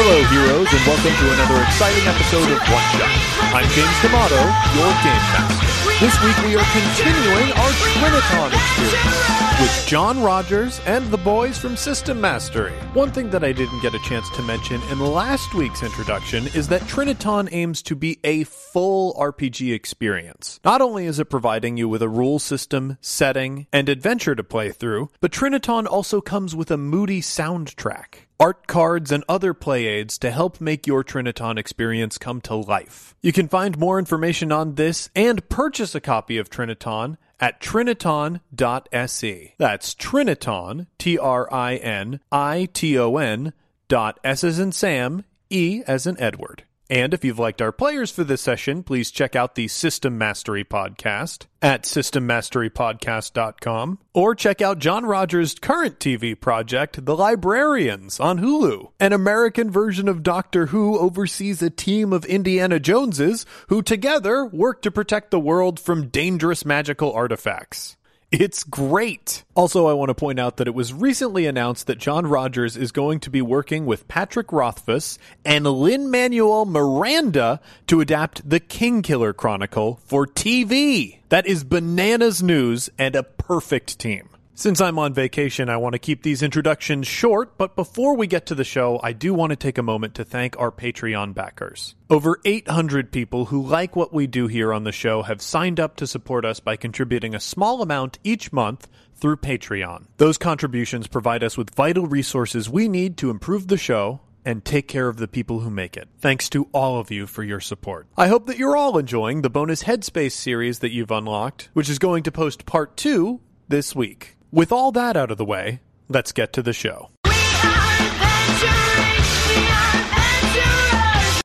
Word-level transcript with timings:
Hello, 0.00 0.22
heroes, 0.30 0.70
and 0.70 0.86
welcome 0.86 1.10
to 1.10 1.26
another 1.34 1.58
exciting 1.66 2.06
episode 2.06 2.46
of 2.54 2.62
One 2.70 2.86
Shot. 2.94 3.10
I'm 3.50 3.66
James 3.74 3.98
D'Amato, 3.98 4.38
your 4.78 4.94
game 5.02 5.24
master. 5.34 5.66
This 5.98 6.14
week 6.22 6.38
we 6.46 6.54
are 6.54 6.62
continuing 6.70 7.50
our 7.58 7.72
Triniton 7.98 8.54
experience 8.54 9.58
with 9.58 9.86
John 9.88 10.22
Rogers 10.22 10.80
and 10.86 11.04
the 11.10 11.18
boys 11.18 11.58
from 11.58 11.76
System 11.76 12.20
Mastery. 12.20 12.70
One 12.94 13.10
thing 13.10 13.28
that 13.30 13.42
I 13.42 13.50
didn't 13.50 13.82
get 13.82 13.92
a 13.92 13.98
chance 13.98 14.30
to 14.36 14.42
mention 14.42 14.80
in 14.82 15.00
last 15.00 15.52
week's 15.52 15.82
introduction 15.82 16.46
is 16.54 16.68
that 16.68 16.82
Triniton 16.82 17.48
aims 17.50 17.82
to 17.82 17.96
be 17.96 18.20
a 18.22 18.44
full 18.44 19.14
RPG 19.14 19.74
experience. 19.74 20.60
Not 20.64 20.80
only 20.80 21.06
is 21.06 21.18
it 21.18 21.24
providing 21.24 21.76
you 21.76 21.88
with 21.88 22.02
a 22.02 22.08
rule 22.08 22.38
system, 22.38 22.98
setting, 23.00 23.66
and 23.72 23.88
adventure 23.88 24.36
to 24.36 24.44
play 24.44 24.70
through, 24.70 25.10
but 25.20 25.32
Triniton 25.32 25.86
also 25.86 26.20
comes 26.20 26.54
with 26.54 26.70
a 26.70 26.78
moody 26.78 27.20
soundtrack 27.20 28.27
art 28.40 28.66
cards, 28.66 29.10
and 29.12 29.24
other 29.28 29.54
play 29.54 29.86
aids 29.86 30.18
to 30.18 30.30
help 30.30 30.60
make 30.60 30.86
your 30.86 31.02
Triniton 31.02 31.58
experience 31.58 32.18
come 32.18 32.40
to 32.42 32.54
life. 32.54 33.14
You 33.20 33.32
can 33.32 33.48
find 33.48 33.78
more 33.78 33.98
information 33.98 34.52
on 34.52 34.76
this 34.76 35.10
and 35.14 35.48
purchase 35.48 35.94
a 35.94 36.00
copy 36.00 36.38
of 36.38 36.50
Triniton 36.50 37.16
at 37.40 37.60
triniton.se. 37.60 39.54
That's 39.58 39.94
Triniton, 39.94 40.86
T 40.98 41.18
R 41.18 41.52
I 41.52 41.76
N 41.76 42.20
I 42.30 42.68
T 42.72 42.98
O 42.98 43.16
N, 43.16 43.52
dot 43.88 44.20
S 44.24 44.44
as 44.44 44.58
in 44.58 44.72
Sam, 44.72 45.24
E 45.50 45.82
as 45.86 46.06
in 46.06 46.20
Edward. 46.20 46.64
And 46.90 47.12
if 47.12 47.22
you've 47.22 47.38
liked 47.38 47.60
our 47.60 47.70
players 47.70 48.10
for 48.10 48.24
this 48.24 48.40
session, 48.40 48.82
please 48.82 49.10
check 49.10 49.36
out 49.36 49.54
the 49.54 49.68
System 49.68 50.16
Mastery 50.16 50.64
Podcast 50.64 51.44
at 51.60 51.82
systemmasterypodcast.com 51.82 53.98
or 54.14 54.34
check 54.34 54.62
out 54.62 54.78
John 54.78 55.04
Rogers' 55.04 55.54
current 55.54 55.98
TV 55.98 56.40
project, 56.40 57.04
The 57.04 57.14
Librarians, 57.14 58.18
on 58.18 58.38
Hulu. 58.38 58.92
An 58.98 59.12
American 59.12 59.70
version 59.70 60.08
of 60.08 60.22
Doctor 60.22 60.64
Who 60.66 60.98
oversees 60.98 61.62
a 61.62 61.68
team 61.68 62.14
of 62.14 62.24
Indiana 62.24 62.80
Joneses 62.80 63.44
who 63.68 63.82
together 63.82 64.46
work 64.46 64.80
to 64.82 64.90
protect 64.90 65.30
the 65.30 65.38
world 65.38 65.78
from 65.78 66.08
dangerous 66.08 66.64
magical 66.64 67.12
artifacts. 67.12 67.97
It's 68.30 68.62
great. 68.62 69.42
Also, 69.54 69.86
I 69.86 69.94
want 69.94 70.10
to 70.10 70.14
point 70.14 70.38
out 70.38 70.58
that 70.58 70.68
it 70.68 70.74
was 70.74 70.92
recently 70.92 71.46
announced 71.46 71.86
that 71.86 71.96
John 71.96 72.26
Rogers 72.26 72.76
is 72.76 72.92
going 72.92 73.20
to 73.20 73.30
be 73.30 73.40
working 73.40 73.86
with 73.86 74.06
Patrick 74.06 74.52
Rothfuss 74.52 75.18
and 75.46 75.64
Lin-Manuel 75.64 76.66
Miranda 76.66 77.58
to 77.86 78.02
adapt 78.02 78.46
the 78.48 78.60
Kingkiller 78.60 79.34
Chronicle 79.34 80.00
for 80.04 80.26
TV. 80.26 81.20
That 81.30 81.46
is 81.46 81.64
bananas 81.64 82.42
news 82.42 82.90
and 82.98 83.16
a 83.16 83.22
perfect 83.22 83.98
team. 83.98 84.28
Since 84.58 84.80
I'm 84.80 84.98
on 84.98 85.14
vacation, 85.14 85.68
I 85.68 85.76
want 85.76 85.92
to 85.92 86.00
keep 86.00 86.24
these 86.24 86.42
introductions 86.42 87.06
short, 87.06 87.56
but 87.56 87.76
before 87.76 88.16
we 88.16 88.26
get 88.26 88.46
to 88.46 88.56
the 88.56 88.64
show, 88.64 88.98
I 89.04 89.12
do 89.12 89.32
want 89.32 89.50
to 89.50 89.56
take 89.56 89.78
a 89.78 89.84
moment 89.84 90.16
to 90.16 90.24
thank 90.24 90.58
our 90.58 90.72
Patreon 90.72 91.32
backers. 91.32 91.94
Over 92.10 92.40
800 92.44 93.12
people 93.12 93.44
who 93.44 93.64
like 93.64 93.94
what 93.94 94.12
we 94.12 94.26
do 94.26 94.48
here 94.48 94.72
on 94.72 94.82
the 94.82 94.90
show 94.90 95.22
have 95.22 95.40
signed 95.40 95.78
up 95.78 95.94
to 95.98 96.08
support 96.08 96.44
us 96.44 96.58
by 96.58 96.74
contributing 96.74 97.36
a 97.36 97.40
small 97.40 97.82
amount 97.82 98.18
each 98.24 98.52
month 98.52 98.88
through 99.14 99.36
Patreon. 99.36 100.06
Those 100.16 100.38
contributions 100.38 101.06
provide 101.06 101.44
us 101.44 101.56
with 101.56 101.76
vital 101.76 102.06
resources 102.06 102.68
we 102.68 102.88
need 102.88 103.16
to 103.18 103.30
improve 103.30 103.68
the 103.68 103.78
show 103.78 104.22
and 104.44 104.64
take 104.64 104.88
care 104.88 105.06
of 105.06 105.18
the 105.18 105.28
people 105.28 105.60
who 105.60 105.70
make 105.70 105.96
it. 105.96 106.08
Thanks 106.18 106.48
to 106.50 106.68
all 106.72 106.98
of 106.98 107.12
you 107.12 107.28
for 107.28 107.44
your 107.44 107.60
support. 107.60 108.08
I 108.16 108.26
hope 108.26 108.46
that 108.46 108.58
you're 108.58 108.76
all 108.76 108.98
enjoying 108.98 109.42
the 109.42 109.50
bonus 109.50 109.84
Headspace 109.84 110.32
series 110.32 110.80
that 110.80 110.90
you've 110.90 111.12
unlocked, 111.12 111.68
which 111.74 111.88
is 111.88 112.00
going 112.00 112.24
to 112.24 112.32
post 112.32 112.66
part 112.66 112.96
2 112.96 113.40
this 113.68 113.94
week. 113.94 114.34
With 114.50 114.72
all 114.72 114.92
that 114.92 115.14
out 115.14 115.30
of 115.30 115.36
the 115.36 115.44
way, 115.44 115.80
let's 116.08 116.32
get 116.32 116.54
to 116.54 116.62
the 116.62 116.72
show. 116.72 117.10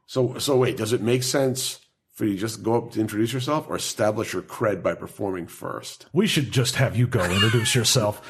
So, 0.07 0.37
so 0.37 0.55
wait, 0.55 0.77
does 0.77 0.93
it 0.93 1.01
make 1.01 1.23
sense 1.23 1.81
for 2.13 2.23
you 2.23 2.35
to 2.35 2.39
just 2.39 2.63
go 2.63 2.75
up 2.75 2.91
to 2.91 3.01
introduce 3.01 3.33
yourself 3.33 3.65
or 3.67 3.75
establish 3.75 4.31
your 4.31 4.43
cred 4.43 4.81
by 4.81 4.93
performing 4.93 5.47
first? 5.47 6.05
We 6.13 6.27
should 6.27 6.51
just 6.51 6.75
have 6.75 6.95
you 6.95 7.07
go 7.07 7.23
introduce 7.25 7.75
yourself. 7.75 8.21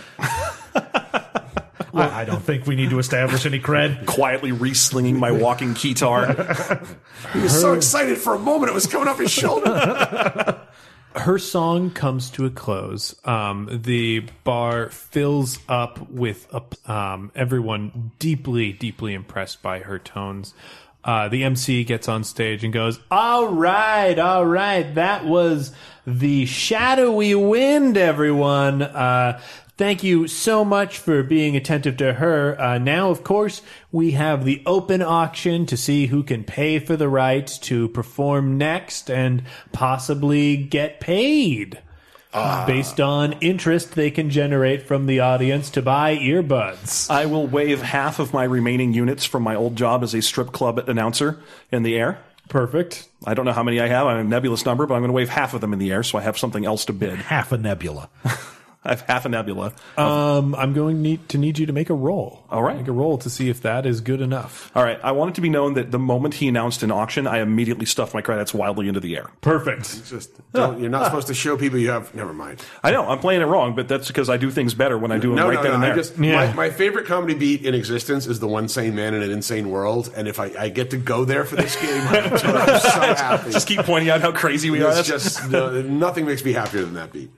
I, 1.93 2.21
I 2.21 2.25
don't 2.25 2.41
think 2.41 2.65
we 2.65 2.75
need 2.75 2.89
to 2.89 2.97
establish 2.97 3.45
any 3.45 3.59
cred. 3.59 4.07
quietly 4.07 4.51
re-slinging 4.51 5.19
my 5.19 5.31
walking 5.31 5.75
keytar. 5.75 6.97
He 7.33 7.39
was 7.39 7.59
so 7.59 7.73
excited 7.73 8.17
for 8.17 8.33
a 8.33 8.39
moment, 8.39 8.71
it 8.71 8.73
was 8.73 8.87
coming 8.87 9.07
off 9.07 9.19
his 9.19 9.31
shoulder. 9.31 10.59
her 11.15 11.37
song 11.37 11.91
comes 11.91 12.29
to 12.31 12.45
a 12.45 12.49
close. 12.49 13.15
Um, 13.25 13.69
the 13.83 14.21
bar 14.43 14.89
fills 14.89 15.59
up 15.69 16.09
with 16.09 16.47
um, 16.89 17.31
everyone 17.35 18.11
deeply, 18.19 18.71
deeply 18.71 19.13
impressed 19.13 19.61
by 19.61 19.79
her 19.79 19.99
tones. 19.99 20.53
Uh, 21.03 21.27
the 21.27 21.43
MC 21.43 21.83
gets 21.83 22.07
on 22.07 22.23
stage 22.23 22.63
and 22.63 22.71
goes, 22.71 22.99
"All 23.11 23.47
right, 23.47 24.17
all 24.17 24.45
right, 24.45 24.95
that 24.95 25.25
was 25.25 25.73
the 26.07 26.45
shadowy 26.45 27.35
wind, 27.35 27.97
everyone." 27.97 28.81
Uh, 28.81 29.41
Thank 29.75 30.03
you 30.03 30.27
so 30.27 30.63
much 30.63 30.99
for 30.99 31.23
being 31.23 31.55
attentive 31.55 31.97
to 31.97 32.13
her. 32.13 32.59
Uh, 32.61 32.77
now, 32.77 33.09
of 33.09 33.23
course, 33.23 33.63
we 33.91 34.11
have 34.11 34.45
the 34.45 34.61
open 34.67 35.01
auction 35.01 35.65
to 35.65 35.75
see 35.75 36.07
who 36.07 36.21
can 36.21 36.43
pay 36.43 36.77
for 36.77 36.95
the 36.95 37.09
right 37.09 37.47
to 37.63 37.87
perform 37.89 38.57
next 38.59 39.09
and 39.09 39.43
possibly 39.71 40.57
get 40.57 40.99
paid 40.99 41.81
based 42.65 42.99
on 42.99 43.33
interest 43.33 43.93
they 43.93 44.09
can 44.09 44.29
generate 44.29 44.81
from 44.83 45.05
the 45.05 45.19
audience 45.19 45.69
to 45.71 45.81
buy 45.81 46.17
earbuds. 46.17 47.09
I 47.09 47.25
will 47.27 47.47
waive 47.47 47.81
half 47.81 48.19
of 48.19 48.33
my 48.33 48.43
remaining 48.43 48.93
units 48.93 49.25
from 49.25 49.43
my 49.43 49.55
old 49.55 49.75
job 49.75 50.03
as 50.03 50.13
a 50.13 50.21
strip 50.21 50.51
club 50.51 50.79
announcer 50.87 51.39
in 51.71 51.83
the 51.83 51.95
air. 51.95 52.19
Perfect. 52.49 53.07
I 53.25 53.33
don't 53.33 53.45
know 53.45 53.53
how 53.53 53.63
many 53.63 53.79
I 53.79 53.87
have. 53.87 54.07
I'm 54.07 54.17
a 54.17 54.23
nebulous 54.23 54.65
number, 54.65 54.85
but 54.85 54.95
I'm 54.95 55.01
going 55.01 55.09
to 55.09 55.13
wave 55.13 55.29
half 55.29 55.53
of 55.53 55.61
them 55.61 55.73
in 55.73 55.79
the 55.79 55.91
air 55.91 56.03
so 56.03 56.17
I 56.17 56.21
have 56.21 56.37
something 56.37 56.65
else 56.65 56.85
to 56.85 56.93
bid. 56.93 57.19
Half 57.19 57.51
a 57.51 57.57
nebula. 57.57 58.09
I 58.85 58.89
have 58.89 59.01
half 59.01 59.25
a 59.25 59.29
nebula. 59.29 59.73
Um, 59.97 60.55
I'm 60.55 60.73
going 60.73 61.01
need, 61.01 61.29
to 61.29 61.37
need 61.37 61.57
you 61.57 61.65
to 61.67 61.73
make 61.73 61.89
a 61.89 61.93
roll. 61.93 62.43
All 62.49 62.61
right. 62.61 62.77
Make 62.77 62.87
a 62.87 62.91
roll 62.91 63.17
to 63.19 63.29
see 63.29 63.49
if 63.49 63.61
that 63.61 63.85
is 63.85 64.01
good 64.01 64.19
enough. 64.21 64.71
All 64.75 64.83
right. 64.83 64.99
I 65.03 65.11
want 65.13 65.31
it 65.31 65.35
to 65.35 65.41
be 65.41 65.49
known 65.49 65.75
that 65.75 65.91
the 65.91 65.99
moment 65.99 66.33
he 66.35 66.47
announced 66.47 66.83
an 66.83 66.91
auction, 66.91 67.25
I 67.25 67.39
immediately 67.39 67.85
stuffed 67.85 68.13
my 68.13 68.21
credits 68.21 68.53
wildly 68.53 68.87
into 68.87 68.99
the 68.99 69.15
air. 69.15 69.29
Perfect. 69.41 70.05
just 70.09 70.31
don't, 70.51 70.79
you're 70.79 70.89
not 70.89 71.05
supposed 71.05 71.27
to 71.27 71.33
show 71.33 71.57
people 71.57 71.79
you 71.79 71.89
have. 71.91 72.13
Never 72.13 72.33
mind. 72.33 72.61
I 72.83 72.91
know 72.91 73.07
I'm 73.07 73.19
playing 73.19 73.41
it 73.41 73.45
wrong, 73.45 73.75
but 73.75 73.87
that's 73.87 74.07
because 74.07 74.29
I 74.29 74.37
do 74.37 74.51
things 74.51 74.73
better 74.73 74.97
when 74.97 75.11
I 75.11 75.17
do 75.17 75.29
them 75.29 75.37
No, 75.37 75.47
right 75.47 75.55
no, 75.55 75.63
then 75.63 75.71
no. 75.71 75.75
and 75.75 75.83
I 75.85 75.87
there. 75.87 75.95
just 75.95 76.17
Yeah. 76.17 76.47
my, 76.47 76.53
my 76.53 76.69
favorite 76.69 77.05
comedy 77.05 77.33
beat 77.35 77.65
in 77.65 77.73
existence 77.73 78.27
is 78.27 78.39
the 78.39 78.47
one 78.47 78.67
sane 78.67 78.95
man 78.95 79.13
in 79.13 79.21
an 79.23 79.31
insane 79.31 79.69
world, 79.69 80.11
and 80.15 80.27
if 80.27 80.39
I, 80.39 80.51
I 80.59 80.69
get 80.69 80.89
to 80.91 80.97
go 80.97 81.23
there 81.25 81.45
for 81.45 81.55
this 81.55 81.75
game, 81.81 82.01
I'm 82.07 82.37
so 82.37 82.47
happy. 82.53 83.51
just 83.51 83.67
keep 83.67 83.79
pointing 83.81 84.09
out 84.09 84.21
how 84.21 84.31
crazy 84.31 84.69
we 84.69 84.81
are. 84.83 84.89
It's 84.89 85.07
That's 85.07 85.23
just 85.39 85.49
no, 85.49 85.81
nothing 85.81 86.25
makes 86.25 86.43
me 86.43 86.53
happier 86.53 86.81
than 86.83 86.93
that 86.95 87.11
beat. 87.13 87.31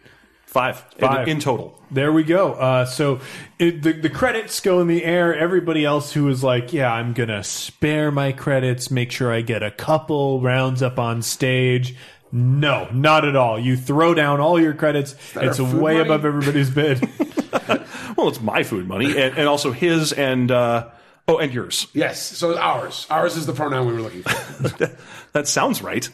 Five, 0.55 0.77
Five. 0.97 1.27
In, 1.27 1.35
in 1.35 1.39
total. 1.41 1.77
There 1.91 2.13
we 2.13 2.23
go. 2.23 2.53
Uh, 2.53 2.85
so 2.85 3.19
it, 3.59 3.81
the 3.81 3.91
the 3.91 4.09
credits 4.09 4.61
go 4.61 4.79
in 4.79 4.87
the 4.87 5.03
air. 5.03 5.35
Everybody 5.35 5.83
else 5.83 6.13
who 6.13 6.29
is 6.29 6.43
like, 6.43 6.71
"Yeah, 6.71 6.91
I'm 6.91 7.11
gonna 7.11 7.43
spare 7.43 8.09
my 8.09 8.31
credits, 8.31 8.89
make 8.89 9.11
sure 9.11 9.33
I 9.33 9.41
get 9.41 9.61
a 9.63 9.71
couple 9.71 10.39
rounds 10.41 10.81
up 10.81 10.97
on 10.97 11.21
stage." 11.21 11.95
No, 12.31 12.87
not 12.91 13.25
at 13.25 13.35
all. 13.35 13.59
You 13.59 13.75
throw 13.77 14.13
down 14.13 14.39
all 14.39 14.59
your 14.59 14.73
credits. 14.73 15.15
It's 15.35 15.59
way 15.59 15.97
money? 15.97 15.99
above 15.99 16.25
everybody's 16.25 16.69
bid. 16.69 17.07
Well, 18.15 18.29
it's 18.29 18.39
my 18.39 18.63
food 18.63 18.87
money, 18.87 19.07
and, 19.07 19.37
and 19.37 19.47
also 19.47 19.73
his 19.73 20.13
and 20.13 20.49
uh, 20.49 20.87
oh, 21.27 21.37
and 21.37 21.53
yours. 21.53 21.87
Yes, 21.93 22.21
so 22.21 22.57
ours. 22.57 23.05
Ours 23.09 23.35
is 23.35 23.45
the 23.45 23.51
pronoun 23.51 23.87
we 23.87 23.93
were 23.93 24.01
looking 24.01 24.23
for. 24.23 24.97
That 25.33 25.49
sounds 25.49 25.81
right. 25.81 26.09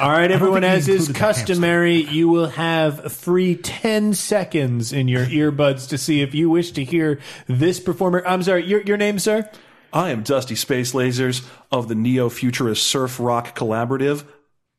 All 0.00 0.10
right, 0.10 0.30
everyone, 0.30 0.64
as 0.64 0.88
is 0.88 1.08
included 1.08 1.14
the 1.14 1.18
hamster. 1.18 1.42
customary, 1.42 1.96
you 1.96 2.28
will 2.28 2.48
have 2.48 3.04
a 3.04 3.10
free 3.10 3.54
ten 3.56 4.14
seconds 4.14 4.92
in 4.92 5.08
your 5.08 5.26
earbuds 5.26 5.88
to 5.88 5.98
see 5.98 6.22
if 6.22 6.34
you 6.34 6.48
wish 6.48 6.72
to 6.72 6.84
hear 6.84 7.20
this 7.46 7.80
performer. 7.80 8.22
I'm 8.26 8.42
sorry, 8.42 8.66
your 8.66 8.82
your 8.82 8.96
name, 8.96 9.18
sir. 9.18 9.50
I 9.92 10.10
am 10.10 10.22
Dusty 10.22 10.54
Space 10.54 10.92
Lasers 10.92 11.46
of 11.70 11.88
the 11.88 11.94
Neo 11.94 12.28
Futurist 12.28 12.86
Surf 12.86 13.20
Rock 13.20 13.56
Collaborative. 13.56 14.24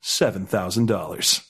Seven 0.01 0.45
thousand 0.45 0.87
dollars. 0.87 1.41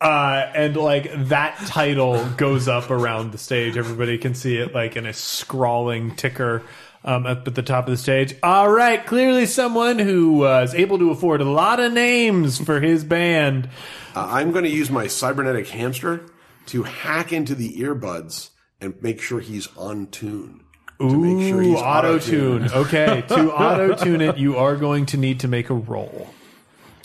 Uh, 0.00 0.50
and 0.54 0.76
like 0.76 1.10
that 1.28 1.56
title 1.66 2.28
goes 2.36 2.68
up 2.68 2.90
around 2.90 3.32
the 3.32 3.38
stage. 3.38 3.76
Everybody 3.76 4.18
can 4.18 4.34
see 4.34 4.56
it 4.58 4.74
like 4.74 4.96
in 4.96 5.06
a 5.06 5.12
scrawling 5.12 6.14
ticker 6.16 6.62
um, 7.04 7.26
up 7.26 7.46
at 7.46 7.54
the 7.54 7.62
top 7.62 7.86
of 7.86 7.90
the 7.90 7.96
stage. 7.96 8.34
All 8.42 8.68
right, 8.70 9.04
clearly 9.04 9.46
someone 9.46 9.98
who 9.98 10.44
uh, 10.44 10.62
is 10.62 10.74
able 10.74 10.98
to 10.98 11.10
afford 11.10 11.40
a 11.40 11.44
lot 11.50 11.80
of 11.80 11.92
names 11.92 12.58
for 12.58 12.80
his 12.80 13.04
band. 13.04 13.68
Uh, 14.14 14.26
I'm 14.30 14.52
going 14.52 14.64
to 14.64 14.70
use 14.70 14.90
my 14.90 15.06
cybernetic 15.06 15.68
hamster 15.68 16.26
to 16.66 16.82
hack 16.84 17.32
into 17.32 17.54
the 17.54 17.74
earbuds 17.76 18.50
and 18.80 19.00
make 19.02 19.20
sure 19.20 19.40
he's 19.40 19.68
on 19.76 20.06
tune. 20.08 20.64
to 20.98 21.16
make 21.16 21.48
sure 21.48 21.58
Ooh, 21.62 21.70
he's 21.70 21.78
auto 21.78 22.18
tune. 22.18 22.70
Okay, 22.72 23.22
to 23.28 23.52
auto 23.54 23.94
tune 23.94 24.20
it, 24.20 24.36
you 24.38 24.56
are 24.56 24.76
going 24.76 25.06
to 25.06 25.16
need 25.16 25.40
to 25.40 25.48
make 25.48 25.70
a 25.70 25.74
roll. 25.74 26.28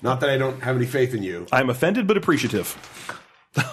Not 0.02 0.20
that 0.22 0.30
I 0.32 0.38
don't 0.38 0.62
have 0.64 0.76
any 0.78 0.88
faith 0.88 1.14
in 1.14 1.22
you. 1.22 1.46
I'm 1.52 1.70
offended 1.70 2.08
but 2.08 2.18
appreciative. 2.18 2.76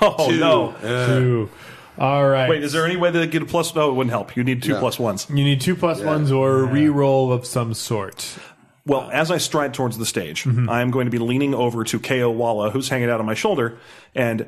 Oh 0.02 0.28
Two. 0.28 0.40
no! 0.40 0.70
Uh, 0.82 1.06
Two. 1.06 1.50
All 1.98 2.26
right. 2.28 2.48
Wait, 2.48 2.62
is 2.62 2.72
there 2.72 2.84
any 2.86 2.96
way 2.96 3.10
that 3.10 3.30
get 3.30 3.42
a 3.42 3.46
plus? 3.46 3.74
No, 3.74 3.90
it 3.90 3.94
wouldn't 3.94 4.10
help. 4.12 4.36
You 4.36 4.44
need 4.44 4.62
two 4.62 4.72
Yeah. 4.74 4.80
plus 4.80 4.98
ones. 4.98 5.26
You 5.28 5.42
need 5.44 5.60
two 5.60 5.74
plus 5.74 6.00
ones 6.00 6.30
or 6.30 6.60
a 6.60 6.64
re-roll 6.64 7.32
of 7.32 7.44
some 7.46 7.74
sort. 7.74 8.38
Well, 8.86 9.10
as 9.12 9.30
I 9.30 9.38
stride 9.38 9.74
towards 9.74 9.98
the 9.98 10.06
stage, 10.06 10.44
Mm-hmm. 10.44 10.70
I 10.70 10.80
am 10.80 10.90
going 10.90 11.04
to 11.06 11.10
be 11.10 11.18
leaning 11.18 11.54
over 11.54 11.84
to 11.84 11.98
KO 11.98 12.30
Walla, 12.30 12.70
who's 12.70 12.88
hanging 12.88 13.10
out 13.10 13.20
on 13.20 13.26
my 13.26 13.34
shoulder, 13.34 13.78
and 14.14 14.46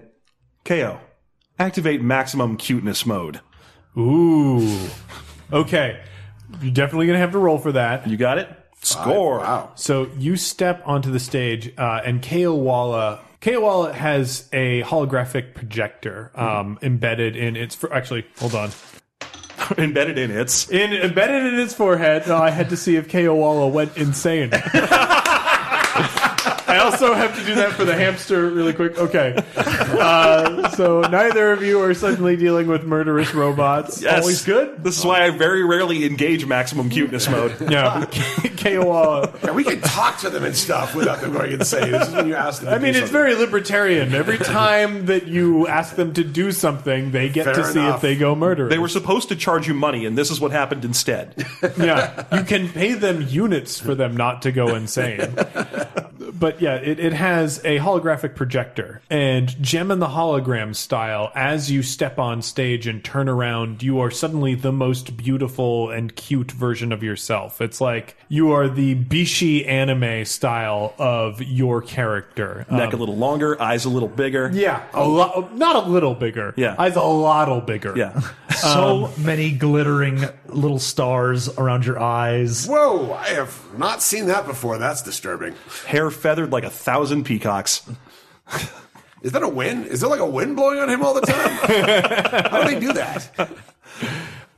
KO, 0.64 0.98
activate 1.58 2.00
maximum 2.02 2.56
cuteness 2.56 3.04
mode. 3.04 3.40
Ooh. 3.98 4.88
Okay. 5.52 6.00
You're 6.62 6.72
definitely 6.72 7.06
going 7.06 7.16
to 7.16 7.20
have 7.20 7.32
to 7.32 7.38
roll 7.38 7.58
for 7.58 7.72
that. 7.72 8.06
You 8.08 8.16
got 8.16 8.38
it? 8.38 8.48
Score. 8.82 9.38
Wow. 9.40 9.72
So 9.74 10.08
you 10.16 10.36
step 10.36 10.82
onto 10.86 11.10
the 11.10 11.20
stage, 11.20 11.72
uh, 11.76 12.00
and 12.04 12.22
Kale 12.22 12.58
Walla. 12.58 13.20
Walla 13.46 13.92
has 13.92 14.48
a 14.52 14.82
holographic 14.82 15.54
projector 15.54 16.30
um, 16.34 16.78
embedded 16.82 17.36
in 17.36 17.56
its. 17.56 17.74
For, 17.74 17.92
actually, 17.92 18.26
hold 18.38 18.54
on. 18.54 18.70
Embedded 19.78 20.18
in 20.18 20.30
its. 20.30 20.70
In 20.70 20.92
embedded 20.92 21.52
in 21.52 21.60
its 21.60 21.74
forehead. 21.74 22.28
Uh, 22.28 22.38
I 22.38 22.50
had 22.50 22.70
to 22.70 22.76
see 22.76 22.96
if 22.96 23.12
Walla 23.14 23.68
went 23.68 23.96
insane. 23.96 24.50
I 26.70 26.78
also 26.78 27.14
have 27.14 27.38
to 27.38 27.44
do 27.44 27.54
that 27.56 27.72
for 27.72 27.84
the 27.84 27.94
hamster 27.94 28.48
really 28.50 28.72
quick. 28.72 28.98
Okay. 28.98 29.34
Uh, 29.56 30.68
so 30.70 31.00
neither 31.02 31.52
of 31.52 31.62
you 31.62 31.80
are 31.82 31.94
suddenly 31.94 32.36
dealing 32.36 32.66
with 32.66 32.84
murderous 32.84 33.34
robots. 33.34 34.00
Yes. 34.02 34.20
Always 34.22 34.44
good. 34.44 34.82
This 34.82 34.98
is 34.98 35.04
why 35.04 35.24
I 35.24 35.30
very 35.30 35.64
rarely 35.64 36.04
engage 36.04 36.46
maximum 36.46 36.88
cuteness 36.90 37.28
mode. 37.28 37.54
Yeah. 37.70 38.04
Kale 38.56 38.86
Walla. 38.86 39.32
Yeah, 39.42 39.52
we 39.52 39.64
can 39.64 39.80
talk 39.80 40.18
to 40.20 40.30
them 40.30 40.44
and 40.44 40.56
stuff 40.56 40.94
without 40.94 41.20
them 41.20 41.32
going 41.32 41.52
insane. 41.52 41.90
This 41.90 42.08
is 42.08 42.14
when 42.14 42.26
you 42.28 42.34
ask 42.34 42.62
them. 42.62 42.70
to 42.70 42.76
I 42.76 42.78
mean, 42.78 42.94
do 42.94 43.00
it's 43.00 43.10
very 43.10 43.34
libertarian. 43.34 44.14
Every 44.14 44.38
time 44.38 45.06
that 45.06 45.26
you 45.26 45.66
ask 45.66 45.96
them 45.96 46.12
to 46.14 46.24
do 46.24 46.52
something, 46.52 47.10
they 47.10 47.28
get 47.28 47.44
Fair 47.44 47.54
to 47.54 47.64
see 47.64 47.80
enough. 47.80 47.96
if 47.96 48.02
they 48.02 48.16
go 48.16 48.34
murder. 48.34 48.68
They 48.68 48.78
were 48.78 48.88
supposed 48.88 49.28
to 49.30 49.36
charge 49.36 49.66
you 49.66 49.74
money, 49.74 50.04
and 50.04 50.16
this 50.16 50.30
is 50.30 50.40
what 50.40 50.52
happened 50.52 50.84
instead. 50.84 51.34
yeah, 51.78 52.24
you 52.36 52.44
can 52.44 52.68
pay 52.68 52.92
them 52.94 53.22
units 53.22 53.78
for 53.80 53.94
them 53.94 54.16
not 54.16 54.42
to 54.42 54.52
go 54.52 54.74
insane. 54.74 55.34
But 56.40 56.60
yeah, 56.60 56.76
it, 56.76 56.98
it 56.98 57.12
has 57.12 57.58
a 57.58 57.78
holographic 57.78 58.34
projector 58.34 59.00
and 59.10 59.48
gem 59.62 59.90
in 59.90 59.98
the 59.98 60.08
hologram 60.08 60.74
style. 60.74 61.30
As 61.34 61.70
you 61.70 61.82
step 61.82 62.18
on 62.18 62.42
stage 62.42 62.86
and 62.86 63.04
turn 63.04 63.28
around, 63.28 63.82
you 63.82 64.00
are 64.00 64.10
suddenly 64.10 64.54
the 64.54 64.72
most 64.72 65.16
beautiful 65.16 65.90
and 65.90 66.16
cute 66.16 66.50
version 66.50 66.90
of 66.92 67.02
yourself. 67.02 67.60
It's 67.60 67.80
like 67.80 68.16
you 68.28 68.50
are 68.52 68.68
the 68.68 68.96
Bishi 68.96 69.68
anime 69.68 70.24
style 70.24 70.94
of 70.98 71.42
your 71.42 71.82
character. 71.82 72.66
Neck 72.70 72.90
a 72.90 72.94
um, 72.94 73.00
little 73.00 73.16
longer, 73.16 73.60
eyes 73.60 73.84
a 73.84 73.90
little 73.90 74.08
bigger. 74.08 74.50
Yeah, 74.52 74.82
a 74.92 75.06
lot, 75.06 75.54
not 75.56 75.76
a 75.76 75.88
little 75.88 76.14
bigger. 76.14 76.54
Yeah. 76.56 76.74
eyes 76.78 76.96
a 76.96 77.02
lot 77.02 77.50
bigger. 77.60 77.94
Yeah. 77.96 78.20
So 78.50 79.06
um, 79.06 79.24
many 79.24 79.52
glittering 79.52 80.22
little 80.48 80.80
stars 80.80 81.48
around 81.48 81.86
your 81.86 81.98
eyes. 81.98 82.66
Whoa! 82.66 83.12
I 83.14 83.28
have 83.28 83.78
not 83.78 84.02
seen 84.02 84.26
that 84.26 84.44
before. 84.44 84.76
That's 84.76 85.00
disturbing. 85.00 85.54
Hair 85.86 86.10
feathered 86.30 86.52
like 86.52 86.62
a 86.62 86.70
thousand 86.70 87.24
peacocks. 87.24 87.82
Is 89.22 89.32
that 89.32 89.42
a 89.42 89.48
wind? 89.48 89.86
Is 89.86 90.00
there 90.00 90.08
like 90.08 90.20
a 90.20 90.26
wind 90.26 90.54
blowing 90.54 90.78
on 90.78 90.88
him 90.88 91.02
all 91.02 91.12
the 91.12 91.22
time? 91.22 92.46
How 92.50 92.62
do 92.62 92.70
they 92.72 92.78
do 92.78 92.92
that? 92.92 93.50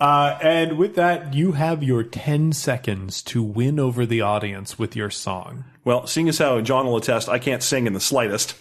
Uh, 0.01 0.37
and 0.43 0.79
with 0.79 0.97
that, 0.97 1.33
you 1.33 1.53
have 1.53 1.81
your 1.81 2.03
10 2.03 2.53
seconds 2.53 3.23
to 3.23 3.41
win 3.41 3.79
over 3.79 4.05
the 4.05 4.21
audience 4.21 4.77
with 4.77 4.97
your 4.97 5.11
song. 5.11 5.63
Well, 5.85 6.09
seeing 6.09 6.29
as 6.29 6.39
how 6.39 6.61
John 6.61 6.87
will 6.87 6.97
attest, 6.97 7.29
I 7.29 7.39
can't 7.39 7.63
sing 7.63 7.87
in 7.87 7.93
the 7.93 8.01
slightest. 8.01 8.57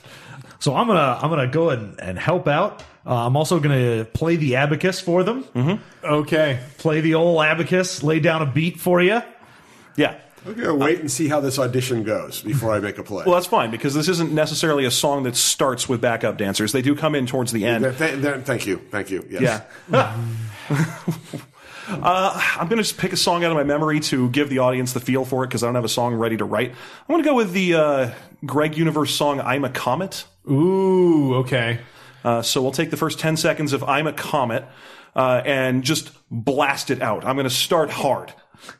So 0.59 0.75
I'm 0.75 0.85
gonna 0.85 1.17
I'm 1.19 1.31
gonna 1.31 1.47
go 1.47 1.71
and, 1.71 1.99
and 1.99 2.19
help 2.19 2.47
out. 2.47 2.83
Uh, 3.07 3.25
I'm 3.25 3.35
also 3.35 3.59
gonna 3.59 4.05
play 4.05 4.35
the 4.35 4.57
abacus 4.57 4.99
for 5.01 5.23
them. 5.23 5.43
Okay. 6.03 6.59
Play 6.77 7.01
the 7.01 7.15
old 7.15 7.43
abacus. 7.43 8.03
Lay 8.03 8.19
down 8.19 8.43
a 8.43 8.45
beat 8.45 8.79
for 8.79 9.01
you. 9.01 9.23
Yeah. 9.97 10.19
I'm 10.45 10.53
gonna 10.55 10.75
wait 10.75 10.99
and 10.99 11.11
see 11.11 11.27
how 11.27 11.39
this 11.39 11.59
audition 11.59 12.03
goes 12.03 12.41
before 12.41 12.73
I 12.73 12.79
make 12.79 12.97
a 12.97 13.03
play. 13.03 13.23
Well, 13.25 13.35
that's 13.35 13.47
fine 13.47 13.69
because 13.69 13.93
this 13.93 14.07
isn't 14.07 14.31
necessarily 14.31 14.85
a 14.85 14.91
song 14.91 15.23
that 15.23 15.35
starts 15.35 15.87
with 15.87 16.01
backup 16.01 16.37
dancers. 16.37 16.71
They 16.71 16.81
do 16.81 16.95
come 16.95 17.13
in 17.13 17.27
towards 17.27 17.51
the 17.51 17.65
end. 17.65 17.83
Th- 17.83 17.97
th- 17.97 18.21
th- 18.21 18.45
thank 18.45 18.65
you, 18.65 18.77
thank 18.89 19.11
you. 19.11 19.25
Yes. 19.29 19.63
Yeah. 19.91 20.17
uh, 21.89 22.55
I'm 22.57 22.67
going 22.67 22.77
to 22.77 22.83
just 22.83 22.97
pick 22.97 23.13
a 23.13 23.17
song 23.17 23.43
out 23.43 23.51
of 23.51 23.57
my 23.57 23.63
memory 23.63 23.99
to 24.01 24.29
give 24.29 24.49
the 24.49 24.59
audience 24.59 24.93
the 24.93 24.99
feel 24.99 25.25
for 25.25 25.43
it 25.43 25.47
because 25.47 25.63
I 25.63 25.67
don't 25.67 25.75
have 25.75 25.85
a 25.85 25.89
song 25.89 26.15
ready 26.15 26.37
to 26.37 26.45
write. 26.45 26.71
I'm 26.71 27.07
going 27.07 27.23
to 27.23 27.29
go 27.29 27.35
with 27.35 27.53
the 27.53 27.75
uh, 27.75 28.11
Greg 28.45 28.77
Universe 28.77 29.13
song 29.13 29.39
"I'm 29.41 29.63
a 29.63 29.69
Comet." 29.69 30.25
Ooh, 30.49 31.35
okay. 31.35 31.79
Uh, 32.23 32.41
so 32.41 32.61
we'll 32.61 32.71
take 32.71 32.91
the 32.91 32.97
first 32.97 33.19
10 33.19 33.37
seconds 33.37 33.73
of 33.73 33.83
"I'm 33.83 34.07
a 34.07 34.13
Comet" 34.13 34.65
uh, 35.15 35.41
and 35.45 35.83
just 35.83 36.11
blast 36.29 36.89
it 36.89 37.01
out. 37.01 37.25
I'm 37.25 37.35
going 37.35 37.47
to 37.47 37.49
start 37.49 37.89
hard. 37.89 38.33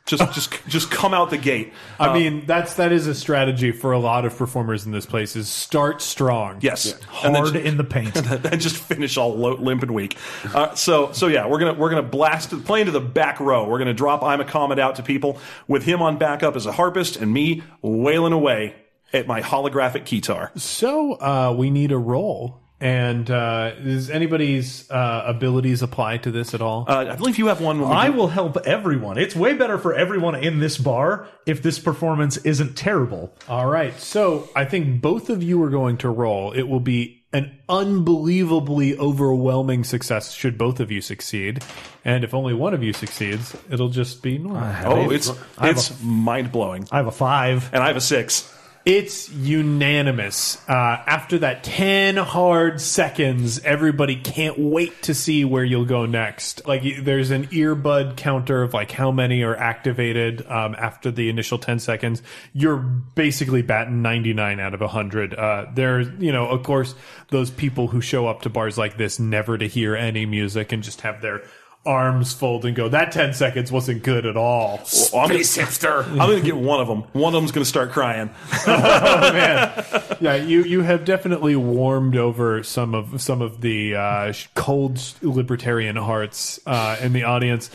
Just, 0.06 0.32
just, 0.32 0.66
just 0.66 0.90
come 0.90 1.14
out 1.14 1.30
the 1.30 1.38
gate. 1.38 1.72
I 1.98 2.12
mean, 2.12 2.44
that's 2.46 2.74
that 2.74 2.92
is 2.92 3.06
a 3.06 3.14
strategy 3.14 3.72
for 3.72 3.92
a 3.92 3.98
lot 3.98 4.24
of 4.24 4.36
performers 4.36 4.86
in 4.86 4.92
this 4.92 5.06
place 5.06 5.36
is 5.36 5.48
start 5.48 6.02
strong. 6.02 6.58
Yes, 6.60 6.92
and 7.24 7.34
then 7.34 7.44
Hard 7.44 7.56
in 7.56 7.76
the 7.76 7.84
paint. 7.84 8.16
and 8.16 8.26
then 8.26 8.60
just 8.60 8.76
finish 8.76 9.16
all 9.16 9.34
lo- 9.36 9.56
limp 9.56 9.82
and 9.82 9.92
weak. 9.92 10.16
Uh, 10.54 10.74
so 10.74 11.12
so 11.12 11.26
yeah, 11.26 11.46
we're 11.46 11.58
gonna 11.58 11.74
we're 11.74 11.90
gonna 11.90 12.02
blast 12.02 12.52
it, 12.52 12.64
play 12.64 12.80
into 12.80 12.92
the 12.92 13.00
back 13.00 13.40
row. 13.40 13.68
We're 13.68 13.78
gonna 13.78 13.94
drop 13.94 14.22
I'm 14.22 14.40
a 14.40 14.44
Comet 14.44 14.78
out 14.78 14.96
to 14.96 15.02
people 15.02 15.38
with 15.68 15.84
him 15.84 16.02
on 16.02 16.18
backup 16.18 16.56
as 16.56 16.66
a 16.66 16.72
harpist 16.72 17.16
and 17.16 17.32
me 17.32 17.62
wailing 17.80 18.32
away 18.32 18.74
at 19.12 19.26
my 19.26 19.42
holographic 19.42 20.04
guitar. 20.04 20.52
So 20.56 21.12
uh, 21.14 21.54
we 21.56 21.70
need 21.70 21.92
a 21.92 21.98
roll. 21.98 22.61
And 22.82 23.30
uh, 23.30 23.76
does 23.76 24.10
anybody's 24.10 24.90
uh, 24.90 25.22
abilities 25.26 25.82
apply 25.82 26.16
to 26.18 26.32
this 26.32 26.52
at 26.52 26.60
all? 26.60 26.84
Uh, 26.88 27.06
I 27.12 27.14
believe 27.14 27.38
you 27.38 27.46
have 27.46 27.60
one. 27.60 27.78
When 27.80 27.88
we 27.90 27.94
I 27.94 28.08
do- 28.08 28.14
will 28.16 28.26
help 28.26 28.56
everyone. 28.66 29.18
It's 29.18 29.36
way 29.36 29.54
better 29.54 29.78
for 29.78 29.94
everyone 29.94 30.34
in 30.34 30.58
this 30.58 30.78
bar 30.78 31.28
if 31.46 31.62
this 31.62 31.78
performance 31.78 32.38
isn't 32.38 32.76
terrible. 32.76 33.32
all 33.48 33.66
right. 33.68 33.96
So 34.00 34.48
I 34.56 34.64
think 34.64 35.00
both 35.00 35.30
of 35.30 35.44
you 35.44 35.62
are 35.62 35.70
going 35.70 35.98
to 35.98 36.10
roll. 36.10 36.50
It 36.52 36.62
will 36.68 36.80
be 36.80 37.22
an 37.32 37.56
unbelievably 37.68 38.98
overwhelming 38.98 39.84
success 39.84 40.32
should 40.32 40.58
both 40.58 40.80
of 40.80 40.90
you 40.90 41.00
succeed. 41.00 41.62
And 42.04 42.24
if 42.24 42.34
only 42.34 42.52
one 42.52 42.74
of 42.74 42.82
you 42.82 42.92
succeeds, 42.92 43.56
it'll 43.70 43.88
just 43.90 44.22
be 44.22 44.38
normal. 44.38 44.92
Oh, 44.92 45.10
it's 45.10 45.30
it's 45.62 46.02
mind 46.02 46.50
blowing, 46.52 46.86
I 46.90 46.96
have 46.96 47.06
a 47.06 47.12
five. 47.12 47.70
and 47.72 47.82
I 47.82 47.86
have 47.86 47.96
a 47.96 48.00
six. 48.00 48.52
It's 48.84 49.30
unanimous. 49.30 50.60
Uh, 50.68 50.72
after 51.06 51.38
that 51.38 51.62
10 51.62 52.16
hard 52.16 52.80
seconds, 52.80 53.60
everybody 53.60 54.16
can't 54.16 54.58
wait 54.58 55.02
to 55.02 55.14
see 55.14 55.44
where 55.44 55.62
you'll 55.62 55.84
go 55.84 56.04
next. 56.04 56.66
Like, 56.66 56.82
there's 57.00 57.30
an 57.30 57.46
earbud 57.48 58.16
counter 58.16 58.64
of 58.64 58.74
like 58.74 58.90
how 58.90 59.12
many 59.12 59.44
are 59.44 59.54
activated 59.54 60.44
um, 60.48 60.74
after 60.76 61.12
the 61.12 61.28
initial 61.28 61.58
10 61.58 61.78
seconds. 61.78 62.24
You're 62.54 62.78
basically 62.78 63.62
batting 63.62 64.02
99 64.02 64.58
out 64.58 64.74
of 64.74 64.80
100. 64.80 65.34
Uh, 65.34 65.66
there's, 65.72 66.08
you 66.18 66.32
know, 66.32 66.48
of 66.48 66.64
course, 66.64 66.96
those 67.28 67.52
people 67.52 67.86
who 67.86 68.00
show 68.00 68.26
up 68.26 68.42
to 68.42 68.50
bars 68.50 68.76
like 68.76 68.96
this 68.96 69.20
never 69.20 69.56
to 69.56 69.68
hear 69.68 69.94
any 69.94 70.26
music 70.26 70.72
and 70.72 70.82
just 70.82 71.02
have 71.02 71.22
their 71.22 71.42
arms 71.84 72.32
fold 72.32 72.64
and 72.64 72.76
go, 72.76 72.88
that 72.88 73.12
10 73.12 73.34
seconds 73.34 73.72
wasn't 73.72 74.02
good 74.02 74.24
at 74.24 74.36
all. 74.36 74.80
Well, 75.12 75.22
I'm 75.22 75.28
gonna, 75.28 75.44
Space 75.44 75.78
hipster. 75.78 76.04
I'm 76.06 76.18
gonna 76.18 76.40
get 76.40 76.56
one 76.56 76.80
of 76.80 76.88
them. 76.88 77.02
One 77.12 77.34
of 77.34 77.40
them's 77.40 77.52
gonna 77.52 77.64
start 77.64 77.90
crying. 77.90 78.30
man. 78.66 79.84
Yeah, 80.20 80.36
you 80.36 80.62
you 80.62 80.82
have 80.82 81.04
definitely 81.04 81.56
warmed 81.56 82.16
over 82.16 82.62
some 82.62 82.94
of 82.94 83.20
some 83.20 83.42
of 83.42 83.60
the 83.60 83.96
uh, 83.96 84.32
cold 84.54 85.00
libertarian 85.22 85.96
hearts 85.96 86.60
uh, 86.66 86.96
in 87.00 87.12
the 87.12 87.24
audience. 87.24 87.70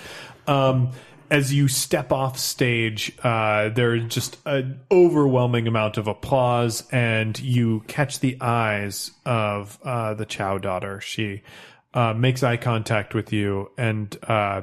Um, 0.48 0.92
as 1.30 1.54
you 1.54 1.68
step 1.68 2.14
off 2.14 2.40
stage, 2.40 3.12
uh, 3.22 3.68
there's 3.70 4.06
just 4.06 4.38
an 4.46 4.80
overwhelming 4.90 5.68
amount 5.68 5.98
of 5.98 6.08
applause, 6.08 6.88
and 6.92 7.38
you 7.40 7.84
catch 7.88 8.22
the 8.22 8.38
eyes 8.40 9.12
of 9.26 9.78
uh, 9.84 10.14
the 10.14 10.26
Chow 10.26 10.58
daughter. 10.58 11.02
She 11.02 11.44
uh, 11.98 12.14
makes 12.14 12.44
eye 12.44 12.58
contact 12.58 13.16
with 13.16 13.34
you, 13.34 13.72
and 13.76 14.16
uh, 14.30 14.62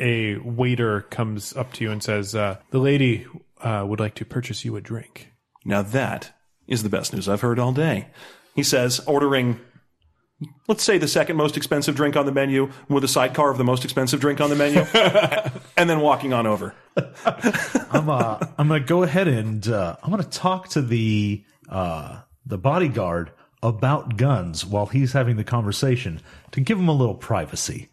a 0.00 0.38
waiter 0.38 1.02
comes 1.02 1.54
up 1.54 1.74
to 1.74 1.84
you 1.84 1.90
and 1.90 2.02
says, 2.02 2.34
uh, 2.34 2.56
"The 2.70 2.78
lady 2.78 3.26
uh, 3.60 3.84
would 3.86 4.00
like 4.00 4.14
to 4.16 4.24
purchase 4.24 4.64
you 4.64 4.74
a 4.76 4.80
drink." 4.80 5.32
Now 5.66 5.82
that 5.82 6.34
is 6.66 6.82
the 6.82 6.88
best 6.88 7.12
news 7.12 7.28
I've 7.28 7.42
heard 7.42 7.58
all 7.58 7.72
day. 7.72 8.08
He 8.54 8.62
says, 8.62 9.00
ordering, 9.00 9.60
let's 10.66 10.82
say 10.82 10.96
the 10.96 11.08
second 11.08 11.36
most 11.36 11.58
expensive 11.58 11.94
drink 11.94 12.16
on 12.16 12.24
the 12.24 12.32
menu 12.32 12.70
with 12.88 13.04
a 13.04 13.08
sidecar 13.08 13.50
of 13.50 13.58
the 13.58 13.64
most 13.64 13.84
expensive 13.84 14.20
drink 14.20 14.40
on 14.40 14.48
the 14.48 14.56
menu, 14.56 14.80
and 15.76 15.90
then 15.90 16.00
walking 16.00 16.32
on 16.32 16.46
over. 16.46 16.74
I'm 16.96 18.08
uh, 18.08 18.38
I'm 18.56 18.68
gonna 18.68 18.80
go 18.80 19.02
ahead 19.02 19.28
and 19.28 19.68
uh, 19.68 19.96
I'm 20.02 20.10
gonna 20.10 20.24
talk 20.24 20.68
to 20.70 20.80
the 20.80 21.44
uh, 21.68 22.22
the 22.46 22.56
bodyguard 22.56 23.30
about 23.62 24.16
guns 24.16 24.64
while 24.64 24.86
he's 24.86 25.12
having 25.12 25.36
the 25.36 25.44
conversation 25.44 26.20
to 26.50 26.60
give 26.60 26.78
him 26.78 26.88
a 26.88 26.92
little 26.94 27.14
privacy. 27.14 27.88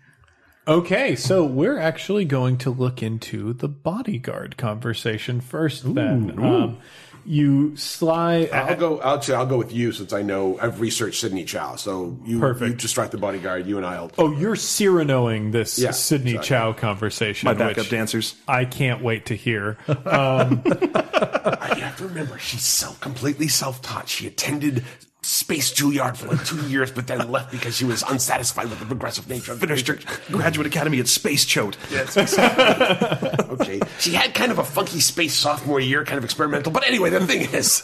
Okay, 0.68 1.16
so 1.16 1.46
we're 1.46 1.80
actually 1.80 2.26
going 2.26 2.58
to 2.60 2.70
look 2.70 3.02
into 3.02 3.54
the 3.54 3.68
bodyguard 3.68 4.56
conversation 4.58 5.42
first. 5.42 5.96
then, 5.96 6.38
Um, 6.40 6.78
you 7.26 7.76
slide. 7.76 8.52
I'll 8.52 8.76
go. 8.76 9.02
Actually, 9.02 9.36
I'll 9.36 9.46
go 9.48 9.58
with 9.58 9.74
you 9.74 9.92
since 9.92 10.14
I 10.14 10.22
know 10.22 10.58
I've 10.62 10.80
researched 10.80 11.22
Cindy 11.22 11.44
Chow. 11.44 11.76
So 11.76 12.18
you, 12.24 12.40
Perfect. 12.40 12.70
you 12.70 12.76
distract 12.78 13.12
the 13.12 13.18
bodyguard. 13.18 13.66
You 13.68 13.78
and 13.78 13.86
I'll. 13.86 14.12
Oh, 14.18 14.32
you're 14.32 14.56
Cyranoing 14.56 15.52
this 15.52 15.78
Yeah, 15.80 15.92
Cindy 15.92 16.32
exactly. 16.32 16.48
Chow 16.48 16.74
conversation. 16.74 17.48
My 17.48 17.54
backup 17.54 17.78
which 17.78 17.90
dancers. 17.90 18.36
I 18.48 18.66
can't 18.66 19.04
wait 19.04 19.26
to 19.28 19.36
hear. 19.36 19.78
I 19.88 21.76
have 21.80 21.98
to 21.98 22.08
remember 22.08 22.38
she's 22.40 22.64
self 22.64 23.00
completely 23.02 23.48
self 23.48 23.82
taught. 23.82 24.08
She 24.08 24.28
attended 24.28 24.84
Space 25.30 25.72
Juilliard 25.72 26.18
for 26.18 26.28
like 26.28 26.44
two 26.44 26.60
years, 26.68 26.92
but 26.92 27.06
then 27.06 27.30
left 27.32 27.52
because 27.52 27.78
she 27.78 27.86
was 27.86 28.02
unsatisfied 28.02 28.68
with 28.68 28.80
the 28.80 28.86
progressive 28.88 29.30
nature 29.30 29.52
of 29.52 29.60
the 29.60 29.68
Finished 29.68 29.88
her 29.88 30.00
graduate 30.32 30.66
academy 30.66 31.00
at 31.00 31.08
Space 31.08 31.46
Choate. 31.46 31.78
Okay, 33.50 33.80
she 34.00 34.14
had 34.14 34.34
kind 34.34 34.52
of 34.52 34.58
a 34.58 34.64
funky 34.64 35.00
space 35.00 35.36
sophomore 35.36 35.80
year, 35.80 36.04
kind 36.04 36.18
of 36.18 36.24
experimental. 36.24 36.72
But 36.72 36.88
anyway, 36.88 37.12
the 37.12 37.26
thing 37.28 37.42
is, 37.54 37.82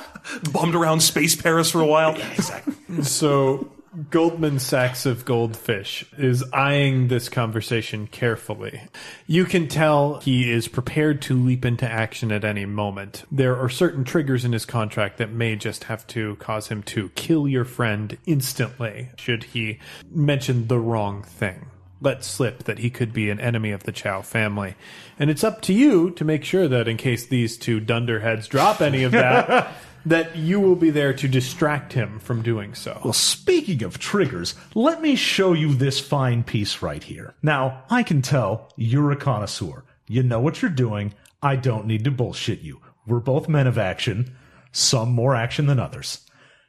Bummed 0.52 0.74
around 0.74 1.00
Space 1.00 1.36
Paris 1.36 1.70
for 1.70 1.80
a 1.82 1.86
while. 1.86 2.16
Yeah, 2.16 2.32
exactly. 2.32 2.74
So 3.02 3.70
Goldman 4.10 4.58
Sachs 4.58 5.06
of 5.06 5.24
Goldfish 5.24 6.04
is 6.18 6.44
eyeing 6.52 7.08
this 7.08 7.30
conversation 7.30 8.06
carefully. 8.06 8.82
You 9.26 9.46
can 9.46 9.68
tell 9.68 10.20
he 10.20 10.52
is 10.52 10.68
prepared 10.68 11.22
to 11.22 11.34
leap 11.34 11.64
into 11.64 11.90
action 11.90 12.30
at 12.30 12.44
any 12.44 12.66
moment. 12.66 13.24
There 13.32 13.56
are 13.56 13.70
certain 13.70 14.04
triggers 14.04 14.44
in 14.44 14.52
his 14.52 14.66
contract 14.66 15.16
that 15.16 15.32
may 15.32 15.56
just 15.56 15.84
have 15.84 16.06
to 16.08 16.36
cause 16.36 16.68
him 16.68 16.82
to 16.82 17.08
kill 17.10 17.48
your 17.48 17.64
friend 17.64 18.18
instantly 18.26 19.08
should 19.16 19.44
he 19.44 19.78
mention 20.10 20.66
the 20.66 20.78
wrong 20.78 21.22
thing. 21.22 21.70
Let 22.02 22.22
slip 22.22 22.64
that 22.64 22.80
he 22.80 22.90
could 22.90 23.14
be 23.14 23.30
an 23.30 23.40
enemy 23.40 23.70
of 23.70 23.84
the 23.84 23.92
Chow 23.92 24.20
family. 24.20 24.74
And 25.18 25.30
it's 25.30 25.42
up 25.44 25.62
to 25.62 25.72
you 25.72 26.10
to 26.10 26.24
make 26.24 26.44
sure 26.44 26.68
that 26.68 26.86
in 26.86 26.98
case 26.98 27.24
these 27.24 27.56
two 27.56 27.80
dunderheads 27.80 28.46
drop 28.46 28.82
any 28.82 29.04
of 29.04 29.12
that, 29.12 29.72
that 30.06 30.36
you 30.36 30.60
will 30.60 30.76
be 30.76 30.90
there 30.90 31.12
to 31.12 31.26
distract 31.26 31.92
him 31.92 32.20
from 32.20 32.40
doing 32.40 32.74
so. 32.74 33.00
Well, 33.02 33.12
speaking 33.12 33.82
of 33.82 33.98
triggers, 33.98 34.54
let 34.74 35.02
me 35.02 35.16
show 35.16 35.52
you 35.52 35.74
this 35.74 35.98
fine 35.98 36.44
piece 36.44 36.80
right 36.80 37.02
here. 37.02 37.34
Now, 37.42 37.82
I 37.90 38.04
can 38.04 38.22
tell 38.22 38.72
you're 38.76 39.10
a 39.10 39.16
connoisseur. 39.16 39.84
You 40.06 40.22
know 40.22 40.38
what 40.38 40.62
you're 40.62 40.70
doing. 40.70 41.12
I 41.42 41.56
don't 41.56 41.86
need 41.86 42.04
to 42.04 42.12
bullshit 42.12 42.60
you. 42.60 42.80
We're 43.04 43.18
both 43.18 43.48
men 43.48 43.66
of 43.66 43.78
action, 43.78 44.36
some 44.70 45.10
more 45.10 45.34
action 45.34 45.66
than 45.66 45.80
others. 45.80 46.20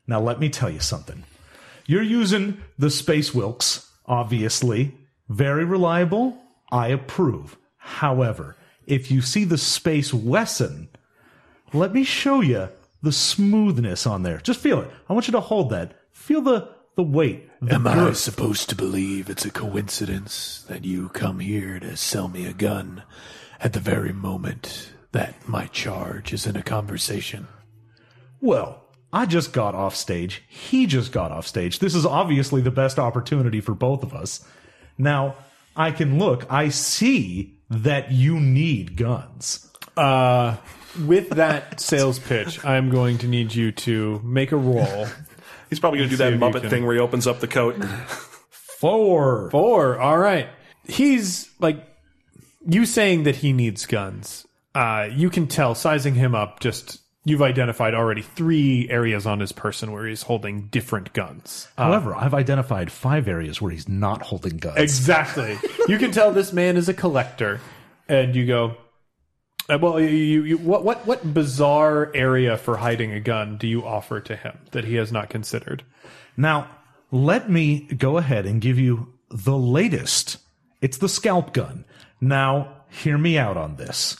Now, 0.08 0.20
let 0.20 0.40
me 0.40 0.50
tell 0.50 0.72
you 0.72 0.80
something. 0.80 1.24
You're 1.86 2.02
using 2.02 2.60
the 2.80 2.90
Space 2.90 3.36
Wilks, 3.36 3.88
obviously. 4.08 4.96
Very 5.30 5.64
reliable. 5.64 6.42
I 6.72 6.88
approve. 6.88 7.56
However, 7.78 8.56
if 8.88 9.12
you 9.12 9.22
see 9.22 9.44
the 9.44 9.60
Space 9.60 10.12
Wesson, 10.12 10.90
let 11.72 11.94
me 11.94 12.04
show 12.04 12.42
you 12.42 12.70
the 13.02 13.12
smoothness 13.12 14.08
on 14.08 14.24
there. 14.24 14.40
Just 14.40 14.60
feel 14.60 14.82
it. 14.82 14.90
I 15.10 15.14
want 15.14 15.28
you 15.28 15.34
to 15.34 15.40
hold 15.40 15.70
that. 15.72 15.94
Feel 16.12 16.42
the 16.42 16.76
the 16.96 17.04
weight. 17.04 17.48
The 17.62 17.76
Am 17.76 17.88
I 17.88 18.12
supposed 18.14 18.70
to 18.70 18.76
believe 18.76 19.30
it's 19.30 19.46
a 19.46 19.52
coincidence 19.52 20.66
that 20.68 20.84
you 20.84 21.10
come 21.10 21.40
here 21.40 21.80
to 21.80 21.96
sell 21.96 22.28
me 22.28 22.46
a 22.46 22.54
gun 22.54 23.04
at 23.60 23.74
the 23.74 23.80
very 23.80 24.12
moment 24.12 24.92
that 25.12 25.48
my 25.48 25.68
charge 25.68 26.34
is 26.34 26.48
in 26.48 26.56
a 26.56 26.64
conversation? 26.64 27.48
Well, 28.42 28.84
I 29.14 29.26
just 29.26 29.54
got 29.54 29.76
off 29.76 29.96
stage. 29.96 30.44
He 30.48 30.86
just 30.86 31.12
got 31.12 31.32
off 31.32 31.48
stage. 31.48 31.80
This 31.80 31.96
is 31.96 32.06
obviously 32.06 32.62
the 32.62 32.72
best 32.72 33.00
opportunity 33.00 33.62
for 33.62 33.74
both 33.74 34.04
of 34.04 34.14
us. 34.14 34.46
Now, 34.98 35.36
I 35.76 35.92
can 35.92 36.18
look. 36.20 36.52
I 36.52 36.70
see 36.70 37.60
that 37.70 38.12
you 38.12 38.40
need 38.40 38.98
guns. 38.98 39.72
Uh, 39.96 40.58
with 41.00 41.30
that 41.32 41.80
sales 41.80 42.20
pitch, 42.20 42.64
I'm 42.66 42.90
going 42.90 43.18
to 43.20 43.28
need 43.28 43.54
you 43.54 43.72
to 43.74 44.22
make 44.24 44.52
a 44.52 44.58
roll. 44.58 45.08
He's 45.70 45.80
probably 45.80 46.00
going 46.00 46.10
to 46.10 46.18
do 46.18 46.24
that 46.24 46.34
Muppet 46.34 46.62
can- 46.62 46.70
thing 46.70 46.86
where 46.86 46.96
he 46.96 47.02
opens 47.02 47.28
up 47.28 47.40
the 47.40 47.48
coat. 47.48 47.76
Four. 48.50 49.50
Four. 49.52 50.00
All 50.00 50.18
right. 50.18 50.48
He's 50.86 51.50
like 51.60 51.84
you 52.68 52.86
saying 52.86 53.24
that 53.24 53.38
he 53.38 53.54
needs 53.54 53.86
guns. 53.86 54.46
Uh, 54.76 55.10
you 55.12 55.30
can 55.30 55.48
tell 55.48 55.74
sizing 55.76 56.16
him 56.16 56.36
up. 56.36 56.60
Just 56.60 57.00
you've 57.26 57.42
identified 57.42 57.94
already 57.94 58.22
three 58.22 58.88
areas 58.90 59.26
on 59.26 59.40
his 59.40 59.52
person 59.52 59.92
where 59.92 60.06
he's 60.06 60.22
holding 60.22 60.68
different 60.68 61.12
guns. 61.14 61.68
However, 61.78 62.16
I've 62.16 62.34
identified 62.34 62.92
five 62.92 63.28
areas 63.28 63.62
where 63.62 63.72
he's 63.72 63.90
not 63.90 64.22
holding 64.22 64.58
guns. 64.58 64.78
Exactly. 64.78 65.58
you 65.90 65.98
can 65.98 66.12
tell 66.12 66.32
this 66.32 66.54
man 66.54 66.78
is 66.78 66.88
a 66.88 66.94
collector, 66.94 67.60
and 68.08 68.36
you 68.36 68.46
go. 68.46 68.78
Uh, 69.70 69.78
well, 69.82 70.00
you, 70.00 70.44
you, 70.44 70.58
what 70.58 70.84
what 70.84 71.06
what 71.06 71.34
bizarre 71.34 72.10
area 72.16 72.58
for 72.58 72.78
hiding 72.78 73.12
a 73.12 73.20
gun 73.20 73.58
do 73.58 73.68
you 73.68 73.86
offer 73.86 74.20
to 74.22 74.36
him 74.36 74.58
that 74.72 74.86
he 74.86 74.96
has 74.96 75.12
not 75.12 75.30
considered? 75.30 75.84
Now, 76.38 76.70
let 77.12 77.50
me 77.50 77.82
go 77.82 78.18
ahead 78.18 78.46
and 78.46 78.62
give 78.62 78.80
you 78.80 79.14
the 79.30 79.58
latest. 79.58 80.38
It's 80.82 80.98
the 80.98 81.10
scalp 81.10 81.54
gun. 81.54 81.84
Now, 82.22 82.84
hear 82.90 83.18
me 83.18 83.38
out 83.38 83.58
on 83.58 83.76
this. 83.76 84.18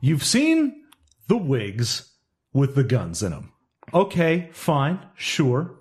You've 0.00 0.24
seen 0.24 0.84
the 1.28 1.36
wigs 1.36 2.10
with 2.52 2.74
the 2.74 2.84
guns 2.84 3.22
in 3.22 3.32
them. 3.32 3.52
Okay, 3.92 4.48
fine, 4.52 5.00
sure. 5.14 5.78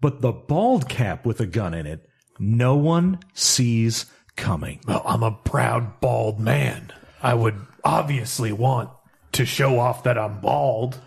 But 0.00 0.20
the 0.20 0.32
bald 0.32 0.88
cap 0.88 1.24
with 1.24 1.40
a 1.40 1.46
gun 1.46 1.74
in 1.74 1.86
it, 1.86 2.08
no 2.38 2.76
one 2.76 3.20
sees 3.34 4.06
coming. 4.36 4.80
Well, 4.86 5.02
I'm 5.04 5.22
a 5.22 5.32
proud 5.32 6.00
bald 6.00 6.38
man. 6.38 6.92
I 7.22 7.34
would 7.34 7.56
obviously 7.88 8.52
want 8.52 8.90
to 9.32 9.46
show 9.46 9.78
off 9.78 10.02
that 10.04 10.18
I'm 10.18 10.40
bald. 10.40 11.00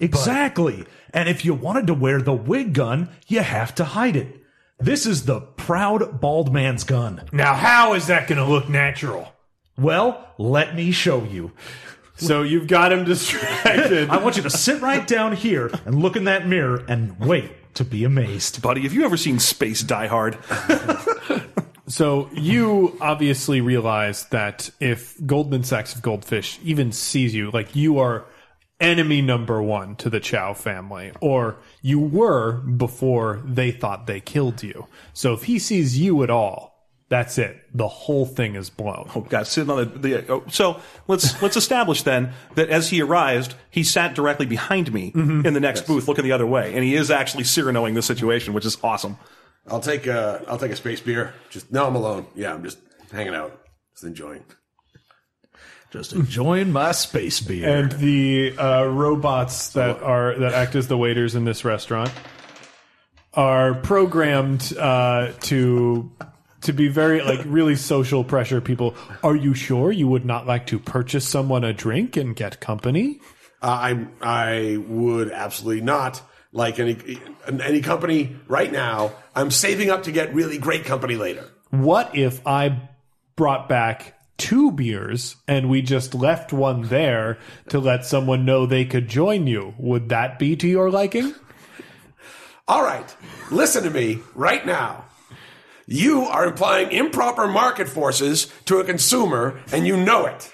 Exactly. 0.00 0.84
And 1.14 1.28
if 1.30 1.44
you 1.44 1.54
wanted 1.54 1.86
to 1.86 1.94
wear 1.94 2.20
the 2.20 2.34
wig 2.34 2.74
gun, 2.74 3.08
you 3.26 3.40
have 3.40 3.74
to 3.76 3.84
hide 3.84 4.16
it. 4.16 4.42
This 4.78 5.06
is 5.06 5.24
the 5.24 5.40
proud 5.40 6.20
bald 6.20 6.52
man's 6.52 6.84
gun. 6.84 7.22
Now, 7.32 7.54
how 7.54 7.94
is 7.94 8.08
that 8.08 8.28
going 8.28 8.38
to 8.38 8.44
look 8.44 8.68
natural? 8.68 9.32
Well, 9.78 10.28
let 10.36 10.76
me 10.76 10.90
show 10.92 11.24
you. 11.24 11.52
So 12.16 12.42
you've 12.42 12.66
got 12.66 12.92
him 12.92 13.04
distracted. 13.14 14.10
I 14.10 14.18
want 14.18 14.36
you 14.36 14.42
to 14.42 14.50
sit 14.50 14.82
right 14.82 15.06
down 15.06 15.34
here 15.34 15.70
and 15.86 16.02
look 16.02 16.16
in 16.16 16.24
that 16.24 16.46
mirror 16.46 16.84
and 16.86 17.18
wait 17.18 17.74
to 17.74 17.84
be 17.84 18.04
amazed. 18.04 18.60
Buddy, 18.60 18.82
have 18.82 18.92
you 18.92 19.04
ever 19.06 19.16
seen 19.16 19.38
Space 19.38 19.82
Die 19.82 20.06
Hard? 20.06 20.38
So 21.88 22.28
you 22.32 22.96
obviously 23.00 23.60
realize 23.60 24.24
that 24.26 24.70
if 24.80 25.16
Goldman 25.24 25.62
Sachs 25.62 25.94
of 25.94 26.02
Goldfish 26.02 26.58
even 26.64 26.92
sees 26.92 27.34
you, 27.34 27.50
like 27.50 27.76
you 27.76 27.98
are 27.98 28.26
enemy 28.80 29.22
number 29.22 29.62
one 29.62 29.96
to 29.96 30.10
the 30.10 30.20
Chow 30.20 30.52
family, 30.52 31.12
or 31.20 31.56
you 31.82 32.00
were 32.00 32.52
before 32.52 33.42
they 33.44 33.70
thought 33.70 34.06
they 34.06 34.20
killed 34.20 34.62
you. 34.62 34.86
So 35.12 35.32
if 35.32 35.44
he 35.44 35.58
sees 35.58 35.98
you 35.98 36.22
at 36.22 36.30
all, 36.30 36.76
that's 37.08 37.38
it. 37.38 37.56
The 37.72 37.86
whole 37.86 38.26
thing 38.26 38.56
is 38.56 38.68
blown. 38.68 39.08
Oh, 39.14 39.20
God, 39.20 39.46
sitting 39.46 39.70
on 39.70 39.78
the. 39.78 39.84
the 39.98 40.32
oh, 40.32 40.44
so 40.48 40.80
let's 41.06 41.40
let's 41.42 41.56
establish 41.56 42.02
then 42.02 42.32
that 42.56 42.68
as 42.68 42.90
he 42.90 43.00
arrived, 43.00 43.54
he 43.70 43.84
sat 43.84 44.14
directly 44.14 44.46
behind 44.46 44.92
me 44.92 45.12
mm-hmm. 45.12 45.46
in 45.46 45.54
the 45.54 45.60
next 45.60 45.86
booth, 45.86 46.08
looking 46.08 46.24
the 46.24 46.32
other 46.32 46.46
way, 46.46 46.74
and 46.74 46.82
he 46.82 46.96
is 46.96 47.10
actually 47.10 47.44
Cyranoing 47.44 47.94
the 47.94 48.02
situation, 48.02 48.54
which 48.54 48.66
is 48.66 48.76
awesome. 48.82 49.18
I'll 49.68 49.80
take 49.80 50.06
a 50.06 50.44
I'll 50.48 50.58
take 50.58 50.72
a 50.72 50.76
space 50.76 51.00
beer. 51.00 51.34
Just 51.50 51.72
no, 51.72 51.86
I'm 51.86 51.96
alone. 51.96 52.26
Yeah, 52.34 52.54
I'm 52.54 52.62
just 52.62 52.78
hanging 53.12 53.34
out, 53.34 53.60
just 53.94 54.04
enjoying. 54.04 54.44
Just 55.90 56.12
enjoying 56.12 56.72
my 56.72 56.92
space 56.92 57.40
beer. 57.40 57.68
And 57.68 57.92
the 57.92 58.56
uh, 58.58 58.84
robots 58.84 59.70
that 59.70 60.02
are 60.02 60.38
that 60.38 60.52
act 60.52 60.74
as 60.74 60.88
the 60.88 60.98
waiters 60.98 61.34
in 61.34 61.44
this 61.44 61.64
restaurant 61.64 62.10
are 63.34 63.74
programmed 63.74 64.72
uh, 64.78 65.32
to 65.42 66.10
to 66.62 66.72
be 66.72 66.88
very 66.88 67.22
like 67.22 67.40
really 67.46 67.76
social 67.76 68.24
pressure 68.24 68.60
people. 68.60 68.94
Are 69.22 69.36
you 69.36 69.54
sure 69.54 69.92
you 69.92 70.08
would 70.08 70.24
not 70.24 70.46
like 70.46 70.66
to 70.66 70.78
purchase 70.78 71.26
someone 71.26 71.64
a 71.64 71.72
drink 71.72 72.16
and 72.16 72.34
get 72.34 72.60
company? 72.60 73.20
Uh, 73.62 73.66
I 73.66 74.06
I 74.20 74.76
would 74.88 75.30
absolutely 75.30 75.82
not 75.82 76.20
like 76.56 76.80
any 76.80 76.96
any 77.46 77.82
company 77.82 78.34
right 78.48 78.72
now. 78.72 79.12
I'm 79.34 79.50
saving 79.50 79.90
up 79.90 80.04
to 80.04 80.12
get 80.12 80.34
really 80.34 80.58
great 80.58 80.84
company 80.84 81.16
later. 81.16 81.44
What 81.70 82.16
if 82.16 82.44
I 82.46 82.88
brought 83.36 83.68
back 83.68 84.14
two 84.38 84.72
beers 84.72 85.36
and 85.46 85.68
we 85.68 85.82
just 85.82 86.14
left 86.14 86.52
one 86.52 86.82
there 86.82 87.38
to 87.68 87.78
let 87.78 88.06
someone 88.06 88.46
know 88.46 88.64
they 88.64 88.86
could 88.86 89.06
join 89.06 89.46
you? 89.46 89.74
Would 89.78 90.08
that 90.08 90.38
be 90.38 90.56
to 90.56 90.66
your 90.66 90.90
liking? 90.90 91.34
All 92.66 92.82
right, 92.82 93.14
listen 93.50 93.84
to 93.84 93.90
me 93.90 94.20
right 94.34 94.64
now. 94.64 95.04
You 95.86 96.22
are 96.22 96.44
implying 96.46 96.90
improper 96.90 97.46
market 97.46 97.88
forces 97.88 98.52
to 98.64 98.78
a 98.78 98.84
consumer, 98.84 99.60
and 99.72 99.86
you 99.86 99.96
know 99.96 100.26
it. 100.26 100.52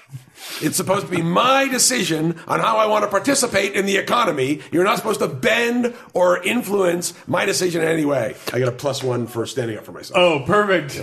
It's 0.60 0.76
supposed 0.76 1.06
to 1.06 1.10
be 1.10 1.22
my 1.22 1.68
decision 1.68 2.38
on 2.46 2.60
how 2.60 2.76
I 2.76 2.86
want 2.86 3.04
to 3.04 3.10
participate 3.10 3.72
in 3.72 3.86
the 3.86 3.96
economy. 3.96 4.60
You're 4.70 4.84
not 4.84 4.98
supposed 4.98 5.20
to 5.20 5.28
bend 5.28 5.94
or 6.12 6.42
influence 6.42 7.14
my 7.26 7.46
decision 7.46 7.80
in 7.80 7.88
any 7.88 8.04
way. 8.04 8.34
I 8.52 8.58
get 8.58 8.68
a 8.68 8.72
plus 8.72 9.02
one 9.02 9.26
for 9.26 9.46
standing 9.46 9.78
up 9.78 9.84
for 9.86 9.92
myself. 9.92 10.18
Oh, 10.18 10.40
perfect. 10.44 11.00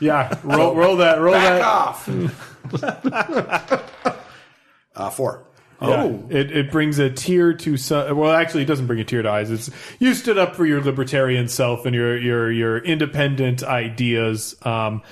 Yeah, 0.00 0.36
roll, 0.42 0.74
roll 0.74 0.96
that, 0.96 1.20
roll 1.20 1.34
Back 1.34 1.60
that. 1.60 1.62
off. 1.62 2.08
uh, 4.96 5.10
four. 5.10 5.46
Oh. 5.82 6.26
it, 6.28 6.50
it 6.52 6.70
brings 6.70 6.98
a 6.98 7.08
tear 7.10 7.54
to 7.54 7.76
some. 7.76 8.16
Well, 8.16 8.32
actually, 8.32 8.62
it 8.62 8.66
doesn't 8.66 8.86
bring 8.86 9.00
a 9.00 9.04
tear 9.04 9.22
to 9.22 9.30
eyes. 9.30 9.50
It's 9.50 9.70
you 9.98 10.14
stood 10.14 10.36
up 10.38 10.54
for 10.54 10.66
your 10.66 10.82
libertarian 10.82 11.48
self 11.48 11.86
and 11.86 11.94
your 11.94 12.16
your 12.18 12.52
your 12.52 12.78
independent 12.78 13.62
ideas. 13.62 14.56
Um, 14.62 15.02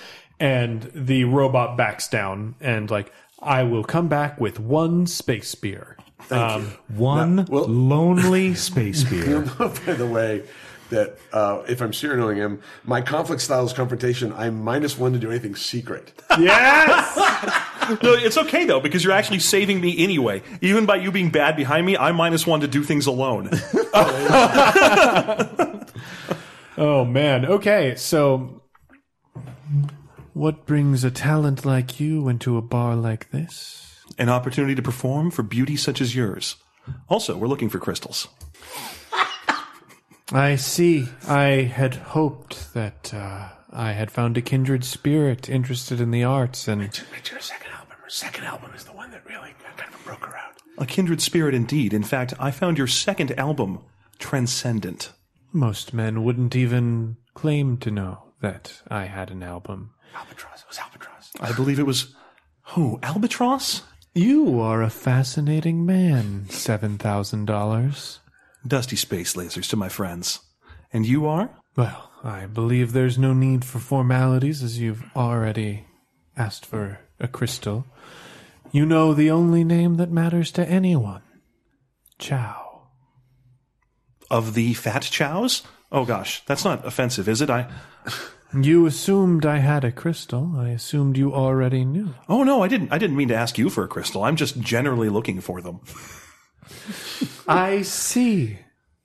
and 0.41 0.83
the 0.95 1.25
robot 1.25 1.77
backs 1.77 2.07
down 2.07 2.55
and 2.61 2.89
like, 2.91 3.13
I 3.43 3.65
will 3.65 3.83
come 3.83 4.07
back 4.09 4.41
with 4.41 4.61
one 4.61 5.07
space 5.09 5.49
spear. 5.49 5.97
Um, 6.31 6.73
One 6.89 7.45
well- 7.47 7.67
lonely 7.67 8.55
space 8.69 9.03
beer. 9.05 9.41
By 9.59 9.69
the 9.95 10.07
way, 10.07 10.45
that 10.91 11.19
uh, 11.33 11.63
if 11.69 11.81
I'm 11.81 11.91
serialing 11.93 12.37
him, 12.37 12.61
my 12.85 13.01
conflict 13.01 13.43
styles 13.43 13.73
confrontation, 13.73 14.33
I'm 14.33 14.63
minus 14.63 14.97
one 14.99 15.13
to 15.13 15.19
do 15.19 15.29
anything 15.31 15.57
secret. 15.57 16.13
yes. 16.39 17.65
No, 18.03 18.13
it's 18.13 18.37
okay 18.37 18.65
though 18.65 18.81
because 18.81 19.03
you're 19.05 19.13
actually 19.13 19.39
saving 19.39 19.81
me 19.81 20.03
anyway. 20.03 20.43
Even 20.61 20.87
by 20.87 20.97
you 20.97 21.11
being 21.11 21.31
bad 21.31 21.57
behind 21.57 21.87
me, 21.87 21.97
I'm 21.97 22.17
minus 22.17 22.47
one 22.47 22.61
to 22.61 22.69
do 22.69 22.83
things 22.83 23.07
alone. 23.07 23.51
Oh 26.77 27.05
man. 27.05 27.45
Okay, 27.45 27.97
so 27.97 28.63
what 30.33 30.65
brings 30.65 31.03
a 31.03 31.11
talent 31.11 31.65
like 31.65 31.99
you 31.99 32.29
into 32.29 32.57
a 32.57 32.63
bar 32.63 32.95
like 32.95 33.31
this? 33.31 34.05
An 34.17 34.29
opportunity 34.29 34.75
to 34.77 34.83
perform 34.83 35.31
for 35.33 35.43
beauty 35.43 35.77
such 35.77 36.01
as 36.01 36.15
yours. 36.15 36.55
Also, 37.09 37.37
we're 37.37 37.49
looking 37.49 37.69
for 37.69 37.79
crystals. 37.79 38.29
I 40.31 40.57
see. 40.57 41.09
I 41.27 41.63
had 41.63 41.95
hoped 41.95 42.73
that 42.75 43.13
uh, 43.13 43.49
I 43.73 43.93
had 43.93 44.11
found 44.11 44.37
a 44.37 44.43
kindred 44.43 44.85
spirit 44.85 45.49
interested 45.49 46.01
in 46.01 46.11
the 46.11 46.23
arts, 46.25 46.69
and 46.69 46.81
Make 46.81 47.31
your 47.31 47.41
second 47.41 47.73
album. 47.73 47.78
Her 48.09 48.13
second 48.13 48.45
album 48.45 48.71
is 48.75 48.85
the 48.85 48.93
one 48.93 49.11
that 49.11 49.27
really 49.27 49.53
kind 49.77 49.93
of 49.93 50.03
broke 50.03 50.25
her 50.25 50.35
out. 50.35 50.55
A 50.79 50.87
kindred 50.87 51.21
spirit 51.21 51.55
indeed. 51.55 51.93
In 51.93 52.03
fact, 52.03 52.33
I 52.41 52.51
found 52.51 52.79
your 52.79 52.87
second 52.87 53.39
album 53.39 53.81
transcendent. 54.19 55.13
most 55.53 55.93
men 55.93 56.25
wouldn't 56.25 56.57
even 56.57 57.19
claim 57.35 57.77
to 57.77 57.91
know 57.91 58.33
that 58.41 58.81
I 58.89 59.05
had 59.05 59.31
an 59.31 59.43
album. 59.43 59.91
Albatross. 60.15 60.63
It 60.63 60.69
was 60.69 60.79
Albatross. 60.79 61.33
I 61.39 61.53
believe 61.53 61.79
it 61.79 61.85
was 61.85 62.15
who? 62.69 62.99
Albatross? 63.03 63.83
You 64.15 64.59
are 64.59 64.81
a 64.81 64.89
fascinating 64.89 65.85
man, 65.85 66.47
$7,000. 66.49 68.19
Dusty 68.67 68.97
space 68.97 69.35
lasers 69.35 69.69
to 69.69 69.77
my 69.77 69.91
friends. 69.91 70.41
And 70.95 71.05
you 71.05 71.27
are? 71.27 71.51
Well, 71.77 72.11
I 72.25 72.47
believe 72.47 72.95
there's 72.95 73.19
no 73.19 73.35
need 73.35 73.67
for 73.67 73.79
formalities 73.79 74.63
as 74.63 74.81
you've 74.81 75.05
already 75.15 75.85
asked 76.39 76.65
for 76.65 77.01
a 77.21 77.29
crystal. 77.29 77.85
You 78.71 78.85
know 78.85 79.15
the 79.15 79.31
only 79.31 79.65
name 79.65 79.97
that 79.97 80.11
matters 80.11 80.53
to 80.53 80.69
anyone 80.69 81.23
Chow. 82.19 82.89
Of 84.31 84.55
the 84.55 84.75
fat 84.75 85.03
chows? 85.03 85.63
Oh 85.91 86.05
gosh, 86.05 86.45
that's 86.45 86.65
not 86.65 86.87
offensive, 86.87 87.29
is 87.29 87.41
it? 87.41 87.49
I 87.51 87.71
You 88.55 88.87
assumed 88.87 89.45
I 89.45 89.59
had 89.59 89.85
a 89.85 89.93
crystal. 89.93 90.55
I 90.57 90.71
assumed 90.71 91.19
you 91.19 91.35
already 91.35 91.85
knew. 91.85 92.15
Oh 92.29 92.45
no, 92.45 92.63
I 92.63 92.69
didn't 92.69 92.93
I 92.93 92.99
didn't 92.99 93.17
mean 93.17 93.29
to 93.29 93.37
ask 93.37 93.59
you 93.59 93.71
for 93.71 93.85
a 93.85 93.89
crystal. 93.89 94.25
I'm 94.25 94.37
just 94.37 94.59
generally 94.61 95.09
looking 95.09 95.41
for 95.41 95.61
them. 95.61 95.81
I 97.49 97.83
see. 97.83 98.59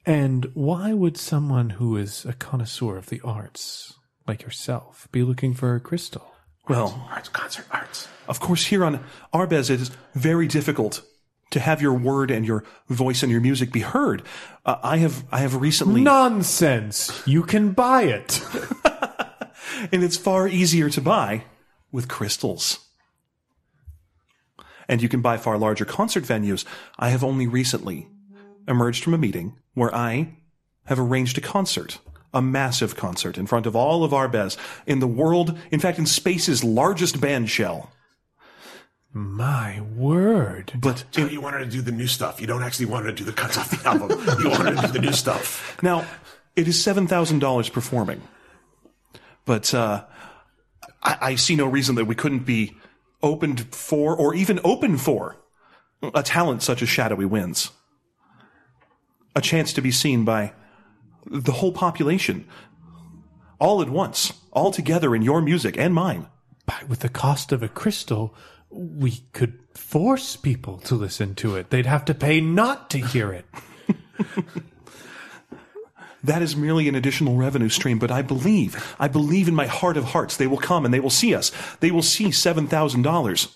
And 0.06 0.52
why 0.54 0.94
would 0.94 1.18
someone 1.18 1.72
who 1.72 1.96
is 1.96 2.26
a 2.26 2.34
connoisseur 2.34 2.98
of 2.98 3.08
the 3.08 3.22
arts, 3.22 3.94
like 4.28 4.42
yourself, 4.42 5.08
be 5.14 5.24
looking 5.24 5.54
for 5.54 5.76
a 5.76 5.80
crystal? 5.80 6.33
Well, 6.68 7.08
Arts, 7.12 7.30
concert 7.30 7.66
arts. 7.72 8.08
of 8.28 8.40
course 8.40 8.66
here 8.66 8.86
on 8.86 9.04
Arbez 9.34 9.70
it 9.70 9.82
is 9.82 9.92
very 10.14 10.48
difficult 10.48 11.04
to 11.52 11.60
have 11.60 11.82
your 11.82 11.94
word 11.94 12.32
and 12.32 12.46
your 12.46 12.64
voice 12.88 13.22
and 13.22 13.32
your 13.32 13.42
music 13.42 13.72
be 13.72 13.82
heard. 13.82 14.24
Uh, 14.66 14.78
I 14.82 14.98
have 14.98 15.26
I 15.32 15.40
have 15.40 15.56
recently 15.56 16.02
Nonsense! 16.02 17.22
You 17.28 17.44
can 17.44 17.72
buy 17.72 18.04
it. 18.04 18.42
and 19.92 20.04
it's 20.04 20.18
far 20.18 20.48
easier 20.48 20.90
to 20.90 21.02
buy 21.02 21.44
with 21.92 22.08
crystals. 22.08 22.80
And 24.88 25.02
you 25.02 25.10
can 25.10 25.22
buy 25.22 25.38
far 25.38 25.58
larger 25.58 25.86
concert 25.86 26.24
venues. 26.24 26.66
I 26.98 27.10
have 27.10 27.24
only 27.24 27.48
recently 27.48 28.08
emerged 28.68 29.04
from 29.04 29.14
a 29.14 29.18
meeting 29.18 29.58
where 29.76 29.94
I 29.94 30.38
have 30.86 31.00
arranged 31.00 31.38
a 31.38 31.42
concert, 31.42 32.00
a 32.34 32.42
massive 32.42 32.96
concert 32.96 33.38
in 33.38 33.46
front 33.46 33.66
of 33.66 33.76
all 33.76 34.04
of 34.04 34.12
Arbez 34.12 34.58
in 34.86 35.00
the 35.00 35.08
world, 35.08 35.58
in 35.72 35.80
fact, 35.80 36.00
in 36.00 36.06
space's 36.06 36.64
largest 36.64 37.22
band 37.22 37.50
shell. 37.50 37.92
My 39.14 39.82
word. 39.96 40.74
But 40.76 41.06
So 41.12 41.28
you 41.28 41.40
wanted 41.40 41.60
to 41.60 41.66
do 41.68 41.82
the 41.82 41.92
new 41.92 42.08
stuff. 42.08 42.42
You 42.42 42.48
don't 42.48 42.64
actually 42.64 42.88
want 42.88 43.06
to 43.06 43.12
do 43.12 43.24
the 43.24 43.34
cuts 43.34 43.58
off 43.58 43.70
the 43.70 43.88
album. 43.90 44.10
You 44.40 44.50
wanted 44.50 44.78
to 44.78 44.88
do 44.88 44.94
the 44.94 45.00
new 45.00 45.12
stuff. 45.12 45.78
now, 45.84 46.06
it 46.56 46.68
is 46.68 46.78
$7,000 46.78 47.72
performing. 47.72 48.22
But 49.46 49.74
uh, 49.74 50.06
I, 51.04 51.18
I 51.22 51.36
see 51.36 51.56
no 51.56 51.68
reason 51.68 51.96
that 51.96 52.06
we 52.06 52.16
couldn't 52.16 52.46
be 52.46 52.76
opened 53.22 53.74
for, 53.74 54.16
or 54.16 54.34
even 54.34 54.60
open 54.64 54.98
for, 54.98 55.38
a 56.14 56.24
talent 56.24 56.62
such 56.62 56.82
as 56.82 56.90
Shadowy 56.90 57.26
Winds. 57.26 57.72
A 59.36 59.42
chance 59.42 59.74
to 59.74 59.82
be 59.82 59.92
seen 59.92 60.26
by 60.26 60.54
the 61.26 61.54
whole 61.54 61.72
population, 61.72 62.48
all 63.60 63.82
at 63.82 63.90
once, 63.90 64.34
all 64.52 64.72
together 64.72 65.16
in 65.16 65.22
your 65.22 65.42
music 65.42 65.78
and 65.78 65.94
mine. 65.94 66.28
But 66.66 66.88
with 66.88 67.00
the 67.00 67.10
cost 67.10 67.52
of 67.52 67.64
a 67.64 67.68
crystal, 67.68 68.34
we 68.70 69.24
could 69.34 69.60
force 69.74 70.36
people 70.36 70.78
to 70.80 70.96
listen 70.96 71.36
to 71.36 71.56
it. 71.56 71.70
They'd 71.70 71.86
have 71.86 72.06
to 72.06 72.14
pay 72.14 72.42
not 72.42 72.90
to 72.92 72.98
hear 73.00 73.32
it. 73.32 73.46
That 76.24 76.42
is 76.42 76.56
merely 76.56 76.88
an 76.88 76.96
additional 76.96 77.36
revenue 77.36 77.68
stream, 77.68 78.00
but 78.00 78.10
I 78.10 78.22
believe, 78.22 78.96
I 78.98 79.10
believe 79.10 79.50
in 79.50 79.56
my 79.56 79.68
heart 79.68 79.98
of 79.98 80.06
hearts, 80.06 80.38
they 80.38 80.48
will 80.48 80.58
come 80.58 80.86
and 80.86 80.94
they 80.94 81.02
will 81.02 81.10
see 81.10 81.36
us. 81.36 81.52
They 81.82 81.92
will 81.92 82.02
see 82.02 82.28
$7,000. 82.28 83.56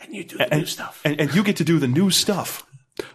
And 0.00 0.14
you 0.14 0.24
do 0.24 0.38
the 0.38 0.46
new 0.46 0.66
stuff. 0.66 1.02
And, 1.04 1.20
and 1.20 1.34
you 1.34 1.42
get 1.42 1.56
to 1.56 1.64
do 1.64 1.78
the 1.78 1.88
new 1.88 2.10
stuff. 2.10 2.66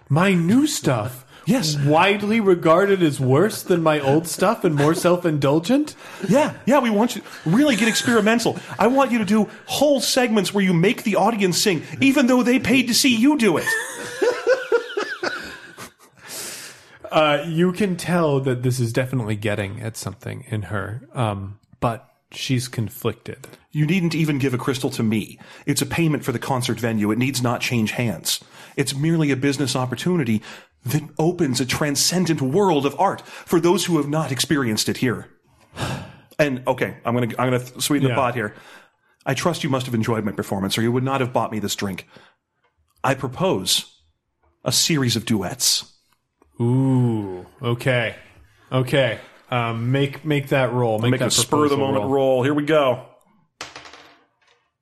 My 0.09 0.33
new 0.33 0.67
stuff. 0.67 1.25
Yes. 1.45 1.77
Widely 1.77 2.39
regarded 2.39 3.01
as 3.01 3.19
worse 3.19 3.63
than 3.63 3.81
my 3.81 3.99
old 3.99 4.27
stuff 4.27 4.63
and 4.63 4.75
more 4.75 4.93
self 4.93 5.25
indulgent? 5.25 5.95
Yeah, 6.27 6.55
yeah, 6.65 6.79
we 6.79 6.89
want 6.89 7.15
you 7.15 7.21
really 7.45 7.75
get 7.75 7.87
experimental. 7.87 8.57
I 8.77 8.87
want 8.87 9.11
you 9.11 9.17
to 9.19 9.25
do 9.25 9.49
whole 9.65 9.99
segments 9.99 10.53
where 10.53 10.63
you 10.63 10.73
make 10.73 11.03
the 11.03 11.15
audience 11.15 11.57
sing, 11.57 11.83
even 12.01 12.27
though 12.27 12.43
they 12.43 12.59
paid 12.59 12.87
to 12.87 12.93
see 12.93 13.15
you 13.15 13.37
do 13.37 13.57
it. 13.57 13.65
Uh, 17.11 17.43
you 17.47 17.71
can 17.71 17.95
tell 17.95 18.39
that 18.39 18.61
this 18.61 18.79
is 18.79 18.93
definitely 18.93 19.35
getting 19.35 19.81
at 19.81 19.97
something 19.97 20.45
in 20.47 20.63
her, 20.63 21.01
um, 21.13 21.59
but 21.79 22.07
she's 22.31 22.67
conflicted. 22.67 23.47
You 23.71 23.85
needn't 23.85 24.15
even 24.15 24.37
give 24.37 24.53
a 24.53 24.57
crystal 24.57 24.89
to 24.91 25.03
me. 25.03 25.39
It's 25.65 25.81
a 25.81 25.85
payment 25.85 26.23
for 26.23 26.31
the 26.31 26.39
concert 26.39 26.79
venue. 26.79 27.11
It 27.11 27.17
needs 27.17 27.41
not 27.41 27.61
change 27.61 27.91
hands. 27.91 28.43
It's 28.75 28.95
merely 28.95 29.31
a 29.31 29.35
business 29.35 29.75
opportunity 29.75 30.41
that 30.85 31.03
opens 31.17 31.59
a 31.59 31.65
transcendent 31.65 32.41
world 32.41 32.85
of 32.85 32.99
art 32.99 33.21
for 33.21 33.59
those 33.59 33.85
who 33.85 33.97
have 33.97 34.07
not 34.07 34.31
experienced 34.31 34.89
it 34.89 34.97
here. 34.97 35.27
And 36.37 36.65
okay, 36.67 36.97
I'm 37.03 37.13
gonna 37.13 37.33
I'm 37.37 37.51
gonna 37.51 37.81
sweeten 37.81 38.07
the 38.07 38.15
pot 38.15 38.33
here. 38.33 38.55
I 39.25 39.33
trust 39.33 39.63
you 39.63 39.69
must 39.69 39.85
have 39.85 39.95
enjoyed 39.95 40.23
my 40.23 40.31
performance, 40.31 40.77
or 40.77 40.81
you 40.81 40.91
would 40.91 41.03
not 41.03 41.19
have 41.21 41.33
bought 41.33 41.51
me 41.51 41.59
this 41.59 41.75
drink. 41.75 42.07
I 43.03 43.13
propose 43.13 43.93
a 44.63 44.71
series 44.71 45.15
of 45.15 45.25
duets. 45.25 45.93
Ooh, 46.61 47.45
okay, 47.61 48.15
okay. 48.71 49.19
Um, 49.51 49.91
make 49.91 50.23
make 50.23 50.49
that 50.49 50.71
roll. 50.71 50.99
Make, 50.99 51.11
Make 51.11 51.19
that 51.19 51.27
a 51.27 51.31
spur 51.31 51.63
of 51.65 51.69
the 51.69 51.75
proposal 51.75 51.93
moment 51.93 52.11
roll. 52.11 52.43
Here 52.43 52.53
we 52.53 52.63
go. 52.63 53.05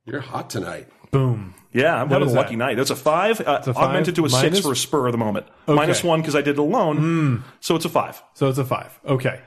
You're 0.06 0.22
hot 0.22 0.50
tonight. 0.50 0.88
Boom. 1.12 1.54
Yeah, 1.74 2.02
I'm 2.02 2.10
having 2.10 2.30
a 2.30 2.32
lucky 2.32 2.56
that? 2.56 2.58
night. 2.58 2.78
That's 2.78 2.90
a 2.90 2.96
five. 2.96 3.40
Uh, 3.40 3.62
a 3.66 3.74
five 3.74 3.78
augmented 3.78 4.16
to 4.16 4.26
a 4.26 4.30
minus- 4.30 4.56
six 4.56 4.66
for 4.66 4.72
a 4.72 4.76
spur 4.76 5.08
of 5.08 5.12
the 5.12 5.18
moment. 5.18 5.48
Minus 5.68 6.04
one 6.04 6.22
because 6.22 6.36
I 6.36 6.42
did 6.42 6.56
it 6.56 6.60
alone. 6.60 7.44
So 7.60 7.76
it's 7.76 7.86
a 7.86 7.90
five. 7.90 8.22
So 8.34 8.48
it's 8.50 8.58
a 8.58 8.66
five. 8.66 9.00
Okay. 9.06 9.42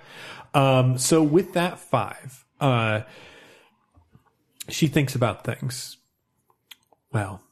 Um, 0.55 0.99
so 0.99 1.23
with 1.23 1.53
that 1.55 1.79
five, 1.79 2.45
uh, 2.61 3.03
she 4.69 4.87
thinks 4.87 5.15
about 5.15 5.45
things. 5.45 5.97
Well, 7.13 7.43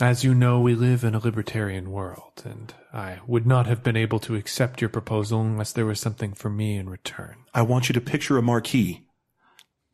as 0.00 0.24
you 0.24 0.34
know, 0.34 0.60
we 0.60 0.74
live 0.74 1.04
in 1.04 1.14
a 1.14 1.20
libertarian 1.20 1.90
world, 1.90 2.42
and 2.44 2.74
I 2.92 3.18
would 3.26 3.46
not 3.46 3.66
have 3.66 3.82
been 3.82 3.96
able 3.96 4.18
to 4.20 4.34
accept 4.34 4.80
your 4.80 4.90
proposal 4.90 5.40
unless 5.40 5.72
there 5.72 5.86
was 5.86 6.00
something 6.00 6.34
for 6.34 6.50
me 6.50 6.76
in 6.76 6.88
return. 6.88 7.36
I 7.54 7.62
want 7.62 7.88
you 7.88 7.92
to 7.92 8.00
picture 8.00 8.36
a 8.36 8.42
marquee 8.42 9.06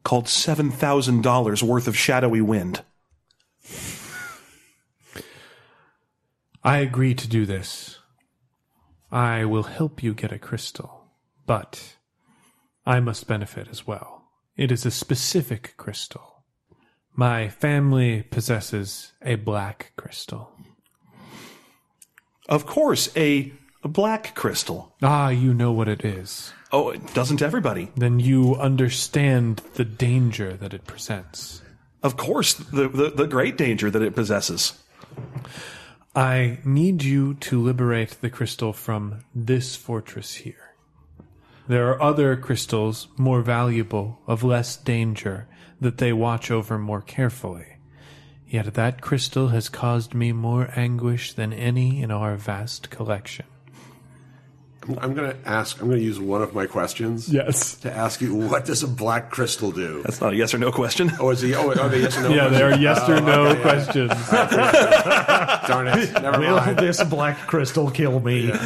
called 0.03 0.25
$7,000 0.27 1.63
worth 1.63 1.87
of 1.87 1.97
shadowy 1.97 2.41
wind. 2.41 2.83
I 6.63 6.79
agree 6.79 7.15
to 7.15 7.29
do 7.29 7.47
this. 7.47 7.99
I 9.11 9.45
will 9.45 9.65
help 9.65 10.03
you 10.03 10.15
get 10.15 10.31
a 10.31 10.39
crystal, 10.39 11.07
but 11.47 11.97
I 12.87 13.01
must 13.01 13.27
benefit 13.27 13.69
as 13.69 13.87
well. 13.87 14.25
It 14.57 14.71
is 14.71 14.85
a 14.85 14.91
specific 14.91 15.75
crystal. 15.79 16.45
My 17.15 17.49
family 17.49 18.23
possesses 18.23 19.13
a 19.23 19.37
black 19.37 19.93
crystal. 19.97 20.53
Of 22.49 22.67
course, 22.67 23.09
a, 23.17 23.53
black 23.83 24.35
crystal. 24.35 24.95
Ah, 25.03 25.31
you 25.31 25.55
know 25.55 25.73
what 25.73 25.89
it 25.89 26.05
is. 26.05 26.53
Oh, 26.73 26.95
doesn't 26.95 27.43
everybody? 27.43 27.91
Then 27.97 28.21
you 28.21 28.55
understand 28.57 29.63
the 29.75 29.85
danger 29.85 30.53
that 30.55 30.75
it 30.75 30.87
presents. 30.87 31.63
Of 32.03 32.17
course, 32.17 32.55
the, 32.55 32.89
the, 32.89 33.11
the 33.11 33.27
great 33.27 33.57
danger 33.57 33.91
that 33.91 34.03
it 34.03 34.15
possesses. 34.15 34.83
I 36.15 36.59
need 36.65 37.05
you 37.05 37.35
to 37.35 37.61
liberate 37.61 38.17
the 38.21 38.31
crystal 38.31 38.73
from 38.73 39.25
this 39.35 39.77
fortress 39.77 40.35
here. 40.35 40.75
There 41.69 41.89
are 41.91 42.03
other 42.03 42.37
crystals 42.37 43.07
more 43.17 43.43
valuable, 43.43 44.21
of 44.27 44.43
less 44.43 44.77
danger, 44.77 45.47
that 45.81 45.99
they 45.99 46.13
watch 46.13 46.51
over 46.51 46.79
more 46.79 47.01
carefully. 47.01 47.77
Yet 48.49 48.75
that 48.75 49.01
crystal 49.01 49.49
has 49.49 49.69
caused 49.69 50.13
me 50.13 50.33
more 50.33 50.73
anguish 50.75 51.33
than 51.33 51.53
any 51.53 52.03
in 52.03 52.11
our 52.11 52.35
vast 52.35 52.91
collection. 52.91 53.47
I'm 55.01 55.15
going 55.15 55.31
to 55.31 55.49
ask, 55.49 55.81
I'm 55.81 55.89
going 55.89 55.99
to 55.99 56.05
use 56.05 56.19
one 56.19 56.43
of 56.43 56.55
my 56.55 56.67
questions 56.67 57.29
Yes. 57.29 57.75
to 57.77 57.93
ask 57.93 58.21
you, 58.21 58.35
what 58.35 58.65
does 58.65 58.83
a 58.83 58.89
black 58.89 59.31
crystal 59.31 59.71
do? 59.73 60.03
That's 60.03 60.21
not 60.21 60.33
a 60.33 60.37
yes 60.37 60.55
or 60.55 60.59
no 60.59 60.73
question. 60.73 61.11
Oh, 61.21 61.31
is 61.31 61.41
he? 61.41 61.55
Oh, 61.55 61.71
are 61.71 61.89
they 61.89 62.01
yes 62.01 62.17
or 62.19 62.23
no. 62.23 62.29
Yeah, 62.31 62.49
there 62.49 62.71
are 62.73 62.77
yes 62.77 63.09
or 63.09 63.15
oh, 63.17 63.21
no 63.21 63.57
questions. 63.61 64.11
Darn 65.69 65.89
it. 65.89 66.13
Never 66.23 66.39
Will 66.39 66.57
mind. 66.57 66.79
this 66.79 67.03
black 67.05 67.39
crystal 67.47 67.91
kill 67.91 68.21
me? 68.21 68.53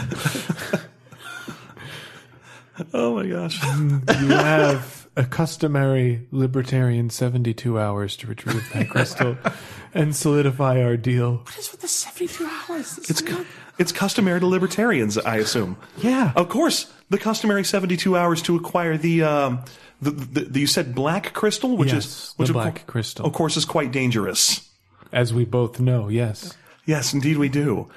Oh 2.92 3.14
my 3.14 3.26
gosh. 3.28 3.62
You 3.62 4.28
have 4.30 5.03
a 5.16 5.24
customary 5.24 6.26
libertarian 6.30 7.10
72 7.10 7.78
hours 7.78 8.16
to 8.16 8.26
retrieve 8.26 8.68
that 8.72 8.88
crystal 8.90 9.36
and 9.94 10.14
solidify 10.14 10.82
our 10.82 10.96
deal. 10.96 11.36
What 11.38 11.56
is 11.58 11.70
with 11.70 11.80
the 11.80 11.88
72 11.88 12.44
hours? 12.68 12.98
It's 13.10 13.20
cu- 13.22 13.44
it's 13.78 13.92
customary 13.92 14.40
to 14.40 14.46
libertarians, 14.46 15.18
I 15.18 15.36
assume. 15.36 15.76
Yeah. 15.98 16.32
Of 16.36 16.48
course, 16.48 16.92
the 17.10 17.18
customary 17.18 17.64
seventy-two 17.64 18.16
hours 18.16 18.40
to 18.42 18.54
acquire 18.56 18.96
the 18.96 19.22
um, 19.24 19.64
the, 20.00 20.10
the, 20.12 20.40
the 20.42 20.60
you 20.60 20.66
said 20.68 20.94
black 20.94 21.32
crystal, 21.32 21.76
which 21.76 21.92
Yes, 21.92 22.04
is 22.06 22.34
which 22.36 22.48
of 22.50 22.54
black 22.54 22.74
cour- 22.76 22.84
crystal. 22.86 23.26
of 23.26 23.32
course, 23.32 23.56
is 23.56 23.64
quite 23.64 23.90
dangerous. 23.92 24.70
As 25.12 25.34
we 25.34 25.44
both 25.44 25.80
know, 25.80 26.08
yes. 26.08 26.54
Yes, 26.86 27.12
indeed, 27.14 27.36
we 27.36 27.48
do. 27.48 27.88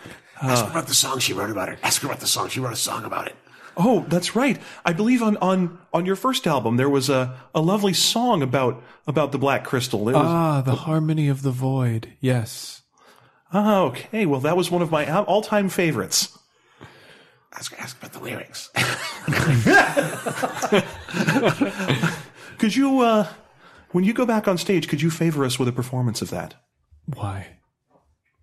Ask 0.42 0.66
her 0.66 0.72
about 0.72 0.88
the 0.88 0.94
song 0.94 1.20
she 1.20 1.34
wrote 1.34 1.50
about 1.50 1.70
it. 1.70 1.80
Ask 1.84 2.02
her 2.04 2.08
about 2.08 2.20
the 2.22 2.28
song. 2.28 2.50
She 2.50 2.60
wrote 2.60 2.74
a 2.74 2.76
song 2.76 3.06
about 3.06 3.28
it. 3.28 3.36
Oh, 3.78 4.06
that's 4.08 4.36
right. 4.36 4.60
I 4.84 4.94
believe 4.94 5.22
on 5.22 5.38
on 5.38 5.78
on 5.94 6.06
your 6.06 6.16
first 6.16 6.48
album 6.48 6.78
there 6.78 6.90
was 6.90 7.10
a 7.10 7.38
a 7.54 7.62
lovely 7.62 7.94
song 7.94 8.42
about 8.42 8.82
about 9.06 9.32
the 9.32 9.38
black 9.38 9.64
crystal. 9.64 10.10
It 10.10 10.14
was, 10.14 10.26
Ah, 10.26 10.62
the 10.62 10.76
harmony 10.76 11.30
of 11.30 11.44
the 11.44 11.52
void. 11.52 12.14
Yes. 12.20 12.82
ah, 13.54 13.82
okay. 13.82 14.26
Well, 14.26 14.42
that 14.42 14.58
was 14.58 14.72
one 14.72 14.82
of 14.82 14.92
my 14.92 15.10
all 15.24 15.42
time 15.42 15.70
favorites. 15.70 16.38
Ask 17.54 17.74
her, 17.74 17.82
ask 17.82 17.98
about 17.98 18.14
the 18.14 18.20
lyrics. 18.20 18.70
Could 22.58 22.76
you, 22.76 23.02
uh, 23.02 23.28
when 23.92 24.04
you 24.04 24.14
go 24.14 24.26
back 24.26 24.48
on 24.48 24.58
stage, 24.58 24.88
could 24.88 25.02
you 25.02 25.10
favor 25.12 25.46
us 25.46 25.60
with 25.60 25.68
a 25.68 25.72
performance 25.72 26.22
of 26.22 26.30
that? 26.32 26.56
Why? 27.06 27.58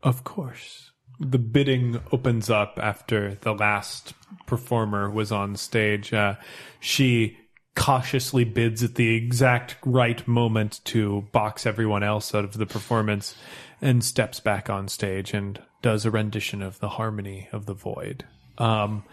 Of 0.02 0.24
course. 0.24 0.92
The 1.20 1.38
bidding 1.38 2.00
opens 2.12 2.50
up 2.50 2.78
after 2.80 3.34
the 3.40 3.54
last 3.54 4.14
performer 4.46 5.10
was 5.10 5.32
on 5.32 5.56
stage. 5.56 6.12
Uh, 6.12 6.34
she 6.80 7.36
cautiously 7.74 8.44
bids 8.44 8.82
at 8.82 8.94
the 8.94 9.14
exact 9.14 9.76
right 9.84 10.26
moment 10.28 10.80
to 10.84 11.22
box 11.32 11.66
everyone 11.66 12.02
else 12.02 12.34
out 12.34 12.44
of 12.44 12.52
the 12.54 12.66
performance 12.66 13.34
and 13.82 14.04
steps 14.04 14.40
back 14.40 14.70
on 14.70 14.88
stage 14.88 15.34
and 15.34 15.60
does 15.82 16.06
a 16.06 16.10
rendition 16.10 16.62
of 16.62 16.78
the 16.80 16.90
harmony 16.90 17.48
of 17.52 17.66
the 17.66 17.74
void. 17.74 18.24
Um, 18.58 19.04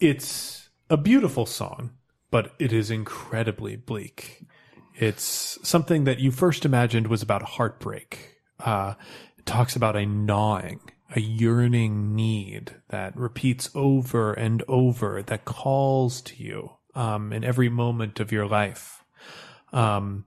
it's 0.00 0.68
a 0.90 0.96
beautiful 0.96 1.46
song, 1.46 1.92
but 2.30 2.52
it 2.58 2.72
is 2.72 2.90
incredibly 2.90 3.76
bleak. 3.76 4.44
It's 4.96 5.58
something 5.62 6.04
that 6.04 6.18
you 6.18 6.30
first 6.30 6.64
imagined 6.64 7.06
was 7.06 7.22
about 7.22 7.42
heartbreak. 7.42 8.36
Uh, 8.58 8.94
it 9.38 9.46
talks 9.46 9.76
about 9.76 9.96
a 9.96 10.04
gnawing, 10.04 10.80
a 11.14 11.20
yearning 11.20 12.14
need 12.14 12.74
that 12.88 13.16
repeats 13.16 13.70
over 13.74 14.32
and 14.32 14.62
over, 14.68 15.22
that 15.22 15.44
calls 15.44 16.20
to 16.20 16.42
you 16.42 16.72
um, 16.94 17.32
in 17.32 17.44
every 17.44 17.68
moment 17.68 18.20
of 18.20 18.32
your 18.32 18.46
life. 18.46 19.04
Um, 19.72 20.26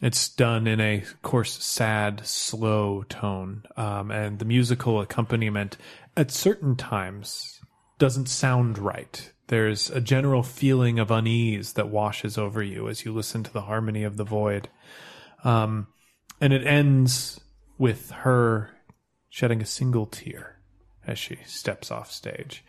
it's 0.00 0.28
done 0.28 0.68
in 0.68 0.80
a, 0.80 0.98
of 0.98 1.22
course, 1.22 1.62
sad, 1.62 2.24
slow 2.24 3.02
tone, 3.08 3.64
um, 3.76 4.12
and 4.12 4.38
the 4.38 4.44
musical 4.44 5.00
accompaniment 5.00 5.76
at 6.16 6.30
certain 6.30 6.76
times 6.76 7.60
doesn't 7.98 8.28
sound 8.28 8.78
right. 8.78 9.32
There's 9.48 9.90
a 9.90 10.00
general 10.00 10.44
feeling 10.44 11.00
of 11.00 11.10
unease 11.10 11.72
that 11.72 11.88
washes 11.88 12.38
over 12.38 12.62
you 12.62 12.88
as 12.88 13.04
you 13.04 13.12
listen 13.12 13.42
to 13.42 13.52
the 13.52 13.62
harmony 13.62 14.04
of 14.04 14.16
the 14.16 14.24
void. 14.24 14.68
Um, 15.42 15.88
and 16.40 16.52
it 16.52 16.64
ends 16.64 17.40
with 17.76 18.10
her 18.10 18.70
shedding 19.28 19.60
a 19.60 19.66
single 19.66 20.06
tear 20.06 20.56
as 21.06 21.18
she 21.18 21.38
steps 21.46 21.90
off 21.90 22.10
stage. 22.10 22.64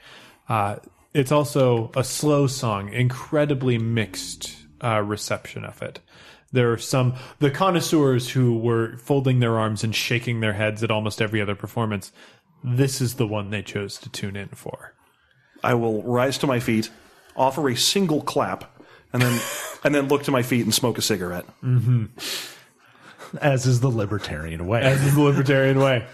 Uh, 0.48 0.78
it's 1.14 1.32
also 1.32 1.92
a 1.96 2.04
slow 2.04 2.48
song, 2.48 2.92
incredibly 2.94 3.78
mixed 3.78 4.56
uh, 4.84 5.02
reception 5.02 5.66
of 5.66 5.82
it. 5.82 6.00
There 6.52 6.72
are 6.72 6.78
some 6.78 7.16
the 7.40 7.52
connoisseurs 7.52 8.32
who 8.32 8.58
were 8.58 8.98
folding 8.98 9.40
their 9.40 9.60
arms 9.60 9.84
and 9.84 9.96
shaking 9.96 10.40
their 10.40 10.54
heads 10.54 10.84
at 10.84 10.92
almost 10.92 11.22
every 11.22 11.42
other 11.42 11.56
performance. 11.56 12.12
This 12.64 13.02
is 13.02 13.16
the 13.16 13.28
one 13.28 13.50
they 13.50 13.62
chose 13.62 13.98
to 14.00 14.10
tune 14.10 14.36
in 14.36 14.50
for. 14.50 14.94
I 15.64 15.76
will 15.76 16.02
rise 16.04 16.38
to 16.40 16.48
my 16.48 16.60
feet, 16.60 16.90
offer 17.36 17.70
a 17.70 17.76
single 17.76 18.22
clap, 18.22 18.82
and 19.14 19.22
then 19.22 19.40
and 19.84 19.94
then 19.94 20.08
look 20.08 20.24
to 20.24 20.32
my 20.32 20.42
feet 20.42 20.66
and 20.66 20.74
smoke 20.74 20.98
a 20.98 21.04
cigarette. 21.04 21.46
As 23.42 23.68
is 23.68 23.80
the 23.82 23.90
libertarian 23.90 24.66
way. 24.66 24.82
As 24.82 25.04
is 25.04 25.14
the 25.14 25.22
libertarian 25.22 25.80
way. 25.80 26.08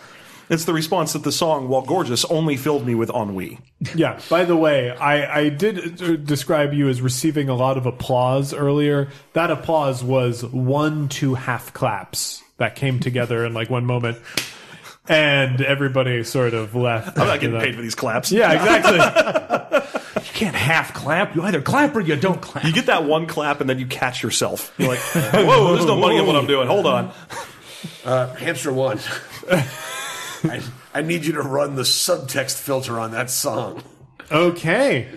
It's 0.50 0.66
the 0.66 0.74
response 0.74 1.14
that 1.14 1.24
the 1.24 1.32
song, 1.32 1.70
while 1.70 1.82
gorgeous, 1.82 2.24
only 2.26 2.56
filled 2.58 2.86
me 2.86 2.94
with 2.94 3.10
ennui. 3.10 3.60
Yeah. 3.96 4.20
By 4.30 4.46
the 4.46 4.56
way, 4.56 4.92
I, 4.92 5.40
I 5.40 5.50
did 5.50 6.02
uh, 6.02 6.16
describe 6.18 6.74
you 6.74 6.88
as 6.88 7.02
receiving 7.02 7.50
a 7.50 7.56
lot 7.56 7.78
of 7.78 7.86
applause 7.86 8.54
earlier. 8.54 9.10
That 9.34 9.50
applause 9.50 10.04
was 10.04 10.44
one, 10.46 11.10
two 11.10 11.34
half 11.34 11.74
claps 11.74 12.44
that 12.58 12.76
came 12.76 13.00
together 13.00 13.44
in 13.46 13.54
like 13.54 13.70
one 13.70 13.86
moment, 13.86 14.20
and 15.08 15.62
everybody 15.62 16.24
sort 16.24 16.54
of 16.54 16.76
left. 16.76 17.18
I'm 17.18 17.28
not 17.28 17.40
getting 17.40 17.58
that. 17.58 17.64
paid 17.64 17.76
for 17.76 17.82
these 17.82 17.96
claps. 17.96 18.32
Yeah, 18.32 18.54
exactly. 18.54 18.98
you 20.24 20.34
can't 20.34 20.56
half 20.56 20.94
clap. 20.94 21.36
You 21.36 21.42
either 21.42 21.62
clap 21.62 21.96
or 21.96 22.02
you 22.02 22.16
don't 22.16 22.42
clap. 22.42 22.64
You 22.66 22.72
get 22.74 22.86
that 22.86 23.04
one 23.04 23.26
clap 23.26 23.62
and 23.62 23.70
then 23.70 23.80
you 23.80 23.88
catch 23.88 24.22
yourself. 24.22 24.74
You're 24.78 24.90
like, 24.90 25.00
whoa, 25.00 25.74
there's 25.74 25.86
no 25.86 25.98
money 25.98 26.18
in 26.18 26.28
what 26.28 26.36
I'm 26.36 26.48
doing. 26.48 26.68
Hold 26.68 26.86
on. 26.86 27.12
Uh, 28.04 28.34
hamster 28.36 28.72
one. 28.72 29.00
I, 30.50 30.62
I 30.94 31.02
need 31.02 31.26
you 31.26 31.34
to 31.34 31.42
run 31.42 31.76
the 31.76 31.84
subtext 31.84 32.60
filter 32.60 33.00
on 33.00 33.12
that 33.12 33.30
song. 33.30 33.84
okay. 34.32 35.08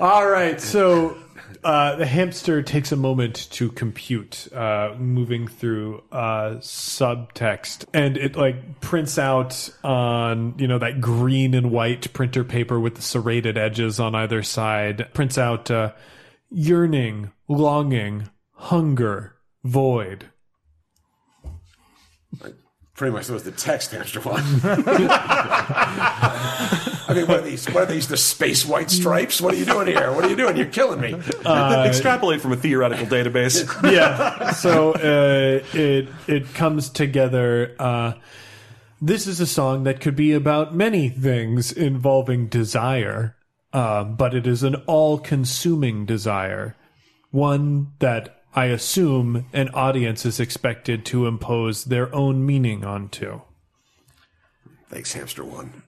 All 0.00 0.26
right. 0.28 0.60
So 0.60 1.16
uh, 1.64 1.94
the 1.94 2.06
hamster 2.06 2.60
takes 2.62 2.90
a 2.90 2.96
moment 2.96 3.48
to 3.52 3.70
compute, 3.70 4.48
uh, 4.52 4.94
moving 4.98 5.46
through 5.46 6.02
uh, 6.10 6.56
subtext, 6.58 7.84
and 7.94 8.16
it 8.16 8.34
like 8.34 8.80
prints 8.80 9.16
out 9.16 9.70
on 9.84 10.54
you 10.58 10.66
know 10.66 10.78
that 10.78 11.00
green 11.00 11.54
and 11.54 11.70
white 11.70 12.12
printer 12.12 12.42
paper 12.42 12.80
with 12.80 12.96
the 12.96 13.02
serrated 13.02 13.56
edges 13.56 14.00
on 14.00 14.14
either 14.14 14.42
side. 14.42 15.08
Prints 15.14 15.38
out 15.38 15.70
uh, 15.70 15.92
yearning, 16.50 17.30
longing, 17.46 18.28
hunger, 18.54 19.36
void. 19.62 20.31
Pretty 22.94 23.12
much 23.12 23.26
that 23.26 23.32
was 23.32 23.44
the 23.44 23.52
text 23.52 23.90
hamster 23.92 24.20
one. 24.20 24.42
I 27.08 27.14
mean, 27.14 27.26
what 27.26 27.40
are 27.40 27.42
these? 27.42 27.66
What 27.66 27.84
are 27.84 27.86
these? 27.86 28.06
The 28.08 28.16
space 28.18 28.66
white 28.66 28.90
stripes? 28.90 29.40
What 29.40 29.54
are 29.54 29.56
you 29.56 29.64
doing 29.64 29.86
here? 29.86 30.12
What 30.12 30.24
are 30.24 30.28
you 30.28 30.36
doing? 30.36 30.56
You're 30.56 30.66
killing 30.66 31.00
me. 31.00 31.14
Extrapolate 31.46 32.40
from 32.40 32.52
a 32.52 32.56
theoretical 32.56 33.06
database. 33.06 33.66
yeah. 33.90 34.50
So 34.52 34.92
uh, 34.92 35.62
it 35.76 36.08
it 36.26 36.54
comes 36.54 36.90
together. 36.90 37.74
Uh, 37.78 38.12
this 39.00 39.26
is 39.26 39.40
a 39.40 39.46
song 39.46 39.84
that 39.84 40.00
could 40.00 40.14
be 40.14 40.32
about 40.32 40.74
many 40.74 41.08
things 41.08 41.72
involving 41.72 42.46
desire, 42.46 43.36
uh, 43.72 44.04
but 44.04 44.32
it 44.34 44.46
is 44.46 44.62
an 44.62 44.76
all-consuming 44.86 46.06
desire, 46.06 46.76
one 47.30 47.94
that 47.98 48.41
I 48.54 48.66
assume 48.66 49.46
an 49.52 49.70
audience 49.70 50.26
is 50.26 50.38
expected 50.38 51.06
to 51.06 51.26
impose 51.26 51.84
their 51.84 52.14
own 52.14 52.44
meaning 52.44 52.84
onto. 52.84 53.40
Thanks, 54.88 55.14
hamster 55.14 55.42
one. 55.42 55.82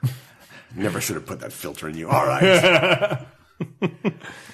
Never 0.74 1.00
should 1.00 1.16
have 1.16 1.26
put 1.26 1.40
that 1.40 1.52
filter 1.52 1.88
in 1.88 1.96
you. 1.96 2.08
All 2.08 2.26
right. 2.26 3.26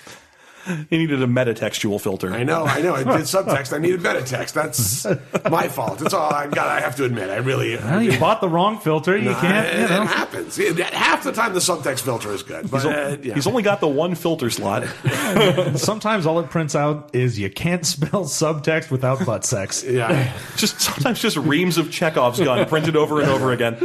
He 0.91 0.99
needed 0.99 1.23
a 1.23 1.27
metatextual 1.27 2.01
filter. 2.01 2.33
I 2.33 2.45
know, 2.45 2.65
I 2.65 2.81
know. 2.81 2.95
I 2.95 3.05
did 3.05 3.23
subtext. 3.23 3.73
I 3.73 3.79
needed 3.79 4.01
metatext. 4.01 4.53
That's 4.53 5.07
my 5.51 5.69
fault. 5.69 6.03
It's 6.03 6.15
all 6.15 6.33
I've 6.33 6.51
got. 6.55 6.69
I 6.69 6.81
have 6.81 6.97
to 6.97 7.05
admit. 7.05 7.31
I 7.31 7.37
really. 7.37 7.77
Well, 7.77 8.03
you 8.03 8.19
bought 8.19 8.41
the 8.41 8.49
wrong 8.49 8.79
filter. 8.79 9.17
You 9.17 9.35
can't, 9.35 9.67
it, 9.67 9.79
you 9.79 9.85
it 9.85 9.91
happens. 9.91 10.57
Half 10.93 11.25
the 11.25 11.33
time, 11.33 11.55
the 11.55 11.61
subtext 11.61 12.01
filter 12.01 12.33
is 12.33 12.43
good. 12.43 12.71
But 12.71 12.85
uh, 12.85 13.17
yeah. 13.23 13.35
He's 13.35 13.47
only 13.47 13.63
got 13.63 13.81
the 13.81 13.89
one 13.89 14.15
filter 14.15 14.51
slot. 14.51 14.85
Sometimes 15.77 16.27
all 16.27 16.39
it 16.41 16.51
prints 16.51 16.75
out 16.75 17.15
is 17.15 17.39
you 17.39 17.51
can't 17.51 17.85
spell 17.87 18.25
subtext 18.25 18.91
without 18.91 19.25
butt 19.25 19.45
sex. 19.45 19.85
yeah, 19.89 20.33
just 20.57 20.81
sometimes 20.81 21.21
just 21.21 21.37
reams 21.37 21.79
of 21.79 21.91
Chekhov's 21.91 22.41
gun 22.41 22.67
printed 22.69 22.97
over 22.97 23.21
and 23.21 23.31
over 23.31 23.53
again. 23.53 23.77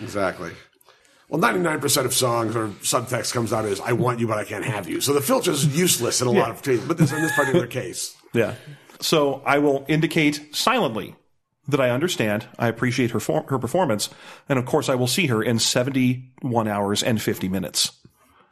exactly. 0.00 0.52
Well, 1.28 1.40
ninety 1.40 1.60
nine 1.60 1.80
percent 1.80 2.06
of 2.06 2.14
songs 2.14 2.56
or 2.56 2.68
subtext 2.82 3.32
comes 3.34 3.52
out 3.52 3.64
as 3.66 3.80
"I 3.80 3.92
want 3.92 4.18
you, 4.18 4.26
but 4.26 4.38
I 4.38 4.44
can't 4.44 4.64
have 4.64 4.88
you." 4.88 5.00
So 5.00 5.12
the 5.12 5.20
filter 5.20 5.50
is 5.50 5.66
useless 5.78 6.20
in 6.22 6.26
a 6.28 6.30
lot 6.30 6.50
of 6.50 6.62
cases. 6.62 6.86
But 6.86 6.96
this 6.98 7.12
in 7.12 7.20
this 7.20 7.34
particular 7.34 7.66
case, 7.66 8.16
Yeah. 8.32 8.54
So 9.00 9.42
I 9.46 9.58
will 9.58 9.84
indicate 9.88 10.54
silently 10.56 11.14
that 11.68 11.80
I 11.80 11.90
understand, 11.90 12.46
I 12.58 12.68
appreciate 12.68 13.10
her 13.10 13.20
for, 13.20 13.44
her 13.48 13.58
performance, 13.58 14.08
and 14.48 14.58
of 14.58 14.64
course 14.64 14.88
I 14.88 14.94
will 14.94 15.06
see 15.06 15.26
her 15.26 15.42
in 15.42 15.58
71 15.58 16.66
hours 16.66 17.02
and 17.02 17.20
50 17.20 17.48
minutes. 17.48 17.92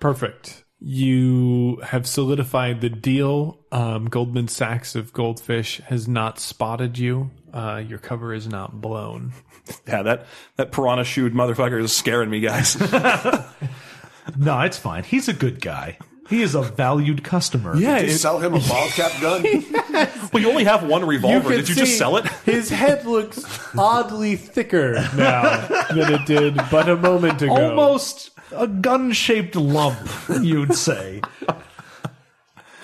Perfect. 0.00 0.65
You 0.78 1.80
have 1.82 2.06
solidified 2.06 2.80
the 2.80 2.90
deal. 2.90 3.58
Um, 3.72 4.06
Goldman 4.06 4.48
Sachs 4.48 4.94
of 4.94 5.12
Goldfish 5.12 5.78
has 5.86 6.06
not 6.06 6.38
spotted 6.38 6.98
you. 6.98 7.30
Uh, 7.52 7.82
your 7.86 7.98
cover 7.98 8.34
is 8.34 8.46
not 8.46 8.80
blown. 8.80 9.32
Yeah, 9.88 10.02
that 10.02 10.26
that 10.54 10.70
piranha 10.70 11.02
shoed 11.02 11.34
motherfucker 11.34 11.82
is 11.82 11.92
scaring 11.92 12.30
me, 12.30 12.38
guys. 12.38 12.76
No, 14.36 14.60
it's 14.60 14.78
fine. 14.78 15.04
He's 15.04 15.28
a 15.28 15.32
good 15.32 15.60
guy. 15.60 15.98
He 16.28 16.42
is 16.42 16.56
a 16.56 16.62
valued 16.62 17.22
customer. 17.22 17.76
yeah, 17.76 17.98
you 17.98 18.06
it- 18.06 18.18
sell 18.18 18.40
him 18.40 18.54
a 18.54 18.58
ball 18.60 18.88
cap 18.88 19.12
gun. 19.20 19.42
well, 20.32 20.42
you 20.42 20.50
only 20.50 20.64
have 20.64 20.82
one 20.82 21.04
revolver. 21.06 21.48
can 21.48 21.58
Did 21.58 21.68
you 21.68 21.74
just 21.76 21.96
sell 21.98 22.16
it? 22.16 22.26
His 22.44 22.68
head 22.70 23.06
looks 23.06 23.44
oddly 23.78 24.34
thicker 24.36 24.94
now 25.16 25.66
than 25.92 26.12
it 26.14 26.26
did 26.26 26.56
but 26.70 26.88
a 26.88 26.96
moment 26.96 27.42
ago. 27.42 27.54
Almost 27.54 28.30
a 28.52 28.66
gun 28.66 29.12
shaped 29.12 29.56
lump, 29.56 29.98
you'd 30.40 30.74
say. 30.74 31.20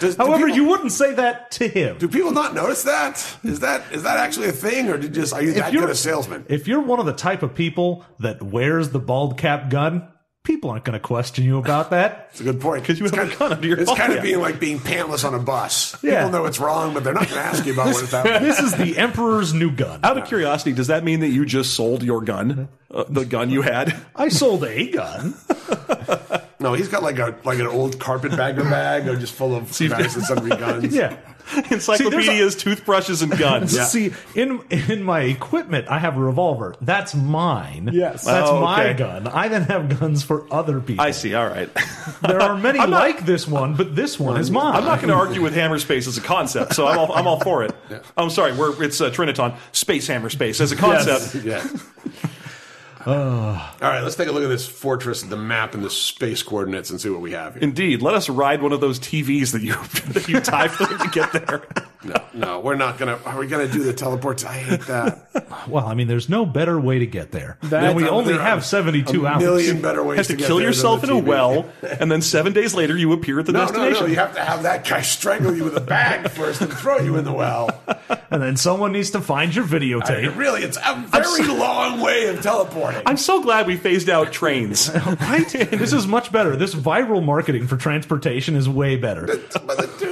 Does, 0.01 0.17
do 0.17 0.25
However, 0.25 0.47
people- 0.47 0.57
you 0.57 0.65
wouldn't 0.65 0.91
say 0.93 1.15
that 1.15 1.53
to 1.53 1.69
him. 1.69 1.99
Do 1.99 2.09
people 2.09 2.33
not 2.33 2.55
notice 2.55 2.83
that? 2.83 3.25
Is 3.45 3.61
that 3.61 3.85
is 3.93 4.03
that 4.03 4.17
actually 4.19 4.49
a 4.49 4.53
thing, 4.53 4.89
or 4.89 4.99
did 4.99 5.15
just 5.15 5.33
are 5.33 5.43
you 5.43 5.53
that 5.53 5.73
good 5.73 5.89
a 5.89 5.95
salesman? 5.95 6.45
If 6.49 6.67
you're 6.67 6.81
one 6.81 6.99
of 6.99 7.07
the 7.07 7.13
type 7.13 7.43
of 7.45 7.55
people 7.55 8.05
that 8.19 8.43
wears 8.43 8.91
the 8.91 8.99
bald 8.99 9.39
cap 9.39 9.71
gun, 9.71 10.09
people 10.45 10.71
aren't 10.71 10.85
going 10.85 10.95
to 10.95 11.01
question 11.01 11.45
you 11.45 11.59
about 11.59 11.91
that. 11.91 12.29
It's 12.33 12.41
a 12.41 12.45
good 12.45 12.61
point. 12.61 12.85
'Cause 12.85 12.99
you 12.99 13.07
It's 13.07 13.15
have 13.15 13.27
a 13.27 13.29
kind 13.29 13.39
gun 13.39 13.53
under 13.53 13.69
your 13.69 13.79
It's 13.79 13.87
ball 13.89 13.97
kind 13.97 14.13
of 14.13 14.23
being 14.23 14.41
like 14.41 14.59
being 14.59 14.79
pantless 14.81 15.25
on 15.25 15.35
a 15.35 15.39
bus. 15.39 15.97
Yeah. 16.03 16.25
People 16.25 16.41
know 16.41 16.47
it's 16.47 16.59
wrong, 16.59 16.95
but 16.95 17.05
they're 17.05 17.15
not 17.15 17.29
going 17.29 17.41
to 17.41 17.47
ask 17.47 17.65
you 17.67 17.73
about 17.75 17.87
what 17.95 18.03
it's 18.03 18.13
happening. 18.13 18.43
This 18.43 18.59
is 18.59 18.73
the 18.75 18.97
Emperor's 18.99 19.55
new 19.55 19.71
gun. 19.71 20.01
Out 20.03 20.19
of 20.19 20.27
curiosity, 20.27 20.73
does 20.73 20.89
that 20.89 21.05
mean 21.05 21.21
that 21.21 21.29
you 21.29 21.45
just 21.47 21.75
sold 21.75 22.03
your 22.03 22.21
gun, 22.23 22.69
uh, 22.93 23.05
the 23.09 23.25
gun 23.25 23.51
you 23.51 23.63
had? 23.63 23.95
I 24.17 24.29
sold 24.29 24.65
a 24.65 24.91
gun. 24.91 25.35
No, 26.61 26.75
he's 26.75 26.87
got 26.89 27.03
like 27.03 27.19
a 27.19 27.35
like 27.45 27.59
an 27.59 27.67
old 27.67 27.99
carpetbagger 27.99 28.63
bag, 28.63 29.09
or 29.09 29.17
just 29.17 29.35
full 29.35 29.57
of 29.57 29.65
various 29.65 30.15
and 30.15 30.25
sundry 30.25 30.51
guns. 30.57 30.95
Yeah. 30.95 31.17
Encyclopedias, 31.71 32.57
toothbrushes, 32.57 33.23
and 33.23 33.37
guns. 33.37 33.79
See, 33.91 34.13
in 34.35 34.61
in 34.71 35.03
my 35.03 35.21
equipment, 35.23 35.89
I 35.89 35.99
have 35.99 36.17
a 36.17 36.21
revolver. 36.21 36.75
That's 36.81 37.15
mine. 37.15 37.91
Yes. 37.93 38.25
that's 38.25 38.49
Oh, 38.49 38.61
my 38.61 38.93
gun. 38.93 39.27
I 39.27 39.49
then 39.49 39.63
have 39.63 39.99
guns 40.01 40.23
for 40.23 40.47
other 40.53 40.81
people. 40.81 41.05
I 41.05 41.11
see. 41.11 41.35
All 41.35 41.47
right. 41.49 41.69
there 42.23 42.41
are 42.41 42.57
many 42.57 42.79
not- 42.79 42.91
like 42.91 43.27
this 43.27 43.47
one, 43.47 43.75
but 43.75 43.95
this 43.95 44.19
one 44.19 44.41
is 44.41 44.51
mine. 44.51 44.75
I'm 44.75 44.85
not 44.85 45.01
going 45.01 45.09
to 45.09 45.15
argue 45.15 45.43
with 45.43 45.55
hammer 45.55 45.79
space 45.79 46.07
as 46.07 46.17
a 46.17 46.21
concept, 46.23 46.75
so 46.75 46.87
I'm 46.87 46.99
all, 46.99 47.13
I'm 47.13 47.27
all 47.27 47.41
for 47.41 47.65
it. 47.65 47.75
I'm 48.17 48.31
sorry, 48.31 48.53
we're, 48.57 48.83
it's 48.83 49.01
uh, 49.01 49.11
Triniton 49.11 49.57
space 49.73 50.07
hammer 50.07 50.31
space 50.31 50.61
as 50.61 50.73
a 50.73 50.77
concept. 50.77 51.45
Yeah. 51.45 51.67
All 53.07 53.13
right, 53.81 54.01
let's 54.03 54.17
take 54.17 54.29
a 54.29 54.33
look 54.33 54.45
at 54.45 54.49
this 54.49 54.67
fortress, 54.67 55.23
the 55.23 55.37
map, 55.37 55.75
and 55.75 55.85
the 55.85 55.91
space 55.91 56.43
coordinates, 56.43 56.91
and 56.91 57.01
see 57.01 57.11
what 57.11 57.21
we 57.21 57.33
have 57.33 57.55
here. 57.55 57.63
Indeed, 57.63 58.03
let 58.03 58.15
us 58.15 58.29
ride 58.29 58.63
one 58.63 58.73
of 58.73 58.81
those 58.81 58.99
TVs 58.99 59.53
that 59.53 59.63
you 59.63 59.73
that 60.13 60.29
you 60.29 60.41
tie 60.41 60.69
for 60.69 60.87
to 60.87 61.11
get 61.11 61.33
there. 61.33 61.63
No, 62.05 62.17
no, 62.35 62.59
we're 62.59 62.75
not 62.75 62.99
gonna. 62.99 63.17
Are 63.25 63.39
we 63.39 63.47
gonna 63.47 63.69
do 63.69 63.85
the 63.85 63.93
teleports? 63.93 64.45
I 64.45 64.55
hate 64.55 64.81
that. 64.89 65.29
Well, 65.69 65.87
I 65.87 65.95
mean, 65.95 66.09
there's 66.09 66.29
no 66.29 66.45
better 66.47 66.79
way 66.81 66.99
to 67.01 67.07
get 67.07 67.31
there. 67.33 67.59
That- 67.63 67.85
and 67.85 67.97
we 67.97 68.09
only 68.09 68.35
have 68.35 68.65
72 68.65 69.25
a 69.25 69.29
hours. 69.29 69.43
million 69.43 69.83
better 69.83 70.03
ways 70.03 70.19
have 70.19 70.27
to, 70.29 70.33
to 70.35 70.37
get 70.39 70.47
kill 70.47 70.57
there 70.57 70.67
than 70.67 70.75
yourself 70.75 71.05
in 71.05 71.11
a 71.11 71.19
well, 71.19 71.67
and 71.83 72.11
then 72.11 72.23
seven 72.23 72.53
days 72.53 72.75
later 72.75 72.97
you 72.97 73.13
appear 73.13 73.41
at 73.41 73.47
the 73.47 73.53
No, 73.53 73.61
no, 73.61 73.67
destination. 73.67 74.03
no. 74.05 74.07
You 74.11 74.17
have 74.17 74.35
to 74.35 74.41
have 74.45 74.63
that 74.65 74.87
guy 74.87 75.03
strangle 75.03 75.55
you 75.55 75.65
with 75.65 75.77
a 75.77 75.81
bag 75.81 76.31
first 76.31 76.61
and 76.61 76.73
throw 76.73 76.99
you 76.99 77.17
in 77.17 77.25
the 77.25 77.33
well. 77.33 77.71
And 78.31 78.41
then 78.43 78.57
someone 78.57 78.93
needs 78.93 79.11
to 79.11 79.21
find 79.21 79.55
your 79.55 79.67
I 79.67 79.69
videotape. 79.69 80.23
mean, 80.23 80.37
really, 80.39 80.63
it's 80.63 80.79
a 80.79 81.05
very 81.09 81.47
long 81.47 82.01
way 82.01 82.29
of 82.29 82.41
teleporting. 82.41 83.03
I'm 83.05 83.19
so 83.19 83.43
glad 83.43 83.67
we 83.67 83.77
phased 83.77 84.09
out 84.09 84.33
trains. 84.33 84.91
right? 85.07 85.47
this 85.51 85.93
is 85.93 86.07
much 86.07 86.33
better. 86.33 86.57
This 86.57 86.75
viral 86.75 87.23
marketing 87.23 87.67
for 87.67 87.77
transportation 87.77 88.57
is 88.57 88.71
way 88.71 88.97
better. 88.97 89.27
But 89.27 89.51
the 89.77 89.95
dude, 89.99 90.12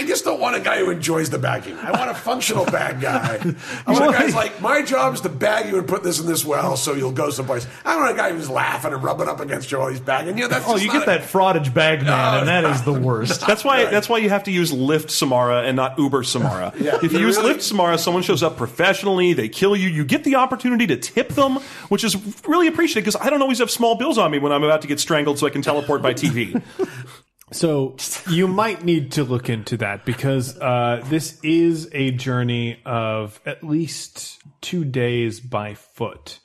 I 0.00 0.06
just 0.06 0.24
don't 0.24 0.40
want 0.40 0.56
a 0.56 0.60
guy 0.60 0.78
who 0.78 0.88
enjoys 0.90 1.28
the 1.28 1.38
bagging. 1.38 1.76
I 1.76 1.90
want 1.90 2.10
a 2.10 2.14
functional 2.14 2.64
bag 2.64 3.02
guy. 3.02 3.36
I 3.86 3.92
want 3.92 4.14
a 4.14 4.18
guy's 4.18 4.34
like, 4.34 4.58
my 4.62 4.80
job 4.80 5.12
is 5.12 5.20
to 5.20 5.28
bag 5.28 5.68
you 5.68 5.76
and 5.78 5.86
put 5.86 6.02
this 6.02 6.18
in 6.18 6.26
this 6.26 6.42
well 6.42 6.78
so 6.78 6.94
you'll 6.94 7.12
go 7.12 7.28
someplace. 7.28 7.66
I 7.84 7.92
don't 7.92 8.02
want 8.04 8.14
a 8.14 8.16
guy 8.16 8.32
who's 8.32 8.48
laughing 8.48 8.94
and 8.94 9.02
rubbing 9.02 9.28
up 9.28 9.40
against 9.40 9.70
you 9.70 9.78
while 9.78 9.88
he's 9.88 10.00
bagging 10.00 10.38
you. 10.38 10.48
That's 10.48 10.64
Oh, 10.66 10.76
you 10.76 10.90
get 10.90 11.02
a- 11.02 11.06
that 11.06 11.20
frottage 11.24 11.74
bag 11.74 11.98
man, 11.98 12.06
No, 12.06 12.38
and 12.38 12.48
that 12.48 12.64
is 12.64 12.82
the 12.82 12.94
worst. 12.94 13.46
That's 13.46 13.62
why. 13.62 13.84
That's 13.90 14.08
why 14.08 14.18
you 14.18 14.30
have 14.30 14.44
to 14.44 14.50
use 14.50 14.72
Lyft 14.72 15.10
Samara 15.10 15.64
and 15.64 15.76
not 15.76 15.98
Uber 15.98 16.22
Samara. 16.22 16.72
Yeah, 16.80 16.96
if 17.02 17.12
you 17.12 17.18
you 17.18 17.26
use 17.26 17.36
really- 17.36 17.54
Lyft 17.56 17.60
Samara, 17.60 17.98
someone 17.98 18.22
shows 18.22 18.42
up 18.42 18.56
professionally, 18.56 19.34
they 19.34 19.50
kill 19.50 19.76
you. 19.76 19.90
You 19.90 20.04
get 20.06 20.24
the 20.24 20.36
opportunity 20.36 20.86
to 20.86 20.96
tip 20.96 21.28
them, 21.30 21.56
which 21.90 22.04
is 22.04 22.16
really 22.46 22.68
appreciated 22.68 23.02
because 23.04 23.16
I 23.20 23.28
don't 23.28 23.42
always 23.42 23.58
have 23.58 23.70
small 23.70 23.96
bills 23.96 24.16
on 24.16 24.30
me 24.30 24.38
when 24.38 24.50
I'm 24.50 24.62
about 24.64 24.80
to 24.80 24.88
get 24.88 24.98
strangled, 24.98 25.38
so 25.38 25.46
I 25.46 25.50
can 25.50 25.60
teleport 25.60 26.00
by 26.00 26.14
TV. 26.14 26.62
So 27.52 27.96
you 28.28 28.46
might 28.46 28.84
need 28.84 29.12
to 29.12 29.24
look 29.24 29.48
into 29.48 29.76
that 29.78 30.04
because 30.04 30.56
uh, 30.58 31.04
this 31.06 31.40
is 31.42 31.88
a 31.92 32.12
journey 32.12 32.80
of 32.86 33.40
at 33.44 33.64
least 33.64 34.40
two 34.60 34.84
days 34.84 35.40
by 35.40 35.74
foot. 35.74 36.38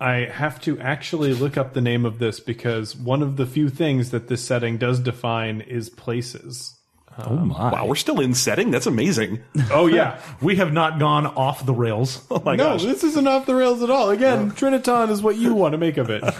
I 0.00 0.30
have 0.32 0.60
to 0.62 0.80
actually 0.80 1.34
look 1.34 1.56
up 1.56 1.74
the 1.74 1.82
name 1.82 2.06
of 2.06 2.18
this 2.18 2.40
because 2.40 2.96
one 2.96 3.22
of 3.22 3.36
the 3.36 3.46
few 3.46 3.68
things 3.68 4.10
that 4.10 4.28
this 4.28 4.42
setting 4.44 4.78
does 4.78 4.98
define 4.98 5.60
is 5.60 5.90
places. 5.90 6.79
Um, 7.18 7.26
oh 7.26 7.36
my! 7.44 7.72
wow, 7.72 7.86
we're 7.86 7.96
still 7.96 8.20
in 8.20 8.34
setting. 8.34 8.70
That's 8.70 8.86
amazing. 8.86 9.42
Oh 9.70 9.86
yeah, 9.88 10.20
We 10.40 10.56
have 10.56 10.72
not 10.72 10.98
gone 10.98 11.26
off 11.26 11.66
the 11.66 11.74
rails. 11.74 12.24
Oh 12.30 12.40
my 12.44 12.54
no, 12.56 12.70
gosh. 12.78 12.82
this 12.84 13.02
isn't 13.04 13.26
off 13.26 13.46
the 13.46 13.54
rails 13.54 13.82
at 13.82 13.90
all. 13.90 14.10
Again, 14.10 14.52
Triniton 14.52 15.10
is 15.10 15.20
what 15.20 15.36
you 15.36 15.52
want 15.54 15.72
to 15.72 15.78
make 15.78 15.96
of 15.96 16.08
it. 16.08 16.22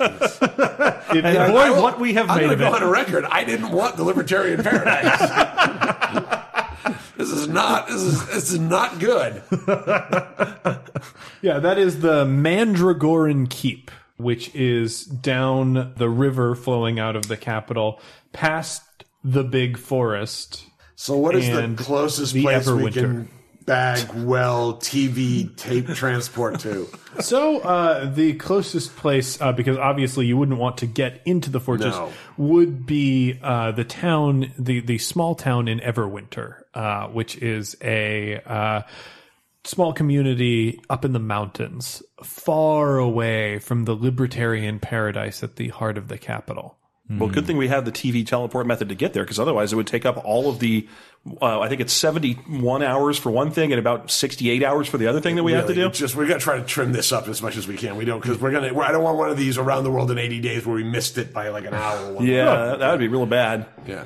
It- 1.13 1.25
And 1.25 1.53
boy, 1.53 1.81
what 1.83 1.99
we 1.99 2.15
have 2.15 2.31
I'm 2.31 2.37
made 2.39 2.43
going 2.45 2.53
of 2.53 2.59
to 2.61 2.65
go 2.67 2.75
on 2.77 2.83
it. 2.83 2.87
a 2.87 2.89
record. 2.89 3.25
I 3.25 3.43
didn't 3.43 3.73
want 3.73 3.97
the 3.97 4.05
libertarian 4.05 4.63
paradise. 4.63 5.19
this 7.17 7.31
is 7.31 7.49
not. 7.49 7.89
This 7.89 8.01
is 8.01 8.27
this 8.29 8.53
is 8.53 8.59
not 8.61 9.01
good. 9.01 9.43
Yeah, 11.43 11.59
that 11.59 11.79
is 11.79 12.01
the 12.01 12.25
Mandragoran 12.27 13.49
Keep, 13.51 13.91
which 14.19 14.55
is 14.55 15.05
down 15.05 15.93
the 15.97 16.09
river 16.09 16.55
flowing 16.55 17.01
out 17.01 17.17
of 17.17 17.27
the 17.29 17.37
capital, 17.37 18.01
past 18.33 18.83
the 19.25 19.45
big 19.45 19.77
forest. 19.79 20.65
So, 20.95 21.17
what 21.17 21.35
is 21.35 21.47
the 21.49 21.75
closest 21.83 22.35
the 22.35 22.43
place 22.43 22.67
we 22.67 22.73
Everwinter. 22.73 22.93
can 22.95 23.29
bag 23.65 24.07
well 24.15 24.75
TV 24.75 25.57
tape 25.57 25.87
transport 25.89 26.61
to? 26.61 26.89
So, 27.21 27.61
uh, 27.61 28.13
the 28.13 28.35
closest 28.35 28.97
place, 28.97 29.41
uh, 29.41 29.53
because 29.53 29.79
obviously 29.79 30.27
you 30.27 30.37
wouldn't 30.37 30.59
want 30.59 30.79
to 30.79 30.87
get 30.87 31.23
into 31.25 31.51
the 31.51 31.61
fortress, 31.61 31.95
No. 31.95 32.13
would 32.37 32.85
be 32.87 33.39
uh, 33.43 33.73
the 33.73 33.85
town, 33.85 34.53
the 34.59 34.81
the 34.81 34.99
small 34.99 35.35
town 35.35 35.69
in 35.69 35.81
Everwinter, 35.81 36.57
uh, 36.75 37.09
which 37.09 37.37
is 37.39 37.77
a 37.83 38.41
uh, 38.45 38.83
small 39.65 39.93
community 39.93 40.81
up 40.91 41.05
in 41.05 41.13
the 41.13 41.19
mountains, 41.19 42.03
far 42.23 42.99
away 42.99 43.59
from 43.59 43.85
the 43.85 43.95
libertarian 43.95 44.79
paradise 44.81 45.43
at 45.43 45.57
the 45.57 45.69
heart 45.69 45.97
of 45.99 46.09
the 46.09 46.19
capital. 46.19 46.77
Well, 47.11 47.29
good 47.29 47.45
thing 47.45 47.57
we 47.57 47.67
have 47.69 47.85
the 47.85 47.91
TV 47.91 48.25
teleport 48.25 48.67
method 48.69 48.89
to 48.91 48.95
get 48.95 49.13
there, 49.15 49.25
because 49.25 49.41
otherwise 49.41 49.73
it 49.73 49.77
would 49.77 49.89
take 49.89 50.07
up 50.07 50.23
all 50.25 50.49
of 50.49 50.61
the. 50.61 50.87
Uh, 51.43 51.59
I 51.61 51.69
think 51.69 51.81
it's 51.81 51.93
seventy-one 51.93 52.83
hours 52.85 53.19
for 53.19 53.31
one 53.33 53.51
thing 53.51 53.73
and 53.73 53.79
about 53.81 54.11
sixty-eight 54.13 54.63
hours 54.63 54.87
for 54.87 54.97
the 54.97 55.09
other 55.09 55.21
thing 55.21 55.35
that 55.37 55.43
we 55.43 55.53
have 55.53 55.67
to 55.67 55.75
do. 55.75 55.91
Just 55.91 56.15
we're 56.15 56.29
gonna 56.29 56.39
try 56.39 56.59
to 56.59 56.65
trim 56.65 56.93
this 56.93 57.11
up 57.11 57.27
as 57.27 57.43
much 57.43 57.57
as 57.57 57.67
we 57.67 57.77
can. 57.77 57.97
We 57.97 58.05
don't 58.05 58.21
because 58.23 58.39
we're 58.41 58.53
gonna. 58.53 58.73
We're, 58.73 58.85
I 58.85 58.93
don't 58.93 59.03
want 59.03 59.19
one 59.19 59.29
of 59.29 59.37
these 59.37 59.59
around 59.59 59.83
the 59.85 59.91
world 59.91 60.11
in 60.13 60.19
80 60.19 60.41
days 60.41 60.65
where 60.65 60.77
we 60.77 60.85
missed 60.85 61.19
it 61.19 61.33
by 61.33 61.49
like 61.49 61.65
an 61.65 61.75
hour. 61.75 62.15
Or 62.15 62.23
Yeah, 62.23 62.45
that, 62.45 62.79
that 62.79 62.91
would 62.93 63.01
be 63.01 63.09
real 63.09 63.27
bad. 63.27 63.67
yeah. 63.87 64.05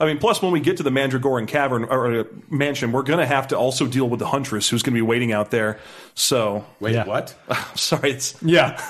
I 0.00 0.06
mean, 0.06 0.18
plus 0.18 0.40
when 0.40 0.50
we 0.50 0.60
get 0.60 0.78
to 0.78 0.82
the 0.82 0.90
Mandragoran 0.90 1.46
Cavern 1.46 1.84
or 1.84 2.20
uh, 2.20 2.24
mansion, 2.48 2.90
we're 2.90 3.02
going 3.02 3.18
to 3.18 3.26
have 3.26 3.48
to 3.48 3.58
also 3.58 3.86
deal 3.86 4.08
with 4.08 4.18
the 4.18 4.26
Huntress, 4.28 4.68
who's 4.70 4.82
going 4.82 4.94
to 4.94 4.98
be 4.98 5.02
waiting 5.02 5.30
out 5.30 5.50
there. 5.50 5.78
So, 6.14 6.64
Wait, 6.80 6.94
Yeah. 6.94 7.04
what? 7.04 7.34
sorry, 7.74 8.12
it's 8.12 8.34
Yeah, 8.42 8.80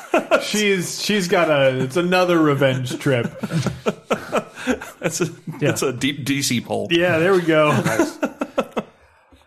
she's 0.40 1.02
she's 1.02 1.26
got 1.26 1.50
a 1.50 1.82
it's 1.82 1.96
another 1.96 2.38
revenge 2.40 2.96
trip. 3.00 3.26
That's 5.00 5.20
a 5.22 5.24
that's 5.58 5.82
a 5.82 5.92
deep 5.92 6.24
DC 6.26 6.64
poll. 6.64 6.86
Yeah, 6.90 7.18
there 7.18 7.32
we 7.32 7.40
go. 7.40 7.72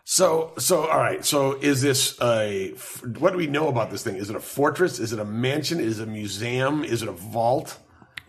So, 0.06 0.54
so 0.58 0.82
all 0.88 0.97
right. 0.99 1.23
So, 1.23 1.54
is 1.54 1.82
this 1.82 2.19
a? 2.21 2.73
What 3.19 3.32
do 3.32 3.38
we 3.38 3.47
know 3.47 3.67
about 3.67 3.89
this 3.89 4.04
thing? 4.04 4.15
Is 4.15 4.30
it 4.30 4.36
a 4.36 4.39
fortress? 4.39 4.99
Is 4.99 5.13
it 5.13 5.19
a 5.19 5.26
mansion? 5.26 5.80
Is 5.80 5.99
it 5.99 6.08
a 6.08 6.12
museum? 6.12 6.84
Is 6.84 7.02
it 7.04 7.10
a 7.10 7.13
vault? 7.13 7.78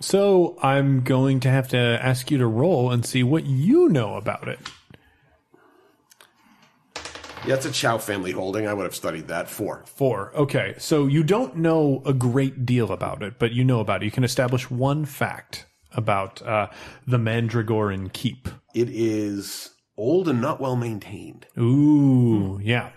So 0.04 0.56
I'm 0.62 1.00
going 1.02 1.40
to 1.40 1.50
have 1.50 1.68
to 1.68 1.78
ask 1.78 2.30
you 2.30 2.38
to 2.38 2.46
roll 2.46 2.92
and 2.92 3.04
see 3.04 3.22
what 3.22 3.46
you 3.46 3.88
know 3.88 4.16
about 4.16 4.48
it. 4.48 4.58
Yeah, 7.46 7.54
it's 7.54 7.66
a 7.66 7.72
Chow 7.72 7.98
family 7.98 8.32
holding. 8.32 8.66
I 8.66 8.74
would 8.74 8.84
have 8.84 8.94
studied 8.94 9.28
that. 9.28 9.50
Four. 9.50 9.84
Four. 9.86 10.32
Okay. 10.34 10.74
So 10.78 11.06
you 11.06 11.22
don't 11.22 11.56
know 11.56 12.02
a 12.06 12.12
great 12.12 12.64
deal 12.64 12.92
about 12.92 13.22
it, 13.22 13.38
but 13.38 13.52
you 13.52 13.64
know 13.64 13.80
about 13.80 14.02
it. 14.02 14.06
You 14.06 14.10
can 14.10 14.24
establish 14.24 14.70
one 14.70 15.04
fact 15.04 15.66
about 15.92 16.40
uh, 16.42 16.68
the 17.06 17.18
Mandragoran 17.18 18.12
Keep. 18.12 18.48
It 18.74 18.88
is 18.90 19.70
old 19.96 20.28
and 20.28 20.40
not 20.40 20.60
well 20.60 20.76
maintained. 20.76 21.46
Ooh, 21.58 22.58
yeah. 22.62 22.90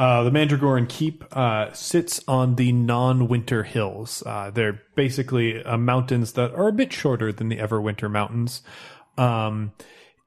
Uh, 0.00 0.22
the 0.22 0.30
Mandragoran 0.30 0.88
Keep 0.88 1.24
uh, 1.36 1.70
sits 1.74 2.24
on 2.26 2.54
the 2.54 2.72
non-winter 2.72 3.64
hills. 3.64 4.22
Uh, 4.24 4.50
they're 4.50 4.80
basically 4.94 5.62
uh, 5.62 5.76
mountains 5.76 6.32
that 6.32 6.54
are 6.54 6.68
a 6.68 6.72
bit 6.72 6.90
shorter 6.90 7.30
than 7.30 7.50
the 7.50 7.58
Everwinter 7.58 8.10
Mountains. 8.10 8.62
Um, 9.18 9.72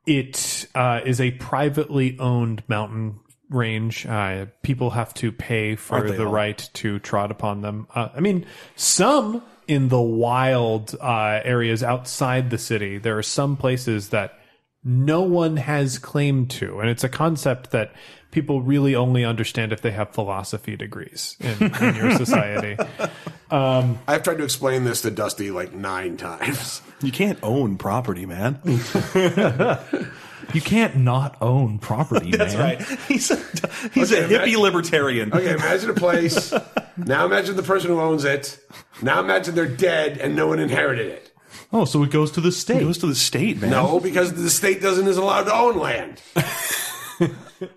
it 0.05 0.67
uh, 0.75 1.01
is 1.03 1.19
a 1.19 1.31
privately 1.31 2.19
owned 2.19 2.61
mountain 2.67 3.19
range. 3.49 4.05
Uh, 4.05 4.45
people 4.61 4.91
have 4.91 5.11
to 5.15 5.31
pay 5.31 5.75
for 5.75 6.07
the 6.07 6.23
all? 6.23 6.31
right 6.31 6.69
to 6.73 6.99
trot 6.99 7.31
upon 7.31 7.61
them. 7.61 7.87
Uh, 7.95 8.09
I 8.15 8.19
mean, 8.19 8.45
some 8.75 9.41
in 9.67 9.87
the 9.87 9.99
wild 9.99 10.95
uh, 11.01 11.39
areas 11.43 11.81
outside 11.81 12.51
the 12.51 12.59
city, 12.59 12.99
there 12.99 13.17
are 13.17 13.23
some 13.23 13.57
places 13.57 14.09
that 14.09 14.37
no 14.83 15.21
one 15.21 15.57
has 15.57 15.97
claim 15.97 16.45
to. 16.45 16.79
And 16.79 16.91
it's 16.91 17.03
a 17.03 17.09
concept 17.09 17.71
that 17.71 17.91
people 18.33 18.61
really 18.61 18.95
only 18.95 19.23
understand 19.23 19.71
if 19.71 19.81
they 19.81 19.91
have 19.91 20.09
philosophy 20.09 20.75
degrees 20.75 21.37
in, 21.39 21.73
in 21.81 21.95
your 21.95 22.11
society. 22.17 22.75
Um, 23.51 23.99
I've 24.07 24.23
tried 24.23 24.39
to 24.39 24.43
explain 24.43 24.83
this 24.83 25.03
to 25.03 25.11
Dusty 25.11 25.51
like 25.51 25.73
nine 25.73 26.17
times. 26.17 26.81
You 27.01 27.11
can't 27.11 27.39
own 27.41 27.77
property, 27.77 28.25
man. 28.25 28.59
You 30.53 30.59
can't 30.61 30.97
not 30.97 31.37
own 31.41 31.79
property, 31.79 32.31
That's 32.31 32.53
man. 32.53 32.77
right. 32.77 32.81
He's 33.07 33.31
a, 33.31 33.37
he's 33.93 34.11
a 34.11 34.23
hippie 34.27 34.51
man. 34.53 34.59
libertarian. 34.59 35.33
Okay, 35.33 35.53
imagine 35.53 35.89
a 35.89 35.93
place. 35.93 36.53
now 36.97 37.25
imagine 37.25 37.55
the 37.55 37.63
person 37.63 37.89
who 37.89 38.01
owns 38.01 38.25
it. 38.25 38.59
Now 39.01 39.21
imagine 39.21 39.55
they're 39.55 39.65
dead 39.65 40.17
and 40.17 40.35
no 40.35 40.47
one 40.47 40.59
inherited 40.59 41.07
it. 41.07 41.31
Oh, 41.71 41.85
so 41.85 42.03
it 42.03 42.11
goes 42.11 42.29
to 42.31 42.41
the 42.41 42.51
state. 42.51 42.81
It 42.81 42.85
goes 42.85 42.97
to 42.99 43.07
the 43.07 43.15
state, 43.15 43.61
man. 43.61 43.71
No, 43.71 43.99
because 44.01 44.33
the 44.33 44.49
state 44.49 44.81
doesn't 44.81 45.07
is 45.07 45.17
allowed 45.17 45.45
to 45.45 45.53
own 45.55 45.77
land. 45.79 46.21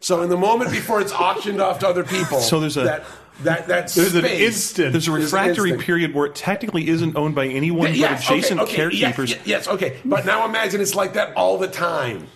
So 0.00 0.22
in 0.22 0.28
the 0.30 0.36
moment 0.36 0.70
before 0.70 1.00
it's 1.00 1.12
auctioned 1.12 1.60
off 1.60 1.78
to 1.80 1.88
other 1.88 2.04
people, 2.04 2.40
So 2.40 2.60
there's 2.60 2.76
a- 2.76 2.84
that 2.84 3.04
that 3.42 3.68
that 3.68 3.88
There's 3.90 4.14
an 4.14 4.24
instant. 4.24 4.92
There's 4.92 5.08
a 5.08 5.12
refractory 5.12 5.70
instant. 5.70 5.82
period 5.86 6.14
where 6.14 6.26
it 6.26 6.34
technically 6.34 6.88
isn't 6.88 7.16
owned 7.16 7.34
by 7.34 7.46
anyone 7.46 7.94
Yes, 7.94 8.24
but 8.26 8.32
adjacent 8.34 8.60
okay, 8.62 8.72
okay, 8.72 8.76
caretakers. 8.98 9.30
Yes, 9.30 9.40
yes, 9.44 9.68
okay. 9.68 9.96
But 10.04 10.24
now 10.24 10.46
imagine 10.46 10.80
it's 10.80 10.94
like 10.94 11.12
that 11.14 11.34
all 11.36 11.58
the 11.58 11.68
time. 11.68 12.28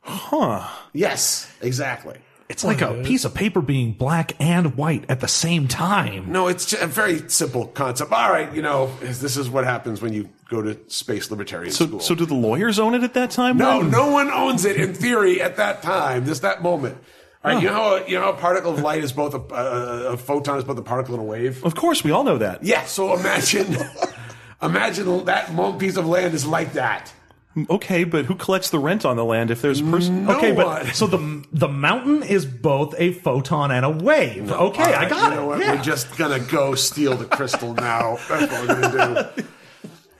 Huh. 0.00 0.66
Yes, 0.94 1.50
exactly. 1.60 2.16
It's 2.48 2.64
like 2.64 2.80
a 2.80 2.94
piece 3.04 3.26
of 3.26 3.34
paper 3.34 3.60
being 3.60 3.92
black 3.92 4.32
and 4.40 4.74
white 4.74 5.04
at 5.10 5.20
the 5.20 5.28
same 5.28 5.68
time. 5.68 6.32
No, 6.32 6.48
it's 6.48 6.72
a 6.72 6.86
very 6.86 7.28
simple 7.28 7.66
concept. 7.66 8.10
All 8.10 8.30
right, 8.30 8.50
you 8.54 8.62
know, 8.62 8.90
this 9.02 9.36
is 9.36 9.50
what 9.50 9.64
happens 9.64 10.00
when 10.00 10.14
you 10.14 10.30
go 10.48 10.62
to 10.62 10.78
space 10.88 11.30
libertarian 11.30 11.72
So, 11.72 11.86
school. 11.86 12.00
so 12.00 12.14
do 12.14 12.24
the 12.26 12.34
lawyers 12.34 12.78
own 12.78 12.94
it 12.94 13.02
at 13.02 13.14
that 13.14 13.30
time? 13.30 13.56
no, 13.58 13.80
then? 13.82 13.90
no 13.90 14.10
one 14.10 14.30
owns 14.30 14.64
it 14.64 14.76
in 14.76 14.94
theory 14.94 15.40
at 15.42 15.56
that 15.56 15.82
time. 15.82 16.24
Just 16.26 16.42
that 16.42 16.62
moment. 16.62 16.98
All 17.44 17.52
right, 17.54 17.62
you 17.62 17.68
know 17.68 17.74
how 17.74 17.96
a, 17.96 18.08
you 18.08 18.14
know 18.16 18.22
how 18.22 18.30
a 18.32 18.36
particle 18.36 18.72
of 18.72 18.80
light 18.80 19.04
is 19.04 19.12
both 19.12 19.32
a, 19.32 19.54
a, 19.54 20.12
a 20.14 20.16
photon 20.16 20.58
is 20.58 20.64
both 20.64 20.76
a 20.78 20.82
particle 20.82 21.14
and 21.14 21.22
a 21.22 21.26
wave. 21.26 21.64
Of 21.64 21.74
course, 21.76 22.02
we 22.02 22.10
all 22.10 22.24
know 22.24 22.38
that. 22.38 22.64
Yeah. 22.64 22.84
So 22.86 23.16
imagine, 23.16 23.76
imagine 24.62 25.24
that 25.26 25.52
one 25.52 25.78
piece 25.78 25.96
of 25.96 26.06
land 26.06 26.34
is 26.34 26.44
like 26.46 26.72
that. 26.72 27.12
Mm, 27.56 27.70
okay, 27.70 28.02
but 28.04 28.24
who 28.24 28.34
collects 28.34 28.70
the 28.70 28.78
rent 28.80 29.04
on 29.04 29.16
the 29.16 29.24
land 29.24 29.50
if 29.52 29.62
there's 29.62 29.80
a 29.80 29.84
person? 29.84 30.26
No 30.26 30.36
okay, 30.36 30.50
one. 30.52 30.66
but 30.66 30.94
so 30.96 31.06
the 31.06 31.44
the 31.52 31.68
mountain 31.68 32.22
is 32.24 32.44
both 32.44 32.94
a 32.98 33.12
photon 33.12 33.70
and 33.70 33.84
a 33.84 33.90
wave. 33.90 34.50
Okay, 34.50 34.82
All 34.82 34.88
I 34.88 34.92
right, 34.92 35.08
got 35.10 35.30
you 35.30 35.36
know 35.36 35.46
what? 35.46 35.60
Yeah. 35.60 35.76
We're 35.76 35.82
just 35.82 36.16
gonna 36.18 36.40
go 36.40 36.74
steal 36.74 37.14
the 37.14 37.24
crystal 37.24 37.72
now. 37.74 38.18
That's 38.28 38.50
what 38.52 38.68
we're 38.68 38.90
gonna 38.90 39.32
do. 39.36 39.44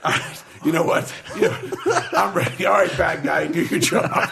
All 0.04 0.12
right, 0.12 0.44
you 0.64 0.72
know 0.72 0.82
what? 0.82 1.12
You 1.36 1.42
know, 1.42 1.58
I'm 2.12 2.34
ready. 2.34 2.66
All 2.66 2.74
right, 2.74 2.96
bad 2.96 3.24
guy, 3.24 3.46
do 3.46 3.64
your 3.64 3.80
job. 3.80 4.28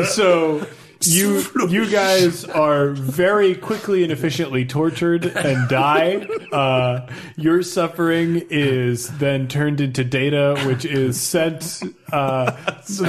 so 0.06 0.66
you 1.02 1.42
you 1.68 1.90
guys 1.90 2.44
are 2.44 2.90
very 2.90 3.54
quickly 3.54 4.02
and 4.02 4.12
efficiently 4.12 4.64
tortured 4.66 5.24
and 5.24 5.68
die. 5.68 6.26
Uh, 6.52 7.06
your 7.36 7.62
suffering 7.62 8.46
is 8.50 9.08
then 9.18 9.48
turned 9.48 9.80
into 9.80 10.04
data, 10.04 10.60
which 10.66 10.84
is 10.84 11.18
sent 11.18 11.82
uh, 12.12 12.56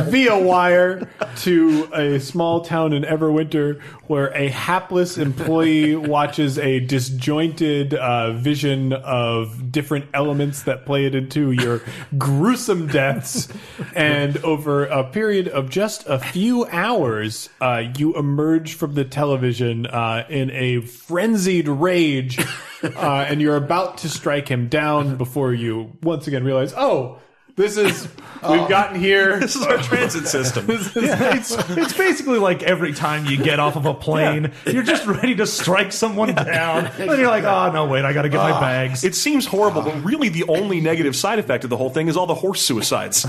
via 0.10 0.38
wire 0.38 1.08
to 1.38 1.90
a 1.94 2.20
small 2.20 2.62
town 2.62 2.94
in 2.94 3.04
Everwinter, 3.04 3.82
where 4.08 4.28
a 4.36 4.50
hapless 4.50 5.18
employee 5.18 5.96
watches 5.96 6.58
a 6.60 6.80
disjointed 6.80 7.94
uh, 7.94 8.34
vision 8.34 8.94
of 8.94 9.72
different 9.72 10.06
elements 10.14 10.64
that 10.64 10.86
play 10.86 11.06
it 11.06 11.16
into 11.16 11.52
your 11.52 11.82
gruesome 12.18 12.88
deaths. 12.88 13.48
And 13.96 14.38
over 14.40 14.86
a 14.86 15.04
period 15.04 15.48
of 15.48 15.70
just 15.70 16.08
a 16.08 16.20
few 16.20 16.66
hours, 16.68 17.50
uh, 17.60 17.84
you 17.98 18.16
emerge 18.16 18.74
from 18.76 18.94
the 18.94 19.06
television 19.06 19.86
uh, 19.88 20.26
in 20.30 20.52
a 20.52 20.82
frenzied 20.82 21.68
rage, 21.68 22.40
uh, 22.84 23.26
and 23.28 23.42
you're 23.42 23.56
about 23.56 24.00
to 24.00 24.10
strike 24.10 24.48
him 24.48 24.68
down 24.68 25.18
before 25.18 25.54
you 25.54 25.92
once 26.04 26.28
again 26.28 26.44
realize, 26.44 26.74
oh. 26.76 27.20
This 27.56 27.78
is 27.78 28.04
we've 28.04 28.62
oh. 28.62 28.68
gotten 28.68 29.00
here. 29.00 29.40
This 29.52 29.56
is 29.56 29.64
our 29.64 29.78
transit 29.78 30.28
system. 30.28 30.66
It's, 30.70 31.56
it's 31.70 31.94
basically 31.94 32.40
like 32.40 32.64
every 32.64 32.94
time 32.94 33.26
you 33.26 33.38
get 33.38 33.60
off 33.60 33.76
of 33.76 33.86
a 33.86 33.94
plane, 33.94 34.52
you're 34.66 34.84
just 34.84 35.06
ready 35.06 35.36
to 35.36 35.46
strike 35.48 35.92
someone 35.92 36.34
down. 36.34 36.92
Then 36.98 37.20
you're 37.20 37.28
like, 37.28 37.44
oh, 37.44 37.72
no, 37.72 37.86
wait, 37.86 38.06
I 38.06 38.14
got 38.14 38.22
to 38.24 38.30
get 38.30 38.38
my 38.38 38.52
ah, 38.52 38.60
bags. 38.60 39.04
It 39.04 39.16
seems 39.16 39.46
horrible, 39.46 39.82
but 39.82 39.96
ah. 39.96 40.02
really 40.04 40.30
the 40.30 40.46
only 40.48 40.80
negative 40.82 41.16
side 41.16 41.40
effect 41.40 41.64
of 41.64 41.70
the 41.70 41.78
whole 41.78 41.90
thing 41.90 42.08
is 42.08 42.16
all 42.16 42.28
the 42.28 42.36
horse 42.36 42.62
suicides. 42.62 43.24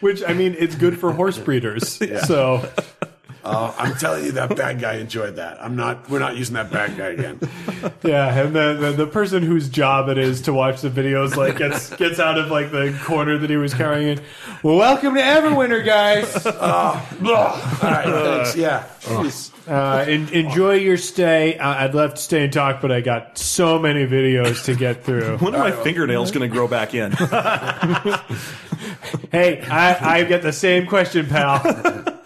Which 0.00 0.22
I 0.26 0.32
mean, 0.32 0.56
it's 0.58 0.74
good 0.74 0.98
for 0.98 1.12
horse 1.12 1.38
breeders. 1.38 2.00
So 2.26 2.68
Uh, 3.50 3.74
I'm 3.76 3.96
telling 3.96 4.26
you, 4.26 4.32
that 4.32 4.54
bad 4.54 4.80
guy 4.80 4.94
enjoyed 4.94 5.34
that. 5.36 5.60
I'm 5.60 5.74
not. 5.74 6.08
We're 6.08 6.20
not 6.20 6.36
using 6.36 6.54
that 6.54 6.70
bad 6.70 6.96
guy 6.96 7.08
again. 7.08 7.40
yeah, 8.04 8.40
and 8.40 8.54
the, 8.54 8.74
the 8.74 8.92
the 8.92 9.06
person 9.08 9.42
whose 9.42 9.68
job 9.68 10.08
it 10.08 10.18
is 10.18 10.42
to 10.42 10.52
watch 10.52 10.82
the 10.82 10.88
videos 10.88 11.34
like 11.34 11.58
gets 11.58 11.90
gets 11.96 12.20
out 12.20 12.38
of 12.38 12.48
like 12.48 12.70
the 12.70 12.96
corner 13.02 13.38
that 13.38 13.50
he 13.50 13.56
was 13.56 13.74
carrying 13.74 14.18
in. 14.18 14.24
Well, 14.62 14.76
welcome 14.76 15.16
to 15.16 15.20
Everwinter, 15.20 15.84
guys. 15.84 16.32
Blah. 16.44 17.04
All 17.82 17.90
right, 17.90 18.04
thanks. 18.06 18.54
Yeah. 18.54 18.86
Jeez. 19.00 19.50
Uh, 19.68 20.04
en- 20.08 20.28
enjoy 20.28 20.74
your 20.74 20.96
stay. 20.96 21.58
Uh, 21.58 21.84
I'd 21.84 21.94
love 21.94 22.14
to 22.14 22.20
stay 22.20 22.44
and 22.44 22.52
talk, 22.52 22.80
but 22.80 22.92
I 22.92 23.00
got 23.00 23.36
so 23.36 23.80
many 23.80 24.06
videos 24.06 24.64
to 24.66 24.76
get 24.76 25.02
through. 25.04 25.38
when 25.38 25.56
are 25.56 25.58
my 25.58 25.72
fingernails 25.72 26.30
going 26.30 26.48
to 26.48 26.54
grow 26.54 26.68
back 26.68 26.94
in? 26.94 27.10
hey, 29.32 29.60
I, 29.62 30.18
I 30.18 30.24
get 30.24 30.42
the 30.42 30.52
same 30.52 30.86
question, 30.86 31.26
pal. 31.26 31.60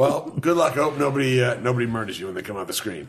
Well, 0.00 0.30
good 0.40 0.56
luck. 0.56 0.72
I 0.72 0.76
hope 0.76 0.96
nobody 0.96 1.44
uh, 1.44 1.60
nobody 1.60 1.84
murders 1.84 2.18
you 2.18 2.24
when 2.24 2.34
they 2.34 2.40
come 2.40 2.56
on 2.56 2.66
the 2.66 2.72
screen. 2.72 3.06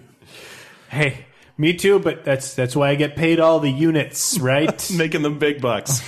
hey, 0.89 1.25
me 1.57 1.71
too, 1.73 1.99
but 1.99 2.25
that's 2.25 2.53
that's 2.53 2.75
why 2.75 2.89
I 2.89 2.95
get 2.95 3.15
paid 3.15 3.39
all 3.39 3.61
the 3.61 3.71
units, 3.71 4.37
right? 4.39 4.91
Making 4.97 5.21
them 5.21 5.39
big 5.39 5.61
bucks. 5.61 6.01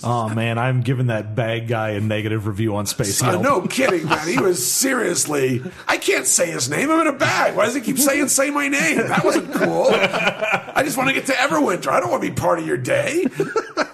Oh, 0.04 0.28
man, 0.30 0.58
I'm 0.58 0.80
giving 0.80 1.08
that 1.08 1.34
bag 1.36 1.68
guy 1.68 1.90
a 1.90 2.00
negative 2.00 2.46
review 2.46 2.74
on 2.76 2.86
Space 2.86 3.22
Uh, 3.22 3.26
Yelp. 3.32 3.42
no 3.42 3.60
kidding, 3.66 4.06
man. 4.08 4.26
He 4.26 4.38
was 4.38 4.66
seriously. 4.66 5.62
I 5.86 5.98
can't 5.98 6.26
say 6.26 6.50
his 6.50 6.70
name. 6.70 6.90
I'm 6.90 7.00
in 7.02 7.06
a 7.06 7.12
bag. 7.12 7.54
Why 7.54 7.66
does 7.66 7.74
he 7.74 7.80
keep 7.80 7.98
saying 7.98 8.28
"say 8.28 8.50
my 8.50 8.68
name"? 8.68 8.96
That 8.98 9.24
wasn't 9.24 9.52
cool. 9.52 9.88
I 9.90 10.82
just 10.84 10.96
want 10.96 11.08
to 11.10 11.14
get 11.14 11.26
to 11.26 11.32
Everwinter. 11.32 11.88
I 11.88 12.00
don't 12.00 12.10
want 12.10 12.22
to 12.22 12.30
be 12.30 12.34
part 12.34 12.58
of 12.58 12.66
your 12.66 12.76
day. 12.78 13.26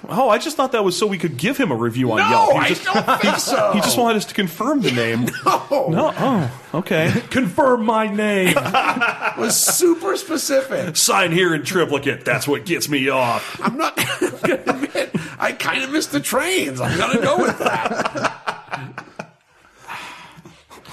Oh, 0.09 0.29
I 0.29 0.39
just 0.39 0.57
thought 0.57 0.71
that 0.73 0.85
was 0.85 0.97
so 0.97 1.09
we 1.09 1.19
could 1.19 1.37
give 1.37 1.57
him 1.57 1.73
a 1.73 1.75
review 1.75 2.13
on 2.13 2.19
No, 2.19 2.29
Yelp. 2.31 2.53
He 2.53 2.59
I 2.59 2.69
just, 2.69 2.85
don't 2.85 3.21
think 3.21 3.37
so. 3.39 3.73
he 3.73 3.81
just 3.81 3.99
wanted 3.99 4.19
us 4.19 4.25
to 4.27 4.35
confirm 4.35 4.81
the 4.83 4.93
name. 4.93 5.27
Oh, 5.69 5.89
No, 5.91 6.13
oh, 6.17 6.61
okay. 6.79 7.13
Confirm 7.31 7.85
my 7.85 8.07
name. 8.07 8.55
it 8.57 9.37
was 9.39 9.57
super 9.61 10.17
specific. 10.17 10.97
Sign 10.97 11.33
here 11.33 11.55
in 11.55 11.65
triplicate. 11.65 12.25
That's 12.25 12.47
what 12.47 12.65
gets 12.65 12.89
me 12.89 13.09
off. 13.09 13.59
I'm 13.61 13.77
not 13.77 13.97
gonna 13.97 14.63
admit. 14.67 15.11
I 15.39 15.53
kind 15.53 15.83
of 15.83 15.91
missed 15.97 16.13
the 16.13 16.21
trains. 16.21 16.79
I'm 16.79 16.99
gonna 16.99 17.23
go 17.23 17.39
with 17.39 17.59
that. 17.59 18.33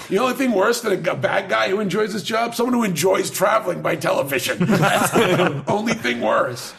The 0.08 0.18
only 0.20 0.34
thing 0.36 0.52
worse 0.52 0.80
than 0.82 0.94
a 1.08 1.16
bad 1.16 1.50
guy 1.50 1.70
who 1.70 1.80
enjoys 1.82 2.14
his 2.14 2.24
job, 2.24 2.56
someone 2.56 2.74
who 2.74 2.84
enjoys 2.84 3.30
traveling 3.30 3.82
by 3.82 3.96
television. 3.98 4.60
That's 4.66 5.12
the 5.12 5.64
only 5.68 5.94
thing 5.94 6.22
worse. 6.22 6.74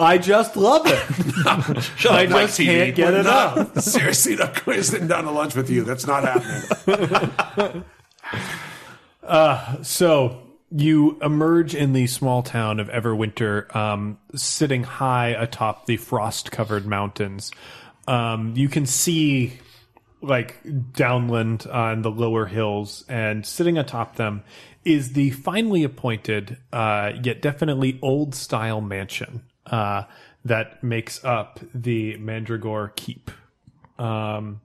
I 0.00 0.18
just 0.18 0.56
love 0.56 0.82
it. 0.86 1.82
Shut 1.96 2.12
I 2.12 2.24
up, 2.24 2.30
just 2.30 2.58
TV. 2.58 2.64
can't 2.66 2.96
get 2.96 3.14
it 3.14 3.26
up. 3.26 3.56
No, 3.76 3.80
seriously, 3.80 4.36
not 4.36 4.64
going 4.64 4.82
sitting 4.82 5.06
down 5.08 5.24
to 5.24 5.30
lunch 5.30 5.54
with 5.54 5.70
you. 5.70 5.84
That's 5.84 6.06
not 6.06 6.24
happening. 6.24 7.84
Uh, 9.22 9.82
so 9.82 10.47
you 10.70 11.18
emerge 11.22 11.74
in 11.74 11.92
the 11.92 12.06
small 12.06 12.42
town 12.42 12.80
of 12.80 12.88
Everwinter, 12.88 13.74
um, 13.74 14.18
sitting 14.34 14.82
high 14.84 15.28
atop 15.28 15.86
the 15.86 15.96
frost-covered 15.96 16.86
mountains. 16.86 17.50
Um, 18.06 18.54
you 18.56 18.68
can 18.68 18.86
see 18.86 19.58
like 20.20 20.56
downland 20.92 21.66
on 21.66 22.02
the 22.02 22.10
lower 22.10 22.46
hills, 22.46 23.04
and 23.08 23.46
sitting 23.46 23.78
atop 23.78 24.16
them 24.16 24.42
is 24.84 25.12
the 25.12 25.30
finely 25.30 25.84
appointed, 25.84 26.58
uh, 26.72 27.12
yet 27.22 27.40
definitely 27.40 27.98
old-style 28.02 28.80
mansion 28.80 29.42
uh, 29.66 30.02
that 30.44 30.82
makes 30.82 31.24
up 31.24 31.60
the 31.74 32.16
Mandragore 32.18 32.94
Keep. 32.96 33.30
Um, 33.98 34.60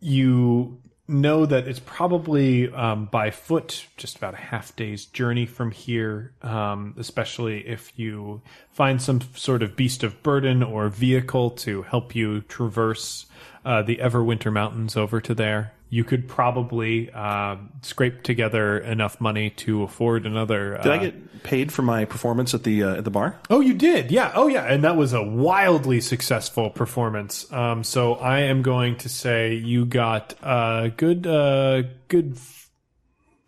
you 0.00 0.80
know 1.10 1.44
that 1.44 1.66
it's 1.66 1.80
probably 1.80 2.72
um, 2.72 3.06
by 3.06 3.30
foot 3.30 3.86
just 3.96 4.16
about 4.16 4.34
a 4.34 4.38
half 4.38 4.74
day's 4.76 5.04
journey 5.06 5.44
from 5.44 5.70
here 5.70 6.32
um, 6.42 6.94
especially 6.98 7.66
if 7.66 7.92
you 7.96 8.40
find 8.70 9.02
some 9.02 9.20
sort 9.34 9.62
of 9.62 9.76
beast 9.76 10.02
of 10.02 10.22
burden 10.22 10.62
or 10.62 10.88
vehicle 10.88 11.50
to 11.50 11.82
help 11.82 12.14
you 12.14 12.40
traverse 12.42 13.26
uh, 13.64 13.82
the 13.82 13.96
everwinter 13.96 14.52
mountains 14.52 14.96
over 14.96 15.20
to 15.20 15.34
there 15.34 15.72
you 15.92 16.04
could 16.04 16.28
probably 16.28 17.10
uh, 17.10 17.56
scrape 17.82 18.22
together 18.22 18.78
enough 18.78 19.20
money 19.20 19.50
to 19.50 19.82
afford 19.82 20.24
another 20.24 20.78
uh, 20.78 20.82
Did 20.82 20.92
I 20.92 20.98
get 20.98 21.42
paid 21.42 21.72
for 21.72 21.82
my 21.82 22.04
performance 22.04 22.54
at 22.54 22.62
the 22.62 22.84
uh, 22.84 22.96
at 22.96 23.04
the 23.04 23.10
bar? 23.10 23.38
Oh, 23.50 23.60
you 23.60 23.74
did, 23.74 24.12
yeah. 24.12 24.30
Oh, 24.34 24.46
yeah, 24.46 24.64
and 24.64 24.84
that 24.84 24.96
was 24.96 25.12
a 25.12 25.22
wildly 25.22 26.00
successful 26.00 26.70
performance. 26.70 27.52
Um, 27.52 27.82
so 27.82 28.14
I 28.14 28.42
am 28.42 28.62
going 28.62 28.96
to 28.98 29.08
say 29.08 29.54
you 29.54 29.84
got 29.84 30.34
a 30.42 30.92
good, 30.96 31.26
uh, 31.26 31.82
good 32.06 32.38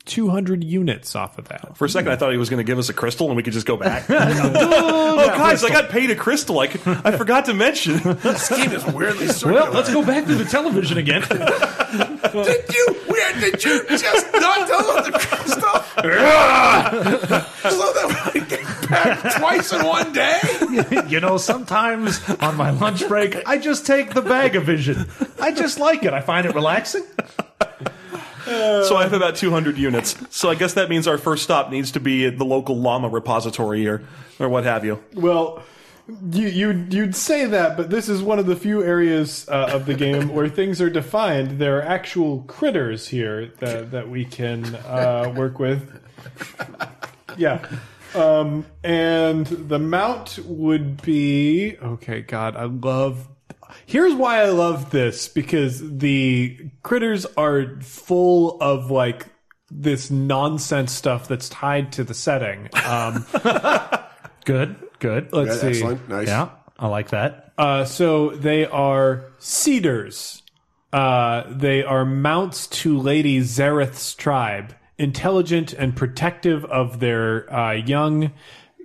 two 0.05 0.29
hundred 0.31 0.65
units 0.65 1.15
off 1.15 1.39
of 1.39 1.49
that. 1.49 1.77
For 1.77 1.85
a 1.85 1.89
second, 1.89 2.11
I 2.13 2.17
thought 2.17 2.33
he 2.33 2.37
was 2.39 2.51
going 2.51 2.59
to 2.59 2.65
give 2.65 2.79
us 2.79 2.89
a 2.89 2.93
crystal 2.93 3.29
and 3.29 3.37
we 3.37 3.43
could 3.43 3.53
just 3.53 3.67
go 3.67 3.77
back. 3.77 4.05
oh, 4.11 5.27
guys, 5.29 5.63
I 5.65 5.69
got 5.69 5.91
paid 5.91 6.11
a 6.11 6.17
crystal. 6.17 6.59
I, 6.61 6.67
could- 6.67 6.81
I 7.05 7.17
forgot 7.17 7.45
to 7.47 7.55
mention. 7.55 8.01
This 8.23 8.49
game 8.49 8.73
is 8.73 8.85
weirdly 8.87 9.27
circular. 9.29 9.63
Well, 9.65 9.73
let's 9.73 9.93
go 9.93 10.05
back 10.05 10.27
to 10.27 10.35
the 10.35 10.45
television 10.45 10.99
again. 10.99 11.23
Did 11.23 12.75
you? 12.75 12.87
Where 13.07 13.33
did 13.41 13.63
you 13.65 13.85
just 13.89 14.33
not 14.33 14.67
tell 14.69 14.91
us 14.91 15.07
the 15.07 15.13
crystal? 15.13 15.83
so 17.71 17.93
that 17.93 18.31
we 18.35 18.41
get 18.41 18.89
back 18.91 19.35
twice 19.39 19.73
in 19.73 19.85
one 19.87 20.13
day. 20.13 20.39
you 21.09 21.21
know, 21.21 21.37
sometimes 21.37 22.21
on 22.41 22.57
my 22.57 22.71
lunch 22.71 23.07
break, 23.09 23.37
I 23.47 23.59
just 23.59 23.87
take 23.87 24.15
the 24.15 24.23
bag 24.23 24.57
of 24.57 24.65
vision. 24.65 25.09
I 25.41 25.53
just 25.53 25.79
like 25.79 26.05
it. 26.05 26.13
I 26.13 26.21
find 26.21 26.47
it 26.47 26.55
relaxing. 26.55 27.05
So 28.85 28.97
I 28.97 29.03
have 29.03 29.13
about 29.13 29.37
200 29.37 29.77
units. 29.79 30.17
So 30.31 30.51
I 30.51 30.55
guess 30.55 30.75
that 30.75 30.89
means 30.89 31.07
our 31.07 31.19
first 31.19 31.43
stop 31.43 31.71
needs 31.71 31.93
to 31.93 32.01
be 32.01 32.27
at 32.27 32.39
the 32.39 32.45
local 32.45 32.77
llama 32.77 33.09
repository 33.09 33.81
here, 33.81 34.03
or 34.39 34.49
what 34.49 34.65
have 34.65 34.85
you. 34.85 35.03
Well, 35.15 35.63
you 36.31 36.49
you 36.49 36.87
you'd 36.91 37.15
say 37.15 37.47
that, 37.47 37.77
but 37.77 37.91
this 37.91 38.09
is 38.09 38.23
one 38.23 38.39
of 38.39 38.47
the 38.47 38.57
few 38.57 38.83
areas 38.83 39.49
uh, 39.49 39.71
of 39.73 39.87
the 39.87 39.95
game 39.95 40.35
where 40.35 40.49
things 40.49 40.81
are 40.81 40.91
defined. 40.91 41.59
There 41.59 41.79
are 41.79 41.83
actual 41.83 42.43
critters 42.43 43.09
here 43.09 43.53
that 43.59 43.93
that 43.93 44.09
we 44.09 44.25
can 44.25 44.75
uh, 44.75 45.33
work 45.37 45.59
with. 45.59 46.01
Yeah. 47.37 47.67
Um, 48.15 48.67
and 48.85 49.47
the 49.47 49.79
mount 49.79 50.39
would 50.45 51.01
be 51.03 51.77
okay. 51.83 52.21
God, 52.21 52.57
I 52.57 52.65
love. 52.65 53.29
Here's 53.93 54.15
why 54.15 54.41
I 54.41 54.49
love 54.49 54.91
this 54.91 55.29
because 55.29 55.99
the 55.99 56.71
critters 56.83 57.27
are 57.37 57.79
full 57.83 58.57
of 58.63 58.91
like 58.91 59.27
this 59.71 60.11
nonsense 60.11 60.93
stuff 60.93 61.29
that's 61.29 61.51
tied 61.51 61.93
to 61.93 62.03
the 62.03 62.15
setting. 62.15 62.71
Um, 62.87 63.27
Good, 64.47 64.77
good. 64.99 65.31
let's 65.35 65.61
see. 65.61 65.67
Excellent. 65.69 66.09
Nice. 66.09 66.27
Yeah, 66.29 66.49
I 66.79 66.89
like 66.89 67.11
that. 67.11 67.53
Uh, 67.59 67.85
so 67.85 68.31
they 68.31 68.65
are 68.65 69.27
cedars. 69.39 70.43
Uh, 70.91 71.45
they 71.51 71.85
are 71.85 72.07
mounts 72.07 72.69
to 72.69 72.99
Lady 72.99 73.41
Zareth's 73.41 74.15
tribe, 74.15 74.75
intelligent 74.97 75.75
and 75.75 75.95
protective 75.95 76.65
of 76.65 76.99
their 76.99 77.53
uh, 77.55 77.73
young, 77.73 78.33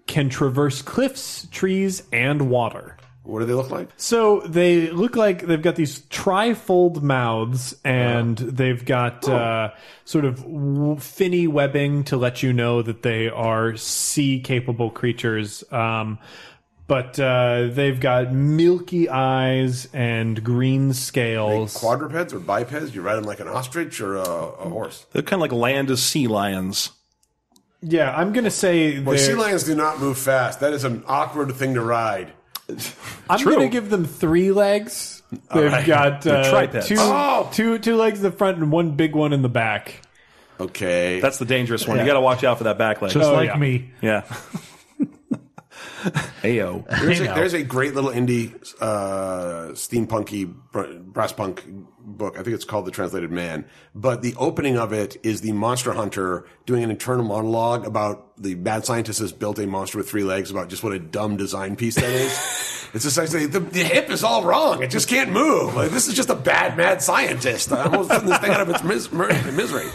can 0.05 0.27
traverse 0.27 0.81
cliffs, 0.81 1.47
trees, 1.49 2.03
and 2.11 2.49
water. 2.49 2.96
What 3.27 3.39
do 3.39 3.45
they 3.45 3.53
look 3.53 3.69
like? 3.69 3.89
So 3.97 4.39
they 4.47 4.89
look 4.89 5.17
like 5.17 5.45
they've 5.45 5.61
got 5.61 5.75
these 5.75 5.99
trifold 6.03 7.01
mouths, 7.01 7.75
and 7.83 8.37
they've 8.37 8.83
got 8.85 9.27
uh, 9.27 9.71
sort 10.05 10.23
of 10.23 10.37
w- 10.43 10.95
finny 10.97 11.45
webbing 11.45 12.05
to 12.05 12.15
let 12.15 12.41
you 12.41 12.53
know 12.53 12.81
that 12.81 13.03
they 13.03 13.27
are 13.27 13.75
sea 13.75 14.39
capable 14.39 14.89
creatures. 14.89 15.63
Um, 15.73 16.19
but 16.87 17.19
uh, 17.19 17.67
they've 17.73 17.99
got 17.99 18.31
milky 18.33 19.09
eyes 19.09 19.89
and 19.93 20.41
green 20.41 20.93
scales. 20.93 21.75
Quadrupeds 21.75 22.31
or 22.33 22.39
bipeds? 22.39 22.95
You 22.95 23.01
ride 23.01 23.15
them 23.15 23.25
like 23.25 23.41
an 23.41 23.49
ostrich 23.49 23.99
or 23.99 24.15
a, 24.15 24.21
a 24.23 24.69
horse? 24.69 25.05
They're 25.11 25.21
kind 25.21 25.33
of 25.33 25.41
like 25.41 25.51
land 25.51 25.91
as 25.91 26.01
sea 26.01 26.27
lions. 26.27 26.91
yeah, 27.81 28.15
I'm 28.15 28.31
gonna 28.31 28.49
say 28.49 28.99
Well, 29.01 29.17
sea 29.17 29.27
they're- 29.33 29.37
lions 29.37 29.63
do 29.65 29.75
not 29.75 29.99
move 29.99 30.17
fast. 30.17 30.61
That 30.61 30.71
is 30.71 30.85
an 30.85 31.03
awkward 31.07 31.53
thing 31.55 31.73
to 31.73 31.81
ride. 31.81 32.31
I'm 33.29 33.39
True. 33.39 33.53
gonna 33.55 33.69
give 33.69 33.89
them 33.89 34.05
three 34.05 34.51
legs. 34.51 35.21
They've 35.53 35.71
right. 35.71 35.85
got 35.85 36.21
They're 36.21 36.37
uh, 36.37 36.49
tripeds. 36.49 36.87
two, 36.87 36.95
Oh! 36.97 37.49
two, 37.53 37.79
two 37.79 37.95
legs 37.95 38.19
in 38.19 38.23
the 38.23 38.31
front 38.31 38.57
and 38.57 38.71
one 38.71 38.91
big 38.95 39.15
one 39.15 39.33
in 39.33 39.41
the 39.41 39.49
back. 39.49 40.01
Okay. 40.59 41.19
That's 41.19 41.37
the 41.37 41.45
dangerous 41.45 41.87
one. 41.87 41.99
You 41.99 42.05
got 42.05 42.13
to 42.13 42.21
watch 42.21 42.43
out 42.43 42.57
for 42.57 42.63
that 42.65 42.77
back 42.77 43.01
leg. 43.01 43.11
Just 43.11 43.29
Oh, 43.29 43.33
like 43.33 43.49
yeah. 43.49 43.57
me. 43.57 43.91
yeah. 44.01 44.23
Ayo. 46.43 46.87
There's 46.87 47.19
a, 47.19 47.23
there's 47.23 47.53
a 47.53 47.63
great 47.63 47.93
little 47.95 48.11
indie 48.11 48.53
uh, 48.79 49.71
steampunky 49.73 50.53
br- 50.71 50.99
brass 50.99 51.33
punk 51.33 51.63
book. 51.99 52.37
I 52.37 52.43
think 52.43 52.55
it's 52.55 52.65
called 52.65 52.85
The 52.85 52.91
Translated 52.91 53.31
Man. 53.31 53.65
But 53.95 54.21
the 54.21 54.35
opening 54.37 54.77
of 54.77 54.93
it 54.93 55.17
is 55.23 55.41
the 55.41 55.51
monster 55.51 55.93
hunter 55.93 56.45
doing 56.65 56.83
an 56.83 56.91
internal 56.91 57.25
monologue 57.25 57.85
about 57.85 58.41
the 58.41 58.55
mad 58.55 58.85
scientist 58.85 59.19
has 59.19 59.31
built 59.31 59.59
a 59.59 59.67
monster 59.67 59.97
with 59.97 60.09
three 60.09 60.23
legs. 60.23 60.51
About 60.51 60.69
just 60.69 60.83
what 60.83 60.93
a 60.93 60.99
dumb 60.99 61.37
design 61.37 61.75
piece 61.75 61.95
that 61.95 62.11
is. 62.11 62.31
it's 62.93 63.05
essentially 63.05 63.45
the, 63.45 63.59
the 63.59 63.83
hip 63.83 64.09
is 64.09 64.23
all 64.23 64.43
wrong. 64.43 64.83
It 64.83 64.91
just 64.91 65.09
can't 65.09 65.31
move. 65.31 65.75
Like, 65.75 65.91
this 65.91 66.07
is 66.07 66.13
just 66.13 66.29
a 66.29 66.35
bad 66.35 66.77
mad 66.77 67.01
scientist. 67.01 67.71
I'm 67.71 67.91
almost 67.91 68.09
putting 68.09 68.29
this 68.29 68.39
thing 68.39 68.51
out 68.51 68.61
of 68.61 68.69
its 68.69 68.83
mis- 68.83 69.11
misery. 69.11 69.89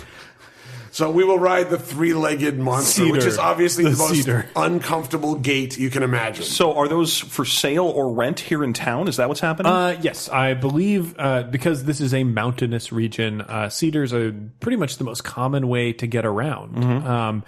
So 0.93 1.11
we 1.11 1.24
will 1.24 1.38
ride 1.38 1.70
the 1.70 1.78
three-legged 1.78 2.59
monster, 2.59 3.11
which 3.11 3.24
is 3.24 3.38
obviously 3.38 3.84
the, 3.84 3.90
The 3.90 3.97
most 3.97 4.12
cedar. 4.12 4.47
uncomfortable 4.55 5.36
gait 5.36 5.78
you 5.78 5.88
can 5.88 6.03
imagine. 6.03 6.45
So 6.45 6.74
are 6.74 6.86
those 6.86 7.18
for 7.18 7.47
sale 7.47 7.86
or 7.86 8.12
rent 8.12 8.40
here 8.40 8.62
in 8.62 8.74
town? 8.74 9.09
Is 9.09 9.16
that 9.16 9.26
what's 9.26 9.40
happening? 9.40 9.72
Uh, 9.72 9.99
yes, 10.03 10.28
I 10.28 10.53
believe 10.53 11.14
uh, 11.18 11.45
because 11.45 11.84
this 11.84 12.03
is 12.03 12.12
a 12.12 12.24
mountainous 12.24 12.93
region, 12.93 13.40
uh, 13.40 13.70
cedars 13.70 14.12
are 14.12 14.32
pretty 14.61 14.76
much 14.76 14.99
the 14.99 15.05
most 15.05 15.24
common 15.24 15.68
way 15.68 15.95
to 15.95 16.07
get 16.07 16.26
around. 16.26 16.84
Um, 16.84 17.43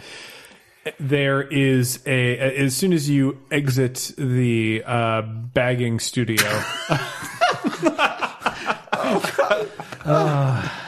there 0.98 1.42
is 1.42 2.00
a 2.06 2.38
as 2.38 2.74
soon 2.74 2.94
as 2.94 3.10
you 3.10 3.38
exit 3.50 4.12
the 4.16 4.82
uh, 4.86 5.20
bagging 5.20 6.00
studio. 6.00 6.62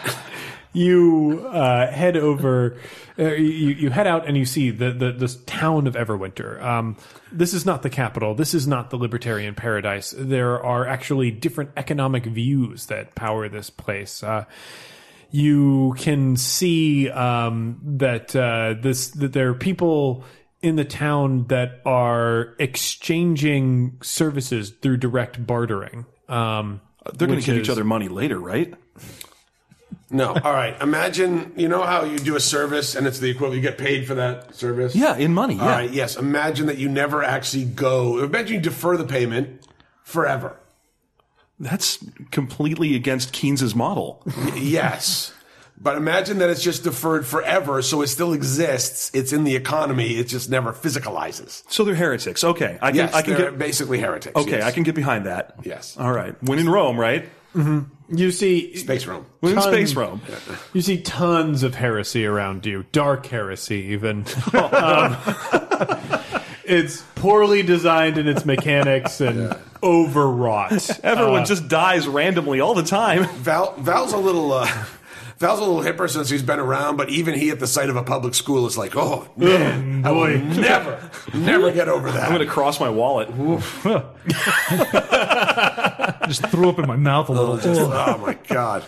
You 0.76 1.48
uh, 1.50 1.90
head 1.90 2.18
over, 2.18 2.78
uh, 3.18 3.32
you, 3.32 3.68
you 3.70 3.88
head 3.88 4.06
out, 4.06 4.26
and 4.26 4.36
you 4.36 4.44
see 4.44 4.70
the, 4.70 4.92
the 4.92 5.10
this 5.10 5.36
town 5.46 5.86
of 5.86 5.94
Everwinter. 5.94 6.62
Um, 6.62 6.98
this 7.32 7.54
is 7.54 7.64
not 7.64 7.82
the 7.82 7.88
capital. 7.88 8.34
This 8.34 8.52
is 8.52 8.68
not 8.68 8.90
the 8.90 8.98
libertarian 8.98 9.54
paradise. 9.54 10.14
There 10.14 10.62
are 10.62 10.86
actually 10.86 11.30
different 11.30 11.70
economic 11.78 12.26
views 12.26 12.86
that 12.86 13.14
power 13.14 13.48
this 13.48 13.70
place. 13.70 14.22
Uh, 14.22 14.44
you 15.30 15.94
can 15.96 16.36
see 16.36 17.08
um, 17.08 17.80
that 17.98 18.36
uh, 18.36 18.74
this 18.78 19.08
that 19.12 19.32
there 19.32 19.48
are 19.48 19.54
people 19.54 20.24
in 20.60 20.76
the 20.76 20.84
town 20.84 21.46
that 21.46 21.80
are 21.86 22.54
exchanging 22.58 23.96
services 24.02 24.70
through 24.82 24.98
direct 24.98 25.46
bartering. 25.46 26.04
Um, 26.28 26.82
They're 27.14 27.28
going 27.28 27.40
to 27.40 27.46
give 27.46 27.56
is- 27.56 27.62
each 27.62 27.70
other 27.70 27.84
money 27.84 28.08
later, 28.08 28.38
right? 28.38 28.74
No. 30.10 30.28
All 30.34 30.52
right. 30.52 30.80
Imagine, 30.80 31.52
you 31.56 31.68
know 31.68 31.82
how 31.82 32.04
you 32.04 32.18
do 32.18 32.36
a 32.36 32.40
service 32.40 32.94
and 32.94 33.06
it's 33.06 33.18
the 33.18 33.28
equivalent, 33.30 33.56
you 33.56 33.68
get 33.68 33.76
paid 33.78 34.06
for 34.06 34.14
that 34.14 34.54
service? 34.54 34.94
Yeah, 34.94 35.16
in 35.16 35.34
money. 35.34 35.54
Yeah. 35.56 35.62
All 35.62 35.68
right. 35.68 35.90
Yes. 35.90 36.16
Imagine 36.16 36.66
that 36.66 36.78
you 36.78 36.88
never 36.88 37.22
actually 37.24 37.64
go. 37.64 38.18
Imagine 38.22 38.56
you 38.56 38.60
defer 38.60 38.96
the 38.96 39.04
payment 39.04 39.66
forever. 40.04 40.56
That's 41.58 41.98
completely 42.30 42.94
against 42.94 43.32
Keynes's 43.32 43.74
model. 43.74 44.22
yes. 44.54 45.32
But 45.78 45.96
imagine 45.96 46.38
that 46.38 46.48
it's 46.48 46.62
just 46.62 46.84
deferred 46.84 47.26
forever, 47.26 47.82
so 47.82 48.00
it 48.00 48.06
still 48.06 48.32
exists. 48.32 49.10
It's 49.12 49.32
in 49.32 49.44
the 49.44 49.56
economy. 49.56 50.16
It 50.16 50.24
just 50.24 50.48
never 50.48 50.72
physicalizes. 50.72 51.64
So 51.70 51.84
they're 51.84 51.94
heretics. 51.94 52.42
Okay, 52.44 52.78
I 52.80 52.88
can 52.92 52.96
Yes, 52.96 53.14
I 53.14 53.20
can 53.22 53.36
get 53.36 53.58
basically 53.58 53.98
heretics. 53.98 54.34
okay. 54.36 54.52
yes. 54.52 54.64
I 54.64 54.70
can 54.70 54.84
get 54.84 54.94
behind 54.94 55.26
that. 55.26 55.54
Yes. 55.64 55.94
All 55.98 56.12
right. 56.12 56.34
When 56.42 56.58
in 56.58 56.68
Rome, 56.68 56.98
right? 56.98 57.24
Mm-hmm. 57.54 57.80
You 58.08 58.30
see, 58.30 58.76
Space 58.76 59.06
Rome. 59.06 59.26
When 59.40 59.54
in 59.54 59.62
space 59.62 59.94
Rome. 59.94 60.20
You 60.72 60.80
see 60.80 61.00
tons 61.00 61.62
of 61.62 61.74
heresy 61.74 62.24
around 62.24 62.64
you, 62.64 62.84
dark 62.92 63.26
heresy, 63.26 63.92
even. 63.92 64.18
um, 64.52 65.16
it's 66.64 67.02
poorly 67.16 67.62
designed 67.62 68.18
in 68.18 68.28
its 68.28 68.44
mechanics 68.44 69.20
and 69.20 69.56
overwrought. 69.82 71.04
Everyone 71.04 71.44
just 71.44 71.68
dies 71.68 72.06
randomly 72.06 72.60
all 72.60 72.74
the 72.74 72.84
time. 72.84 73.24
Val, 73.38 73.74
Val's 73.78 74.12
a 74.12 74.18
little. 74.18 74.52
Uh, 74.52 74.84
Val's 75.38 75.60
a 75.60 75.64
little 75.64 75.82
hipper 75.82 76.08
since 76.08 76.30
he's 76.30 76.42
been 76.42 76.58
around, 76.58 76.96
but 76.96 77.10
even 77.10 77.34
he, 77.34 77.50
at 77.50 77.60
the 77.60 77.66
sight 77.66 77.90
of 77.90 77.96
a 77.96 78.02
public 78.02 78.34
school, 78.34 78.66
is 78.66 78.78
like, 78.78 78.96
"Oh 78.96 79.28
man, 79.36 80.06
I 80.06 80.10
will 80.10 80.38
never, 80.38 81.10
never 81.34 81.70
get 81.72 81.88
over 81.88 82.10
that." 82.10 82.22
I'm 82.22 82.34
going 82.34 82.40
to 82.40 82.46
cross 82.46 82.80
my 82.80 82.88
wallet. 82.88 83.28
Just 86.26 86.46
threw 86.48 86.68
up 86.68 86.78
in 86.78 86.86
my 86.86 86.96
mouth 86.96 87.28
a 87.28 87.32
little. 87.32 87.56
Bit. 87.56 87.66
Oh 87.66 88.18
my 88.18 88.34
god! 88.48 88.84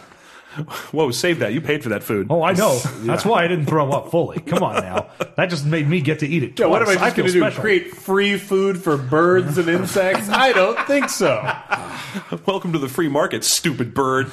Whoa, 0.92 1.10
save 1.10 1.38
that. 1.38 1.52
You 1.52 1.60
paid 1.60 1.82
for 1.82 1.90
that 1.90 2.02
food. 2.02 2.26
Oh, 2.30 2.42
I 2.42 2.52
know. 2.52 2.78
That's 2.78 3.24
why 3.24 3.44
I 3.44 3.48
didn't 3.48 3.66
throw 3.66 3.90
up 3.92 4.10
fully. 4.10 4.40
Come 4.40 4.62
on 4.62 4.82
now. 4.82 5.08
That 5.36 5.50
just 5.50 5.64
made 5.64 5.86
me 5.88 6.00
get 6.00 6.18
to 6.20 6.26
eat 6.26 6.42
it. 6.42 6.58
Yeah, 6.58 6.66
what 6.66 6.82
am 6.82 6.88
I 6.88 6.94
twice. 6.94 7.14
just 7.14 7.16
going 7.16 7.26
to 7.28 7.32
do? 7.32 7.40
special. 7.40 7.60
Create 7.60 7.94
free 7.94 8.38
food 8.38 8.82
for 8.82 8.96
birds 8.96 9.56
and 9.58 9.68
insects? 9.68 10.28
I 10.28 10.52
don't 10.52 10.78
think 10.86 11.10
so. 11.10 11.36
Welcome 12.46 12.72
to 12.72 12.78
the 12.78 12.88
free 12.88 13.08
market, 13.08 13.44
stupid 13.44 13.94
bird. 13.94 14.30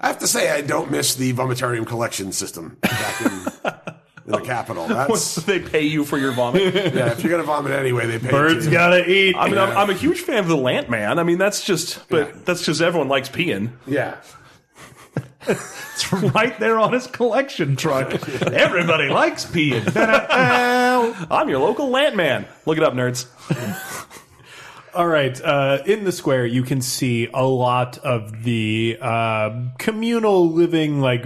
I 0.00 0.08
have 0.08 0.18
to 0.18 0.26
say, 0.26 0.50
I 0.50 0.60
don't 0.60 0.90
miss 0.90 1.14
the 1.14 1.32
vomitarium 1.32 1.86
collection 1.86 2.32
system 2.32 2.76
back 2.80 3.20
in, 3.22 3.46
in 4.26 4.32
the 4.32 4.40
capital. 4.40 4.86
That's 4.86 5.36
they 5.36 5.60
pay 5.60 5.82
you 5.84 6.04
for 6.04 6.18
your 6.18 6.32
vomit. 6.32 6.74
yeah. 6.74 7.12
If 7.12 7.22
you're 7.22 7.30
gonna 7.30 7.44
vomit 7.44 7.72
anyway, 7.72 8.06
they 8.06 8.18
pay 8.18 8.26
you. 8.26 8.30
Birds 8.32 8.66
you. 8.66 8.72
gotta 8.72 9.08
eat. 9.08 9.36
I 9.36 9.48
mean, 9.48 9.58
I'm, 9.58 9.76
I'm 9.76 9.90
a 9.90 9.94
huge 9.94 10.20
fan 10.20 10.38
of 10.38 10.48
the 10.48 10.56
Lant 10.56 10.90
Man. 10.90 11.18
I 11.18 11.22
mean, 11.22 11.38
that's 11.38 11.64
just, 11.64 12.08
but 12.08 12.28
Yeah. 12.28 12.40
that's 12.44 12.60
because 12.60 12.82
everyone 12.82 13.08
likes 13.08 13.28
peeing. 13.28 13.70
Yeah. 13.86 14.16
It's 15.48 16.12
right 16.12 16.58
there 16.58 16.78
on 16.78 16.92
his 16.92 17.06
collection 17.06 17.76
truck. 17.76 18.12
Everybody 18.42 19.08
likes 19.08 19.46
peeing. 19.46 19.90
I'm 21.30 21.48
your 21.48 21.60
local 21.60 21.88
Lant 21.88 22.16
Man. 22.16 22.46
Look 22.66 22.76
it 22.78 22.82
up, 22.82 22.94
nerds. 22.94 23.26
All 24.92 25.06
right. 25.06 25.40
Uh, 25.40 25.78
in 25.86 26.04
the 26.04 26.10
square, 26.12 26.44
you 26.46 26.64
can 26.64 26.80
see 26.82 27.28
a 27.32 27.44
lot 27.46 27.96
of 27.98 28.42
the 28.42 28.98
uh, 29.00 29.68
communal 29.78 30.50
living, 30.50 31.00
like 31.00 31.24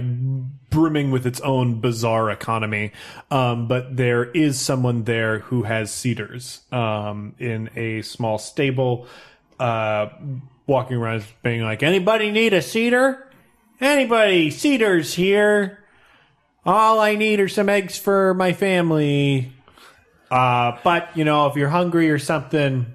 brimming 0.71 1.11
with 1.11 1.27
its 1.27 1.39
own 1.41 1.79
bizarre 1.79 2.31
economy. 2.31 2.91
Um, 3.29 3.67
but 3.67 3.95
there 3.95 4.23
is 4.23 4.59
someone 4.59 5.03
there 5.03 5.39
who 5.39 5.61
has 5.63 5.91
cedars 5.91 6.61
um, 6.71 7.35
in 7.37 7.69
a 7.75 8.01
small 8.01 8.39
stable, 8.39 9.05
uh, 9.59 10.07
walking 10.65 10.97
around 10.97 11.25
being 11.43 11.61
like, 11.61 11.83
"Anybody 11.83 12.31
need 12.31 12.53
a 12.53 12.63
cedar? 12.63 13.27
Anybody? 13.79 14.49
Cedars 14.49 15.13
here. 15.13 15.83
All 16.65 16.99
I 16.99 17.15
need 17.15 17.39
are 17.39 17.49
some 17.49 17.69
eggs 17.69 17.99
for 17.99 18.33
my 18.33 18.53
family." 18.53 19.53
Uh, 20.31 20.77
but 20.83 21.15
you 21.15 21.25
know, 21.25 21.47
if 21.47 21.55
you're 21.55 21.69
hungry 21.69 22.09
or 22.09 22.17
something, 22.17 22.93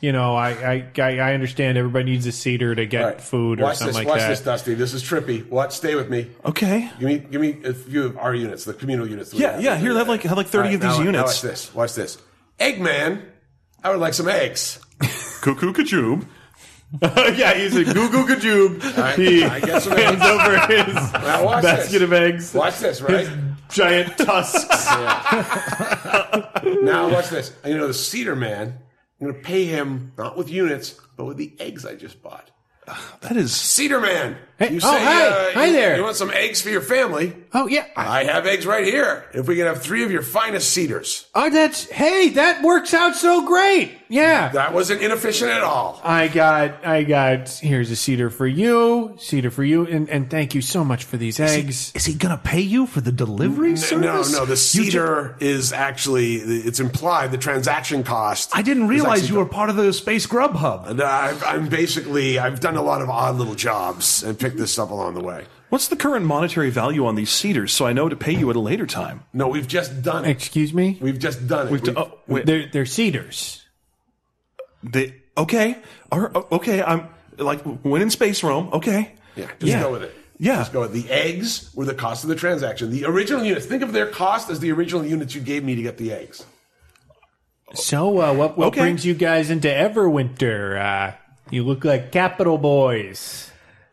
you 0.00 0.12
know, 0.12 0.34
I 0.36 0.50
I, 0.50 0.90
I 0.98 1.18
I 1.18 1.34
understand 1.34 1.76
everybody 1.78 2.04
needs 2.06 2.26
a 2.26 2.32
cedar 2.32 2.74
to 2.74 2.86
get 2.86 3.02
All 3.02 3.08
right. 3.10 3.20
food 3.20 3.60
or 3.60 3.64
watch 3.64 3.76
something 3.78 3.88
this. 3.88 3.96
like 3.96 4.08
watch 4.08 4.20
that. 4.20 4.28
this, 4.28 4.40
Dusty. 4.40 4.74
This 4.74 4.94
is 4.94 5.02
trippy. 5.02 5.48
Watch. 5.48 5.72
Stay 5.74 5.94
with 5.94 6.08
me. 6.10 6.30
Okay. 6.44 6.90
Give 6.98 7.08
me, 7.08 7.18
give 7.18 7.40
me 7.40 7.58
a 7.64 7.74
few 7.74 8.04
of 8.06 8.16
our 8.18 8.34
units, 8.34 8.64
the 8.64 8.74
communal 8.74 9.08
units. 9.08 9.32
Yeah, 9.34 9.52
have. 9.52 9.62
yeah, 9.62 9.76
here, 9.76 9.94
have 9.94 10.08
like- 10.08 10.22
have 10.22 10.36
like 10.36 10.46
30 10.48 10.68
All 10.68 10.74
of 10.76 10.80
these 10.80 10.88
now- 10.90 10.98
now 10.98 11.04
units. 11.04 11.24
watch 11.24 11.42
this. 11.42 11.74
Watch 11.74 11.94
this. 11.94 12.18
Eggman, 12.60 13.22
I 13.84 13.90
would 13.90 14.00
like 14.00 14.14
some 14.14 14.28
eggs. 14.28 14.80
Cuckoo 15.42 15.72
Kajoob. 15.72 16.26
yeah, 17.02 17.52
he's 17.52 17.76
a 17.76 17.84
goo 17.84 18.08
goo 18.10 18.24
gajoob. 18.26 18.96
right, 18.96 19.18
He 19.18 19.44
I 19.44 19.60
get 19.60 19.82
some 19.82 19.92
hands 19.94 20.22
eggs. 20.22 20.30
over 20.30 20.72
his 20.72 21.12
Now 21.12 21.44
watch 21.44 21.62
basket 21.62 21.92
this. 21.92 22.02
of 22.02 22.12
eggs, 22.14 22.54
Watch 22.54 22.78
this, 22.78 23.02
right? 23.02 23.28
giant 23.68 24.16
tusks. 24.16 24.64
now 26.82 27.10
watch 27.10 27.28
this. 27.28 27.52
You 27.64 27.76
know 27.76 27.86
the 27.88 27.94
Cedar 27.94 28.34
Man. 28.36 28.78
I'm 29.20 29.26
going 29.26 29.42
to 29.42 29.46
pay 29.46 29.64
him 29.64 30.12
not 30.16 30.36
with 30.36 30.48
units, 30.48 31.00
but 31.16 31.24
with 31.24 31.36
the 31.36 31.52
eggs 31.58 31.84
I 31.84 31.94
just 31.96 32.22
bought. 32.22 32.50
That 33.20 33.36
is. 33.36 33.54
Cedar 33.54 34.00
Man. 34.00 34.38
Hey- 34.58 34.72
you 34.72 34.80
oh, 34.82 34.92
say, 34.92 35.04
hi. 35.04 35.26
uh, 35.28 35.50
Hi 35.54 35.66
you, 35.66 35.72
there. 35.72 35.96
You 35.96 36.02
want 36.02 36.16
some 36.16 36.30
eggs 36.30 36.60
for 36.60 36.68
your 36.70 36.80
family? 36.80 37.32
oh 37.54 37.66
yeah. 37.68 37.86
I 37.96 38.24
have 38.24 38.46
eggs 38.46 38.66
right 38.66 38.84
here. 38.84 39.24
If 39.32 39.46
we 39.46 39.56
can 39.56 39.66
have 39.66 39.82
three 39.82 40.02
of 40.04 40.10
your 40.10 40.22
finest 40.22 40.70
cedars. 40.70 41.26
Oh, 41.34 41.48
that's 41.48 41.88
hey, 41.90 42.30
that 42.30 42.62
works 42.62 42.92
out 42.92 43.14
so 43.14 43.46
great. 43.46 43.92
Yeah. 44.10 44.48
That 44.48 44.72
wasn't 44.72 45.02
inefficient 45.02 45.50
at 45.50 45.62
all. 45.62 46.00
I 46.02 46.28
got, 46.28 46.84
I 46.84 47.04
got. 47.04 47.50
Here's 47.50 47.90
a 47.90 47.96
cedar 47.96 48.30
for 48.30 48.46
you, 48.46 49.14
cedar 49.18 49.50
for 49.50 49.62
you, 49.64 49.86
and, 49.86 50.08
and 50.08 50.30
thank 50.30 50.54
you 50.54 50.62
so 50.62 50.82
much 50.82 51.04
for 51.04 51.16
these 51.18 51.38
eggs. 51.38 51.92
Is 51.94 52.06
he 52.06 52.14
going 52.14 52.34
to 52.36 52.42
pay 52.42 52.60
you 52.60 52.86
for 52.86 53.00
the 53.02 53.12
delivery 53.12 53.70
No, 53.70 53.74
service? 53.76 54.32
no, 54.32 54.38
no, 54.40 54.44
the 54.46 54.52
You 54.52 54.56
ju- 54.56 54.90
cedar 54.90 55.36
is 55.40 55.72
actually, 55.74 56.36
it's 56.36 56.80
implied, 56.80 57.32
the 57.32 57.38
transaction 57.38 58.02
cost. 58.02 58.50
I 58.54 58.62
didn't 58.62 58.88
realize 58.88 59.20
actually- 59.22 59.34
you 59.34 59.38
were 59.44 59.46
part 59.48 59.68
of 59.70 59.76
the 59.76 59.92
Space 59.92 60.24
Grub 60.26 60.54
Hub. 60.54 60.86
And 60.88 61.02
I've, 61.02 61.42
I'm 61.44 61.68
basically, 61.68 62.38
I've 62.38 62.60
done 62.60 62.76
a 62.76 62.82
lot 62.82 63.02
of 63.02 63.10
odd 63.10 63.36
little 63.36 63.54
jobs 63.54 64.22
and 64.22 64.38
picked 64.48 64.58
this 64.58 64.78
up 64.78 64.90
along 64.90 65.14
the 65.14 65.22
way. 65.22 65.44
What's 65.68 65.88
the 65.88 65.96
current 65.96 66.24
monetary 66.24 66.70
value 66.70 67.04
on 67.06 67.14
these 67.14 67.30
cedars 67.30 67.72
so 67.72 67.86
I 67.86 67.92
know 67.92 68.08
to 68.08 68.16
pay 68.16 68.32
you 68.32 68.48
at 68.50 68.56
a 68.56 68.60
later 68.60 68.86
time? 68.86 69.24
No, 69.32 69.48
we've 69.48 69.68
just 69.68 70.02
done 70.02 70.24
it. 70.24 70.30
Excuse 70.30 70.72
me. 70.72 70.98
We've 71.00 71.18
just 71.18 71.46
done 71.46 71.66
it. 71.68 71.72
We've 71.72 71.82
We've- 71.82 71.94
d- 71.94 72.00
oh, 72.00 72.18
wait. 72.26 72.46
They're 72.46 72.66
they're 72.72 72.86
cedars. 72.86 73.64
They, 74.82 75.14
okay. 75.36 75.78
All 76.10 76.20
right, 76.20 76.44
Okay. 76.52 76.82
I'm 76.82 77.08
like, 77.36 77.60
when 77.84 78.00
in 78.02 78.10
space 78.10 78.42
Rome. 78.42 78.70
Okay. 78.72 79.12
yeah, 79.36 79.46
just 79.58 79.62
Yeah. 79.72 79.82
go 79.82 79.92
with 79.92 80.02
it. 80.04 80.14
Yeah. 80.38 80.56
Just 80.56 80.72
go 80.72 80.80
with 80.82 80.94
it. 80.96 81.02
The 81.02 81.10
eggs 81.12 81.70
were 81.74 81.84
the 81.84 81.94
cost 81.94 82.22
of 82.24 82.28
the 82.30 82.36
transaction. 82.36 82.90
The 82.90 83.04
original 83.04 83.44
units, 83.44 83.66
think 83.66 83.82
of 83.82 83.92
their 83.92 84.06
cost 84.06 84.50
as 84.50 84.60
the 84.60 84.70
original 84.72 85.04
units 85.04 85.34
you 85.34 85.40
gave 85.40 85.64
me 85.64 85.74
to 85.74 85.82
get 85.82 85.98
the 85.98 86.12
eggs. 86.12 86.44
So, 87.74 88.20
uh, 88.22 88.32
what 88.32 88.56
what 88.56 88.68
Okay. 88.68 88.80
brings 88.80 89.04
you 89.04 89.14
guys 89.14 89.50
into 89.50 89.68
Everwinter? 89.68 90.80
Uh, 90.80 91.16
you 91.50 91.64
look 91.64 91.84
like 91.84 92.10
capital 92.12 92.56
boys. 92.56 93.47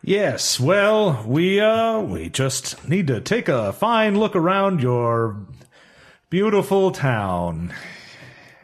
Yes, 0.07 0.59
well, 0.59 1.23
we 1.25 1.59
uh 1.59 1.99
we 1.99 2.29
just 2.29 2.87
need 2.87 3.07
to 3.07 3.19
take 3.21 3.47
a 3.49 3.73
fine 3.73 4.19
look 4.19 4.35
around 4.35 4.79
your 4.79 5.35
beautiful 6.29 6.91
town. 6.91 7.73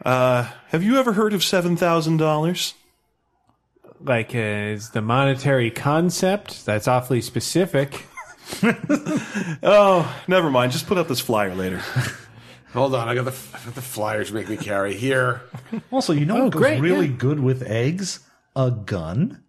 Uh, 0.04 0.48
have 0.68 0.84
you 0.84 0.98
ever 0.98 1.12
heard 1.12 1.32
of 1.32 1.40
$7,000? 1.40 2.74
Like, 4.00 4.34
uh, 4.34 4.38
is 4.38 4.90
the 4.90 5.00
monetary 5.02 5.70
concept? 5.70 6.64
That's 6.66 6.86
awfully 6.88 7.20
specific. 7.20 8.06
Oh, 9.64 10.22
never 10.28 10.50
mind. 10.50 10.72
Just 10.72 10.86
put 10.88 10.98
up 10.98 11.06
this 11.08 11.20
flyer 11.20 11.54
later. 11.54 11.78
Hold 12.72 12.94
on, 12.94 13.08
I 13.08 13.14
got 13.14 13.24
the, 13.24 13.34
I 13.54 13.64
got 13.64 13.74
the 13.74 13.80
flyers 13.82 14.32
make 14.32 14.48
me 14.48 14.56
carry 14.56 14.94
here. 14.94 15.42
Also, 15.90 16.12
you 16.12 16.26
know 16.26 16.36
Oh, 16.38 16.44
what 16.44 16.52
goes 16.54 16.60
great, 16.62 16.80
really 16.80 17.06
yeah. 17.06 17.16
good 17.16 17.40
with 17.40 17.62
eggs? 17.62 18.20
A 18.56 18.70
gun. 18.72 19.42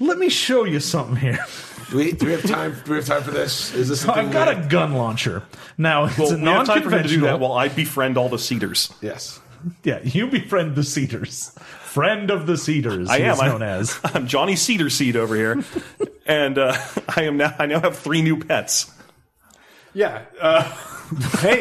Let 0.00 0.18
me 0.18 0.28
show 0.28 0.64
you 0.64 0.80
something 0.80 1.16
here. 1.16 1.44
Do 1.90 1.96
we, 1.96 2.12
do 2.12 2.26
we 2.26 2.32
have 2.32 2.44
time? 2.46 2.76
Do 2.84 2.90
we 2.92 2.96
have 2.98 3.06
time 3.06 3.22
for 3.22 3.30
this? 3.30 3.74
Is 3.74 3.88
this? 3.88 4.06
I've 4.06 4.30
got 4.30 4.48
a 4.48 4.66
gun 4.68 4.92
launcher. 4.94 5.42
Now 5.76 6.04
it's 6.04 6.18
Well, 6.18 6.32
a 6.32 6.36
we 6.36 6.44
have 6.44 6.66
time 6.66 6.82
for 6.82 6.90
him 6.90 7.02
to 7.02 7.08
do 7.08 7.20
that 7.20 7.26
non-conventional. 7.30 7.38
while 7.38 7.52
I 7.58 7.68
befriend 7.68 8.16
all 8.18 8.28
the 8.28 8.38
cedars. 8.38 8.92
yes. 9.00 9.40
Yeah, 9.82 9.98
you 10.04 10.28
befriend 10.28 10.76
the 10.76 10.84
Cedars. 10.84 11.50
Friend 11.82 12.30
of 12.30 12.46
the 12.46 12.56
Cedars. 12.56 13.08
I 13.08 13.18
he 13.18 13.24
am. 13.24 13.32
is 13.32 13.40
I- 13.40 13.48
known 13.48 13.62
as. 13.62 13.98
I'm 14.04 14.28
Johnny 14.28 14.54
Cedar 14.54 14.88
Seed 14.88 15.16
over 15.16 15.34
here, 15.34 15.64
and 16.26 16.56
uh, 16.58 16.76
I 17.16 17.22
am 17.22 17.36
now. 17.38 17.56
I 17.58 17.66
now 17.66 17.80
have 17.80 17.98
three 17.98 18.22
new 18.22 18.38
pets. 18.38 18.88
Yeah. 19.94 20.22
Uh, 20.40 20.62
hey, 21.38 21.60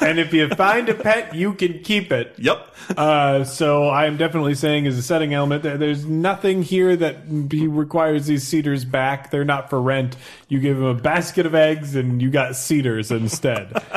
and 0.00 0.18
if 0.18 0.32
you 0.32 0.48
find 0.50 0.88
a 0.88 0.94
pet, 0.94 1.34
you 1.34 1.54
can 1.54 1.80
keep 1.80 2.12
it. 2.12 2.34
Yep. 2.38 2.74
Uh, 2.96 3.44
so 3.44 3.84
I 3.84 4.06
am 4.06 4.16
definitely 4.16 4.54
saying, 4.54 4.86
as 4.86 4.96
a 4.98 5.02
setting 5.02 5.34
element, 5.34 5.62
that 5.62 5.78
there's 5.78 6.04
nothing 6.04 6.62
here 6.62 6.96
that 6.96 7.18
he 7.50 7.66
requires 7.66 8.26
these 8.26 8.46
cedars 8.46 8.84
back. 8.84 9.30
They're 9.30 9.44
not 9.44 9.70
for 9.70 9.80
rent. 9.80 10.16
You 10.48 10.60
give 10.60 10.76
him 10.76 10.84
a 10.84 10.94
basket 10.94 11.46
of 11.46 11.54
eggs, 11.54 11.94
and 11.94 12.20
you 12.20 12.30
got 12.30 12.56
cedars 12.56 13.10
instead. 13.10 13.72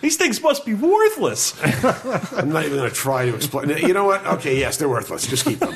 These 0.00 0.16
things 0.16 0.40
must 0.40 0.64
be 0.64 0.72
worthless. 0.72 1.54
I'm 2.32 2.50
not 2.50 2.64
even 2.64 2.78
going 2.78 2.88
to 2.88 2.94
try 2.94 3.26
to 3.26 3.34
explain. 3.34 3.68
You 3.68 3.92
know 3.92 4.06
what? 4.06 4.24
Okay, 4.26 4.58
yes, 4.58 4.78
they're 4.78 4.88
worthless. 4.88 5.26
Just 5.26 5.44
keep 5.44 5.58
them. 5.58 5.74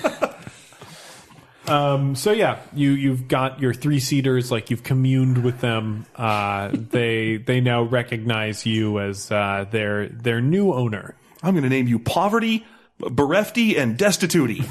So 1.67 2.33
yeah, 2.33 2.61
you 2.75 2.93
you've 2.93 3.29
got 3.29 3.61
your 3.61 3.73
three 3.75 4.01
cedars. 4.01 4.51
Like 4.51 4.71
you've 4.71 4.83
communed 4.83 5.43
with 5.45 5.61
them. 5.61 6.07
Uh, 6.17 6.71
they 6.73 7.37
they 7.39 7.61
now 7.61 7.83
recognize 7.83 8.67
you 8.67 9.01
as 9.01 9.31
uh, 9.31 9.67
their 9.71 10.09
their 10.09 10.41
new 10.41 10.73
owner. 10.73 11.15
I'm 11.43 11.53
going 11.55 11.65
to 11.65 11.69
name 11.69 11.89
you 11.89 11.99
Poverty, 11.99 12.65
Berefty, 13.01 13.79
and 13.79 13.99
Destitutey. 13.99 14.59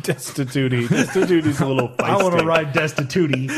Destitutey. 0.00 0.86
Destitutey's 0.86 1.60
a 1.60 1.66
little 1.66 1.88
feisty. 1.98 2.04
I 2.04 2.22
want 2.22 2.38
to 2.38 2.44
ride 2.46 2.72
Destitutey. 2.72 3.50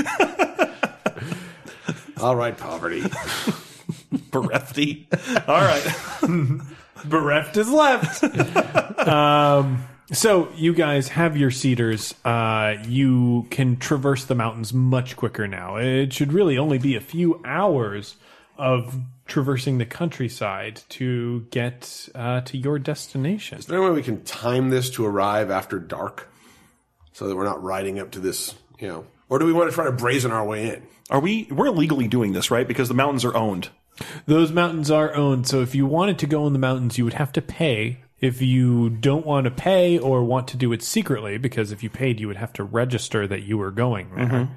All 2.22 2.34
right, 2.36 2.56
poverty. 2.56 3.00
Berefty. 4.30 5.06
All 5.48 5.60
right. 5.60 5.84
bereft 7.04 7.56
is 7.56 7.68
left. 7.68 8.22
um, 9.08 9.82
so 10.12 10.48
you 10.54 10.74
guys 10.74 11.08
have 11.08 11.36
your 11.36 11.50
cedars. 11.50 12.14
Uh, 12.24 12.74
you 12.86 13.46
can 13.50 13.76
traverse 13.76 14.24
the 14.24 14.34
mountains 14.34 14.72
much 14.72 15.16
quicker 15.16 15.48
now. 15.48 15.76
It 15.76 16.12
should 16.12 16.32
really 16.32 16.58
only 16.58 16.78
be 16.78 16.96
a 16.96 17.00
few 17.00 17.40
hours 17.44 18.16
of 18.56 19.00
traversing 19.26 19.78
the 19.78 19.86
countryside 19.86 20.82
to 20.90 21.46
get 21.50 22.08
uh, 22.14 22.42
to 22.42 22.58
your 22.58 22.78
destination. 22.78 23.58
Is 23.58 23.66
there 23.66 23.78
any 23.78 23.88
way 23.88 23.94
we 23.94 24.02
can 24.02 24.22
time 24.24 24.70
this 24.70 24.90
to 24.90 25.06
arrive 25.06 25.50
after 25.50 25.78
dark, 25.78 26.30
so 27.12 27.28
that 27.28 27.36
we're 27.36 27.44
not 27.44 27.62
riding 27.62 27.98
up 27.98 28.10
to 28.12 28.20
this? 28.20 28.54
You 28.78 28.88
know, 28.88 29.06
or 29.28 29.38
do 29.38 29.46
we 29.46 29.52
want 29.52 29.70
to 29.70 29.74
try 29.74 29.84
to 29.84 29.92
brazen 29.92 30.32
our 30.32 30.44
way 30.44 30.68
in? 30.68 30.82
Are 31.10 31.20
we? 31.20 31.48
We're 31.50 31.66
illegally 31.66 32.08
doing 32.08 32.32
this, 32.32 32.50
right? 32.50 32.66
Because 32.66 32.88
the 32.88 32.94
mountains 32.94 33.24
are 33.24 33.34
owned. 33.36 33.70
Those 34.26 34.52
mountains 34.52 34.90
are 34.90 35.14
owned, 35.14 35.46
so 35.46 35.60
if 35.60 35.74
you 35.74 35.86
wanted 35.86 36.18
to 36.20 36.26
go 36.26 36.46
in 36.46 36.52
the 36.52 36.58
mountains, 36.58 36.98
you 36.98 37.04
would 37.04 37.14
have 37.14 37.32
to 37.32 37.42
pay. 37.42 37.98
If 38.22 38.40
you 38.40 38.88
don't 38.88 39.26
want 39.26 39.44
to 39.44 39.50
pay 39.50 39.98
or 39.98 40.24
want 40.24 40.48
to 40.48 40.56
do 40.56 40.72
it 40.72 40.82
secretly, 40.82 41.36
because 41.36 41.72
if 41.72 41.82
you 41.82 41.90
paid, 41.90 42.20
you 42.20 42.28
would 42.28 42.36
have 42.36 42.52
to 42.54 42.64
register 42.64 43.26
that 43.26 43.42
you 43.42 43.58
were 43.58 43.72
going 43.72 44.14
there. 44.14 44.26
Mm-hmm. 44.26 44.52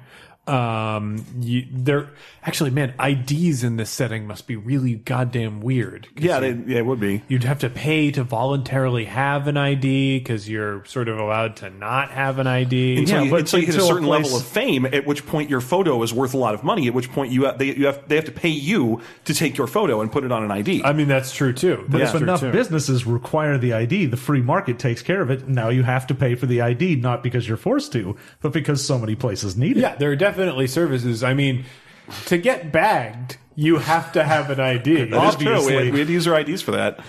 Um, 0.46 1.24
you, 1.40 1.66
there 1.72 2.10
actually, 2.44 2.70
man, 2.70 2.94
IDs 3.02 3.64
in 3.64 3.76
this 3.76 3.90
setting 3.90 4.26
must 4.28 4.46
be 4.46 4.54
really 4.54 4.94
goddamn 4.94 5.60
weird 5.60 6.06
Yeah, 6.16 6.38
they, 6.38 6.52
yeah, 6.52 6.78
it 6.78 6.86
would 6.86 7.00
be. 7.00 7.22
You'd 7.26 7.42
have 7.42 7.58
to 7.60 7.68
pay 7.68 8.12
to 8.12 8.22
voluntarily 8.22 9.06
have 9.06 9.48
an 9.48 9.56
ID 9.56 10.20
because 10.20 10.48
you're 10.48 10.84
sort 10.84 11.08
of 11.08 11.18
allowed 11.18 11.56
to 11.56 11.70
not 11.70 12.12
have 12.12 12.38
an 12.38 12.46
ID. 12.46 12.98
Until, 12.98 13.16
Yeah, 13.18 13.22
you, 13.24 13.30
but 13.32 13.40
until 13.40 13.58
you 13.60 13.66
hit 13.66 13.74
a 13.74 13.78
until 13.78 13.86
a 13.86 13.88
certain 13.94 14.06
place- 14.06 14.22
level 14.24 14.38
of 14.38 14.46
fame, 14.46 14.86
at 14.86 15.04
which 15.04 15.26
point 15.26 15.50
your 15.50 15.60
photo 15.60 16.00
is 16.04 16.14
worth 16.14 16.34
a 16.34 16.38
lot 16.38 16.54
of 16.54 16.62
money. 16.62 16.86
At 16.86 16.94
which 16.94 17.10
point 17.10 17.32
you 17.32 17.46
have, 17.46 17.58
they 17.58 17.74
you 17.74 17.86
have 17.86 18.06
they 18.06 18.14
have 18.14 18.26
to 18.26 18.32
pay 18.32 18.48
you 18.50 19.00
to 19.24 19.34
take 19.34 19.56
your 19.56 19.66
photo 19.66 20.00
and 20.00 20.12
put 20.12 20.22
it 20.22 20.30
on 20.30 20.44
an 20.44 20.52
ID. 20.52 20.82
I 20.84 20.92
mean, 20.92 21.08
that's 21.08 21.34
true 21.34 21.52
too. 21.52 21.84
But 21.88 21.98
That's 21.98 22.14
if 22.14 22.22
enough 22.22 22.40
too. 22.40 22.52
businesses 22.52 23.04
require 23.04 23.58
the 23.58 23.72
ID, 23.72 24.06
the 24.06 24.16
free 24.16 24.42
market 24.42 24.78
takes 24.78 25.02
care 25.02 25.22
of 25.22 25.30
it. 25.30 25.48
Now 25.48 25.70
you 25.70 25.82
have 25.82 26.06
to 26.06 26.14
pay 26.14 26.36
for 26.36 26.46
the 26.46 26.60
ID, 26.60 26.94
not 26.96 27.24
because 27.24 27.48
you're 27.48 27.56
forced 27.56 27.90
to, 27.94 28.16
but 28.40 28.52
because 28.52 28.84
so 28.84 28.96
many 28.96 29.16
places 29.16 29.56
need 29.56 29.76
it. 29.76 29.80
Yeah, 29.80 29.96
there 29.96 30.10
are 30.12 30.16
definitely 30.16 30.35
services. 30.66 31.22
I 31.22 31.34
mean, 31.34 31.64
to 32.26 32.38
get 32.38 32.72
bagged, 32.72 33.38
you 33.54 33.78
have 33.78 34.12
to 34.12 34.24
have 34.24 34.50
an 34.50 34.60
ID. 34.60 35.04
That 35.10 35.28
is 35.28 35.36
true. 35.36 35.66
We 35.66 35.72
had, 35.72 35.92
we 35.92 35.98
had 35.98 36.08
to 36.08 36.12
use 36.12 36.26
our 36.26 36.38
IDs 36.38 36.62
for 36.62 36.72
that. 36.72 37.00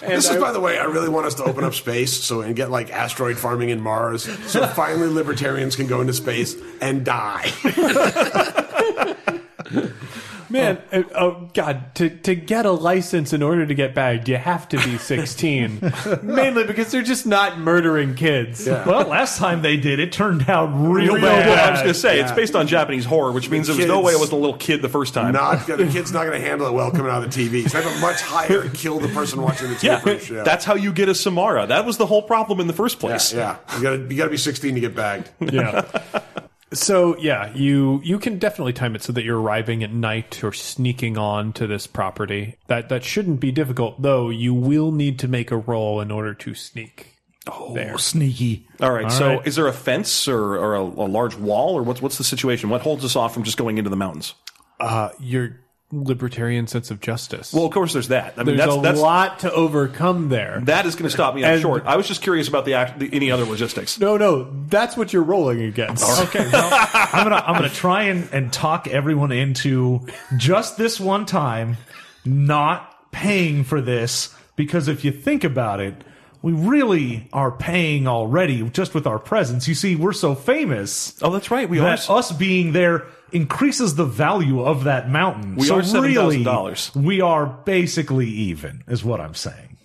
This 0.00 0.30
is, 0.30 0.40
by 0.40 0.52
the 0.52 0.60
way, 0.60 0.78
I 0.78 0.84
really 0.84 1.08
want 1.08 1.26
us 1.26 1.34
to 1.34 1.44
open 1.44 1.64
up 1.64 1.74
space 1.74 2.12
so 2.12 2.40
and 2.40 2.54
get 2.54 2.70
like 2.70 2.92
asteroid 2.92 3.36
farming 3.36 3.70
in 3.70 3.80
Mars, 3.80 4.22
so 4.48 4.64
finally 4.68 5.08
libertarians 5.08 5.74
can 5.74 5.88
go 5.88 6.00
into 6.00 6.12
space 6.12 6.54
and 6.80 7.04
die. 7.04 7.50
Man, 10.48 10.78
uh, 10.92 11.02
oh 11.14 11.50
God, 11.54 11.94
to 11.96 12.10
to 12.10 12.34
get 12.34 12.66
a 12.66 12.70
license 12.70 13.32
in 13.32 13.42
order 13.42 13.66
to 13.66 13.74
get 13.74 13.94
bagged, 13.94 14.28
you 14.28 14.36
have 14.36 14.68
to 14.68 14.76
be 14.78 14.98
16. 14.98 15.92
Mainly 16.22 16.64
because 16.64 16.90
they're 16.90 17.02
just 17.02 17.26
not 17.26 17.58
murdering 17.58 18.14
kids. 18.14 18.66
Well, 18.66 19.06
last 19.08 19.38
time 19.38 19.62
they 19.62 19.76
did, 19.76 19.98
it 19.98 20.12
turned 20.12 20.48
out 20.48 20.66
real, 20.66 21.14
Well, 21.14 21.22
bad. 21.22 21.58
I 21.58 21.70
was 21.70 21.80
going 21.80 21.92
to 21.92 21.98
say 21.98 22.20
it's 22.20 22.32
based 22.32 22.54
on 22.54 22.66
Japanese 22.66 23.04
horror, 23.04 23.32
which 23.32 23.50
means 23.50 23.66
there 23.66 23.76
was 23.76 23.86
no 23.86 24.00
way 24.00 24.12
it 24.12 24.20
was 24.20 24.30
a 24.32 24.36
little 24.36 24.56
kid 24.56 24.82
the 24.82 24.88
first 24.88 25.14
time. 25.14 25.32
Not 25.32 25.66
the 25.66 25.88
kid's 25.92 26.12
not 26.12 26.26
going 26.26 26.40
to 26.40 26.46
handle 26.46 26.66
it 26.66 26.72
well 26.72 26.90
coming 26.90 27.10
out 27.10 27.24
of 27.24 27.32
the 27.32 27.48
TV. 27.48 27.68
So 27.68 27.78
they 27.78 27.84
have 27.84 27.96
a 27.96 28.00
much 28.00 28.20
higher 28.20 28.68
kill 28.70 28.98
the 29.00 29.08
person 29.08 29.42
watching 29.42 29.68
the 29.68 29.74
TV 29.74 29.82
yeah, 29.84 30.02
ratio. 30.04 30.44
that's 30.44 30.64
how 30.64 30.74
you 30.74 30.92
get 30.92 31.08
a 31.08 31.14
Samara. 31.14 31.66
That 31.66 31.84
was 31.84 31.96
the 31.96 32.06
whole 32.06 32.22
problem 32.22 32.60
in 32.60 32.66
the 32.66 32.72
first 32.72 32.98
place. 33.00 33.32
yeah. 33.32 33.56
You 33.76 33.82
got 33.82 33.90
to 33.90 33.98
you 34.02 34.16
got 34.16 34.24
to 34.24 34.30
be 34.30 34.36
16 34.36 34.74
to 34.74 34.80
get 34.80 34.94
bagged. 34.94 35.30
Yeah. 35.40 35.84
So 36.72 37.16
yeah, 37.18 37.54
you 37.54 38.00
you 38.02 38.18
can 38.18 38.38
definitely 38.38 38.72
time 38.72 38.96
it 38.96 39.02
so 39.02 39.12
that 39.12 39.24
you're 39.24 39.40
arriving 39.40 39.84
at 39.84 39.92
night 39.92 40.42
or 40.42 40.52
sneaking 40.52 41.16
on 41.16 41.52
to 41.54 41.66
this 41.66 41.86
property. 41.86 42.56
That 42.66 42.88
that 42.88 43.04
shouldn't 43.04 43.40
be 43.40 43.52
difficult, 43.52 44.02
though. 44.02 44.30
You 44.30 44.52
will 44.52 44.90
need 44.90 45.18
to 45.20 45.28
make 45.28 45.50
a 45.50 45.56
roll 45.56 46.00
in 46.00 46.10
order 46.10 46.34
to 46.34 46.54
sneak. 46.54 47.16
Oh, 47.48 47.96
sneaky. 47.96 48.66
All 48.80 48.90
right. 48.90 49.10
so, 49.10 49.36
right. 49.36 49.46
is 49.46 49.54
there 49.54 49.68
a 49.68 49.72
fence 49.72 50.26
or, 50.26 50.56
or 50.56 50.74
a, 50.74 50.82
a 50.82 51.06
large 51.06 51.36
wall, 51.36 51.78
or 51.78 51.82
what's 51.84 52.02
what's 52.02 52.18
the 52.18 52.24
situation? 52.24 52.70
What 52.70 52.80
holds 52.80 53.04
us 53.04 53.14
off 53.14 53.32
from 53.32 53.44
just 53.44 53.56
going 53.56 53.78
into 53.78 53.90
the 53.90 53.96
mountains? 53.96 54.34
Uh, 54.80 55.10
your 55.20 55.60
libertarian 56.04 56.66
sense 56.66 56.90
of 56.90 57.00
justice. 57.00 57.52
Well, 57.52 57.64
of 57.64 57.72
course, 57.72 57.92
there's 57.92 58.08
that. 58.08 58.34
I 58.36 58.42
mean, 58.44 58.56
there's 58.56 58.68
that's 58.68 58.78
a 58.78 58.80
that's 58.82 59.00
lot 59.00 59.38
to 59.40 59.52
overcome 59.52 60.28
there. 60.28 60.60
that 60.64 60.86
is 60.86 60.94
going 60.94 61.04
to 61.04 61.10
stop 61.10 61.34
me 61.34 61.44
up 61.44 61.52
And- 61.52 61.62
short. 61.62 61.84
I 61.86 61.96
was 61.96 62.06
just 62.06 62.22
curious 62.22 62.48
about 62.48 62.64
the, 62.64 62.74
act, 62.74 62.98
the 62.98 63.08
any 63.12 63.30
other 63.30 63.44
logistics. 63.44 63.98
no, 63.98 64.16
no, 64.16 64.50
that's 64.68 64.96
what 64.96 65.12
you're 65.12 65.22
rolling 65.22 65.62
against. 65.62 66.04
Okay, 66.28 66.48
well, 66.52 66.68
I'm 67.12 67.24
gonna 67.24 67.36
I'm 67.46 67.54
gonna 67.54 67.68
try 67.68 68.04
and, 68.04 68.28
and 68.32 68.52
talk 68.52 68.86
everyone 68.88 69.32
into 69.32 70.06
just 70.36 70.76
this 70.76 70.98
one 71.00 71.24
time 71.26 71.76
not 72.24 73.10
paying 73.12 73.64
for 73.64 73.80
this 73.80 74.34
because 74.56 74.88
if 74.88 75.04
you 75.04 75.12
think 75.12 75.44
about 75.44 75.80
it, 75.80 75.94
we 76.42 76.52
really 76.52 77.28
are 77.32 77.50
paying 77.50 78.06
already 78.06 78.62
just 78.70 78.94
with 78.94 79.06
our 79.06 79.18
presence. 79.18 79.66
You 79.68 79.74
see, 79.74 79.96
we're 79.96 80.12
so 80.12 80.34
famous 80.34 81.16
Oh, 81.22 81.30
that's 81.32 81.50
right. 81.50 81.68
We 81.68 81.78
that 81.78 82.08
are. 82.08 82.18
us 82.18 82.32
being 82.32 82.72
there 82.72 83.04
increases 83.32 83.94
the 83.96 84.04
value 84.04 84.62
of 84.62 84.84
that 84.84 85.10
mountain. 85.10 85.56
We 85.56 85.66
so 85.66 85.76
are 85.76 85.82
really, 86.02 86.44
$7,000. 86.44 87.02
we 87.02 87.20
are 87.20 87.46
basically 87.46 88.28
even, 88.28 88.84
is 88.88 89.04
what 89.04 89.20
I'm 89.20 89.34
saying. 89.34 89.76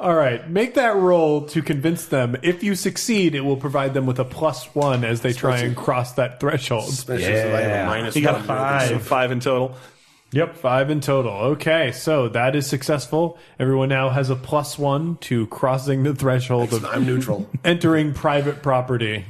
All 0.00 0.14
right, 0.14 0.50
make 0.50 0.74
that 0.74 0.96
roll 0.96 1.46
to 1.46 1.62
convince 1.62 2.06
them. 2.06 2.36
If 2.42 2.64
you 2.64 2.74
succeed, 2.74 3.36
it 3.36 3.42
will 3.42 3.56
provide 3.56 3.94
them 3.94 4.06
with 4.06 4.18
a 4.18 4.24
plus 4.24 4.64
one 4.74 5.04
as 5.04 5.20
they 5.20 5.32
try 5.32 5.58
and 5.58 5.76
cross 5.76 6.14
that 6.14 6.40
threshold. 6.40 6.88
Especially 6.88 7.26
if 7.26 7.44
they 7.52 7.62
have 7.62 7.70
a 7.70 7.74
Yeah. 7.74 7.86
minus 7.86 8.16
You 8.16 8.22
got 8.22 8.34
one. 8.38 8.42
five. 8.44 8.88
So 8.88 8.98
five 8.98 9.30
in 9.30 9.38
total. 9.38 9.76
Yep. 10.32 10.56
Five 10.56 10.90
in 10.90 11.00
total. 11.00 11.30
Okay, 11.52 11.92
so 11.92 12.28
that 12.30 12.56
is 12.56 12.66
successful. 12.66 13.38
Everyone 13.60 13.88
now 13.88 14.08
has 14.08 14.30
a 14.30 14.34
plus 14.36 14.76
one 14.76 15.16
to 15.20 15.46
crossing 15.46 16.02
the 16.02 16.12
threshold 16.12 16.72
of 16.72 16.84
I'm 16.84 17.06
neutral. 17.06 17.48
entering 17.64 18.14
private 18.14 18.60
property. 18.64 19.24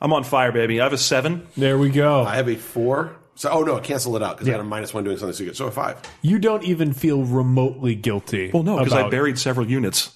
I'm 0.00 0.12
on 0.12 0.24
fire, 0.24 0.52
baby. 0.52 0.80
I 0.80 0.84
have 0.84 0.92
a 0.92 0.98
seven. 0.98 1.46
There 1.56 1.78
we 1.78 1.88
go. 1.90 2.22
I 2.24 2.36
have 2.36 2.48
a 2.48 2.56
four. 2.56 3.16
So, 3.34 3.50
oh 3.50 3.62
no, 3.62 3.78
cancel 3.80 4.16
it 4.16 4.22
out 4.22 4.36
because 4.36 4.48
I 4.48 4.52
got 4.52 4.60
a 4.60 4.64
minus 4.64 4.94
one 4.94 5.04
doing 5.04 5.16
something 5.18 5.34
secret. 5.34 5.56
So 5.56 5.66
a 5.66 5.70
five. 5.70 6.00
You 6.22 6.38
don't 6.38 6.64
even 6.64 6.92
feel 6.92 7.22
remotely 7.24 7.94
guilty. 7.94 8.50
Well, 8.52 8.62
no, 8.62 8.78
because 8.78 8.92
I 8.94 9.00
about- 9.00 9.10
buried 9.10 9.38
several 9.38 9.68
units. 9.70 10.10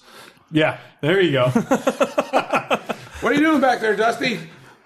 Yeah, 0.51 0.79
there 1.01 1.21
you 1.21 1.31
go. 1.31 1.51
What 3.21 3.33
are 3.33 3.35
you 3.35 3.41
doing 3.41 3.61
back 3.61 3.81
there, 3.81 3.95
Dusty? 3.95 4.39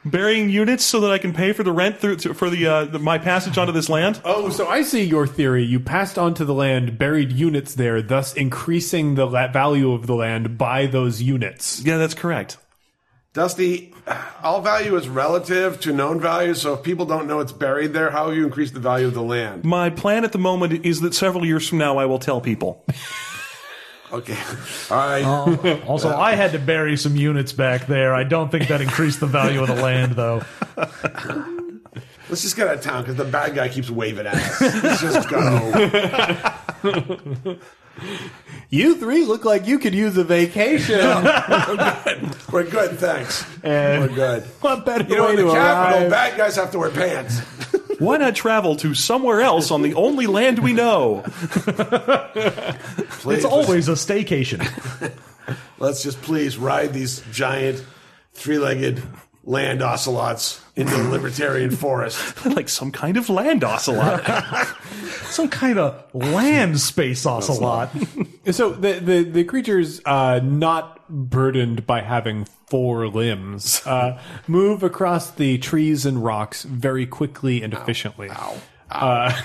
Burying 0.03 0.49
units 0.49 0.83
so 0.83 0.99
that 0.99 1.11
I 1.11 1.17
can 1.19 1.31
pay 1.33 1.53
for 1.53 1.63
the 1.63 1.71
rent 1.71 1.99
through, 1.99 2.17
for 2.17 2.49
the, 2.49 2.67
uh, 2.67 2.83
the 2.83 2.99
my 2.99 3.17
passage 3.17 3.57
onto 3.57 3.71
this 3.71 3.87
land. 3.87 4.19
oh, 4.25 4.49
so 4.49 4.67
I 4.67 4.81
see 4.81 5.03
your 5.05 5.25
theory. 5.25 5.63
You 5.63 5.79
passed 5.79 6.19
onto 6.19 6.43
the 6.43 6.53
land, 6.53 6.97
buried 6.97 7.31
units 7.31 7.75
there, 7.75 8.01
thus 8.01 8.33
increasing 8.33 9.15
the 9.15 9.25
la- 9.25 9.47
value 9.47 9.93
of 9.93 10.05
the 10.05 10.15
land 10.15 10.57
by 10.57 10.85
those 10.85 11.21
units. 11.21 11.81
Yeah, 11.85 11.97
that's 11.97 12.13
correct. 12.13 12.57
Dusty, 13.35 13.93
all 14.41 14.61
value 14.61 14.95
is 14.95 15.09
relative 15.09 15.81
to 15.81 15.91
known 15.91 16.21
value. 16.21 16.53
So 16.53 16.75
if 16.75 16.83
people 16.83 17.05
don't 17.05 17.27
know 17.27 17.41
it's 17.41 17.51
buried 17.51 17.91
there, 17.91 18.09
how 18.09 18.29
have 18.29 18.37
you 18.37 18.45
increased 18.45 18.73
the 18.73 18.79
value 18.79 19.07
of 19.07 19.13
the 19.13 19.21
land? 19.21 19.65
My 19.65 19.89
plan 19.89 20.23
at 20.23 20.31
the 20.31 20.37
moment 20.37 20.85
is 20.85 21.01
that 21.01 21.13
several 21.13 21.45
years 21.45 21.67
from 21.67 21.77
now 21.77 21.97
I 21.97 22.05
will 22.05 22.17
tell 22.17 22.39
people. 22.39 22.85
Okay. 24.09 24.37
All 24.89 24.97
right. 24.97 25.23
Oh, 25.25 25.81
also, 25.85 26.15
I 26.15 26.35
had 26.35 26.53
to 26.53 26.59
bury 26.59 26.95
some 26.95 27.17
units 27.17 27.51
back 27.51 27.87
there. 27.87 28.13
I 28.13 28.23
don't 28.23 28.49
think 28.49 28.69
that 28.69 28.79
increased 28.79 29.19
the 29.19 29.27
value 29.27 29.61
of 29.61 29.67
the 29.67 29.75
land, 29.75 30.13
though. 30.13 30.41
Let's 32.29 32.41
just 32.41 32.55
get 32.55 32.69
out 32.69 32.75
of 32.75 32.81
town 32.81 33.01
because 33.01 33.17
the 33.17 33.25
bad 33.25 33.53
guy 33.53 33.67
keeps 33.67 33.89
waving 33.89 34.27
at 34.27 34.35
us. 34.35 34.61
Let's 34.61 35.01
just 35.01 35.27
go. 35.27 35.41
You 38.69 38.95
three 38.95 39.23
look 39.25 39.45
like 39.45 39.67
you 39.67 39.79
could 39.79 39.93
use 39.95 40.17
a 40.17 40.23
vacation. 40.23 40.99
We're 42.51 42.63
good, 42.69 42.97
thanks. 42.99 43.45
And- 43.63 44.01
We're 44.09 44.15
good. 44.15 44.43
what 44.61 44.85
better 44.85 45.05
You 45.05 45.15
know, 45.15 45.25
way 45.25 45.29
in 45.31 45.35
the 45.37 45.43
to 45.43 45.51
capital, 45.51 46.01
arrive? 46.01 46.11
bad 46.11 46.37
guys 46.37 46.55
have 46.57 46.71
to 46.71 46.79
wear 46.79 46.89
pants. 46.89 47.39
Why 47.99 48.17
not 48.17 48.35
travel 48.35 48.75
to 48.77 48.93
somewhere 48.93 49.39
else 49.41 49.71
on 49.71 49.81
the 49.81 49.93
only 49.93 50.27
land 50.27 50.59
we 50.59 50.73
know? 50.73 51.23
Please, 52.35 53.37
It's 53.37 53.45
always 53.45 53.87
a 53.87 53.93
staycation. 53.93 54.67
Let's 55.79 56.03
just 56.03 56.21
please 56.21 56.57
ride 56.57 56.93
these 56.93 57.21
giant 57.31 57.83
three-legged 58.33 59.01
land 59.43 59.81
ocelots 59.81 60.61
into 60.75 60.95
the 60.95 61.09
libertarian 61.09 61.71
forest. 61.71 62.45
like 62.55 62.69
some 62.69 62.91
kind 62.91 63.17
of 63.17 63.29
land 63.29 63.63
ocelot. 63.63 64.25
Some 65.25 65.49
kind 65.49 65.79
of 65.79 66.03
land 66.13 66.79
space 66.79 67.25
ocelot. 67.25 67.89
So 68.51 68.69
the 68.69 68.99
the 68.99 69.23
the 69.23 69.43
creatures 69.43 70.01
uh, 70.05 70.39
not 70.43 71.01
burdened 71.09 71.87
by 71.87 72.01
having 72.01 72.45
four 72.67 73.07
limbs 73.07 73.81
uh, 73.87 74.21
move 74.47 74.83
across 74.83 75.31
the 75.31 75.57
trees 75.57 76.05
and 76.05 76.23
rocks 76.23 76.61
very 76.61 77.07
quickly 77.07 77.63
and 77.63 77.73
efficiently. 77.73 78.29
Uh, 78.91 79.41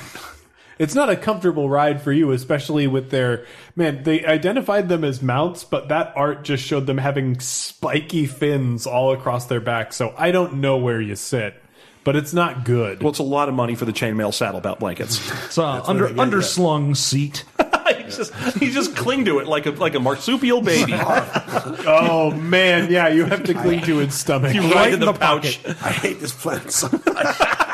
it's 0.80 0.94
not 0.94 1.10
a 1.10 1.16
comfortable 1.16 1.68
ride 1.68 2.00
for 2.00 2.10
you, 2.10 2.30
especially 2.32 2.86
with 2.86 3.10
their 3.10 3.44
man. 3.76 4.02
They 4.02 4.24
identified 4.24 4.88
them 4.88 5.04
as 5.04 5.20
mounts, 5.20 5.62
but 5.62 5.88
that 5.90 6.14
art 6.16 6.42
just 6.42 6.64
showed 6.64 6.86
them 6.86 6.96
having 6.96 7.38
spiky 7.38 8.26
fins 8.26 8.86
all 8.86 9.12
across 9.12 9.44
their 9.44 9.60
back. 9.60 9.92
So 9.92 10.14
I 10.16 10.30
don't 10.30 10.54
know 10.54 10.78
where 10.78 10.98
you 10.98 11.16
sit. 11.16 11.54
but 12.02 12.16
it's 12.16 12.32
not 12.32 12.64
good. 12.64 13.02
Well, 13.02 13.10
it's 13.10 13.18
a 13.18 13.22
lot 13.22 13.50
of 13.50 13.54
money 13.54 13.74
for 13.74 13.84
the 13.84 13.92
chainmail 13.92 14.32
saddle 14.32 14.62
belt 14.62 14.80
blankets. 14.80 15.20
It's 15.44 15.58
a 15.58 15.82
under 15.86 16.08
they 16.08 16.14
get, 16.14 16.28
underslung 16.28 16.96
seat. 16.96 17.44
he 17.96 18.02
just 18.04 18.34
he 18.56 18.70
just 18.70 18.96
cling 18.96 19.26
to 19.26 19.38
it 19.40 19.48
like 19.48 19.66
a 19.66 19.72
like 19.72 19.94
a 19.94 20.00
marsupial 20.00 20.62
baby. 20.62 20.94
oh 20.96 22.30
man, 22.40 22.90
yeah, 22.90 23.08
you 23.08 23.26
have 23.26 23.42
to 23.44 23.52
cling 23.52 23.82
to 23.82 24.00
its 24.00 24.14
stomach. 24.14 24.54
You 24.54 24.72
right 24.72 24.94
in 24.94 25.00
the, 25.00 25.12
pouch. 25.12 25.60
I 25.66 25.90
hate 25.90 26.20
this 26.20 26.32
planet 26.32 26.72
so 26.72 26.88
much. 26.88 27.66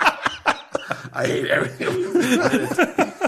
I 1.16 1.26
hate 1.26 1.46
everything. 1.50 3.12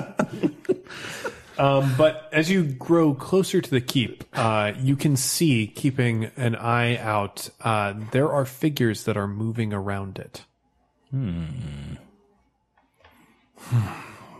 But 1.98 2.28
as 2.32 2.48
you 2.48 2.62
grow 2.64 3.14
closer 3.14 3.60
to 3.60 3.70
the 3.70 3.80
keep, 3.80 4.22
uh, 4.34 4.72
you 4.78 4.94
can 4.94 5.16
see, 5.16 5.66
keeping 5.66 6.30
an 6.36 6.54
eye 6.54 6.96
out, 6.96 7.50
uh, 7.60 7.94
there 8.12 8.30
are 8.30 8.44
figures 8.44 9.04
that 9.04 9.16
are 9.16 9.26
moving 9.26 9.72
around 9.72 10.18
it. 10.18 10.44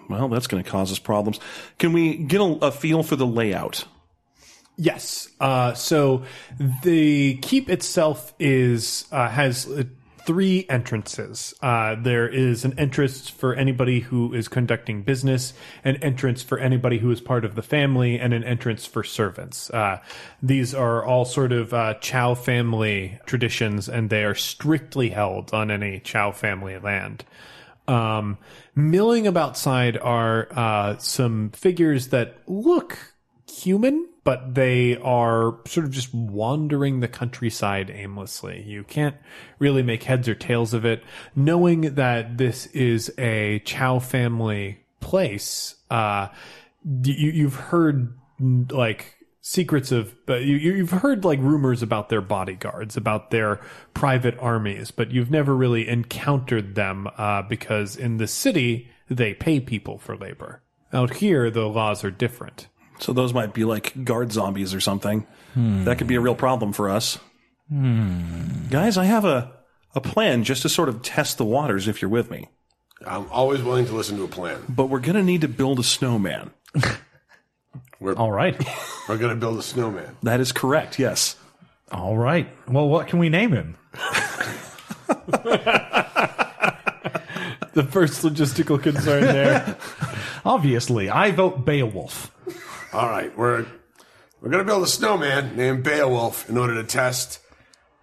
Well, 0.08 0.28
that's 0.28 0.46
going 0.46 0.62
to 0.62 0.70
cause 0.70 0.92
us 0.92 0.98
problems. 0.98 1.40
Can 1.78 1.92
we 1.92 2.16
get 2.16 2.40
a, 2.40 2.44
a 2.44 2.70
feel 2.70 3.02
for 3.02 3.16
the 3.16 3.26
layout? 3.26 3.84
Yes. 4.76 5.28
Uh, 5.40 5.74
so 5.74 6.22
the 6.82 7.36
keep 7.42 7.68
itself 7.68 8.32
is 8.38 9.06
uh, 9.10 9.28
has 9.28 9.66
uh, 9.68 9.82
three 10.28 10.66
entrances. 10.68 11.54
Uh, 11.62 11.94
there 11.94 12.28
is 12.28 12.62
an 12.62 12.78
entrance 12.78 13.30
for 13.30 13.54
anybody 13.54 14.00
who 14.00 14.34
is 14.34 14.46
conducting 14.46 15.00
business, 15.00 15.54
an 15.84 15.96
entrance 16.02 16.42
for 16.42 16.58
anybody 16.58 16.98
who 16.98 17.10
is 17.10 17.18
part 17.18 17.46
of 17.46 17.54
the 17.54 17.62
family, 17.62 18.20
and 18.20 18.34
an 18.34 18.44
entrance 18.44 18.84
for 18.84 19.02
servants. 19.02 19.70
Uh, 19.70 19.98
these 20.42 20.74
are 20.74 21.02
all 21.02 21.24
sort 21.24 21.50
of 21.50 21.72
uh, 21.72 21.94
Chow 21.94 22.34
family 22.34 23.18
traditions, 23.24 23.88
and 23.88 24.10
they 24.10 24.22
are 24.22 24.34
strictly 24.34 25.08
held 25.08 25.54
on 25.54 25.70
any 25.70 25.98
Chow 25.98 26.30
family 26.30 26.78
land. 26.78 27.24
Um, 27.86 28.36
milling 28.74 29.26
about 29.26 29.56
side 29.56 29.96
are 29.96 30.48
uh, 30.50 30.98
some 30.98 31.52
figures 31.52 32.08
that 32.08 32.36
look 32.46 32.98
human, 33.50 34.06
but 34.28 34.54
they 34.54 34.94
are 34.98 35.58
sort 35.64 35.86
of 35.86 35.90
just 35.90 36.12
wandering 36.12 37.00
the 37.00 37.08
countryside 37.08 37.88
aimlessly. 37.88 38.62
You 38.62 38.84
can't 38.84 39.16
really 39.58 39.82
make 39.82 40.02
heads 40.02 40.28
or 40.28 40.34
tails 40.34 40.74
of 40.74 40.84
it. 40.84 41.02
Knowing 41.34 41.94
that 41.94 42.36
this 42.36 42.66
is 42.66 43.10
a 43.16 43.60
Chow 43.60 44.00
family 44.00 44.84
place, 45.00 45.76
uh, 45.90 46.28
you, 47.04 47.30
you've 47.30 47.54
heard 47.54 48.18
like 48.38 49.16
secrets 49.40 49.92
of 49.92 50.14
but 50.26 50.42
you, 50.42 50.56
you've 50.56 50.90
heard 50.90 51.24
like 51.24 51.38
rumors 51.38 51.82
about 51.82 52.10
their 52.10 52.20
bodyguards 52.20 52.98
about 52.98 53.30
their 53.30 53.62
private 53.94 54.38
armies 54.40 54.90
but 54.90 55.10
you've 55.10 55.30
never 55.30 55.56
really 55.56 55.88
encountered 55.88 56.74
them 56.74 57.08
uh, 57.16 57.40
because 57.40 57.96
in 57.96 58.18
the 58.18 58.26
city 58.26 58.90
they 59.08 59.32
pay 59.32 59.58
people 59.58 59.96
for 59.96 60.18
labor 60.18 60.60
out 60.92 61.14
here 61.14 61.50
the 61.50 61.66
laws 61.66 62.04
are 62.04 62.10
different 62.10 62.68
So 62.98 63.12
those 63.12 63.32
might 63.32 63.54
be 63.54 63.64
like 63.64 64.04
guard 64.04 64.32
zombies 64.32 64.74
or 64.74 64.80
something. 64.80 65.26
That 65.54 65.98
could 65.98 66.06
be 66.06 66.14
a 66.14 66.20
real 66.20 66.34
problem 66.36 66.72
for 66.72 66.88
us. 66.88 67.18
Guys, 67.70 68.96
I 68.96 69.04
have 69.04 69.24
a, 69.24 69.52
a 69.94 70.00
plan 70.00 70.44
just 70.44 70.62
to 70.62 70.68
sort 70.68 70.88
of 70.88 71.02
test 71.02 71.36
the 71.38 71.44
waters 71.44 71.88
if 71.88 72.00
you're 72.00 72.10
with 72.10 72.30
me. 72.30 72.48
I'm 73.04 73.26
always 73.30 73.62
willing 73.62 73.86
to 73.86 73.92
listen 73.92 74.16
to 74.18 74.24
a 74.24 74.28
plan. 74.28 74.60
But 74.68 74.86
we're 74.86 75.00
going 75.00 75.16
to 75.16 75.22
need 75.22 75.40
to 75.42 75.48
build 75.48 75.78
a 75.78 75.82
snowman. 75.82 76.50
All 78.16 78.30
right. 78.32 78.56
We're 79.08 79.18
going 79.18 79.34
to 79.34 79.40
build 79.40 79.58
a 79.58 79.62
snowman. 79.62 80.16
That 80.22 80.38
is 80.40 80.52
correct, 80.52 80.98
yes. 81.00 81.36
All 81.90 82.16
right. 82.16 82.48
Well, 82.68 82.88
what 82.88 83.08
can 83.08 83.18
we 83.18 83.28
name 83.28 83.52
him? 83.52 83.76
the 87.72 87.86
first 87.90 88.22
logistical 88.22 88.80
concern 88.80 89.22
there 89.22 89.76
Obviously, 90.44 91.10
I 91.10 91.30
vote 91.30 91.64
Beowulf. 91.64 92.30
All 92.92 93.08
right, 93.08 93.36
we're 93.36 93.66
we're 94.40 94.50
going 94.50 94.64
to 94.64 94.64
build 94.64 94.82
a 94.82 94.86
snowman 94.86 95.56
named 95.56 95.82
Beowulf 95.82 96.48
in 96.48 96.56
order 96.56 96.74
to 96.74 96.84
test 96.84 97.40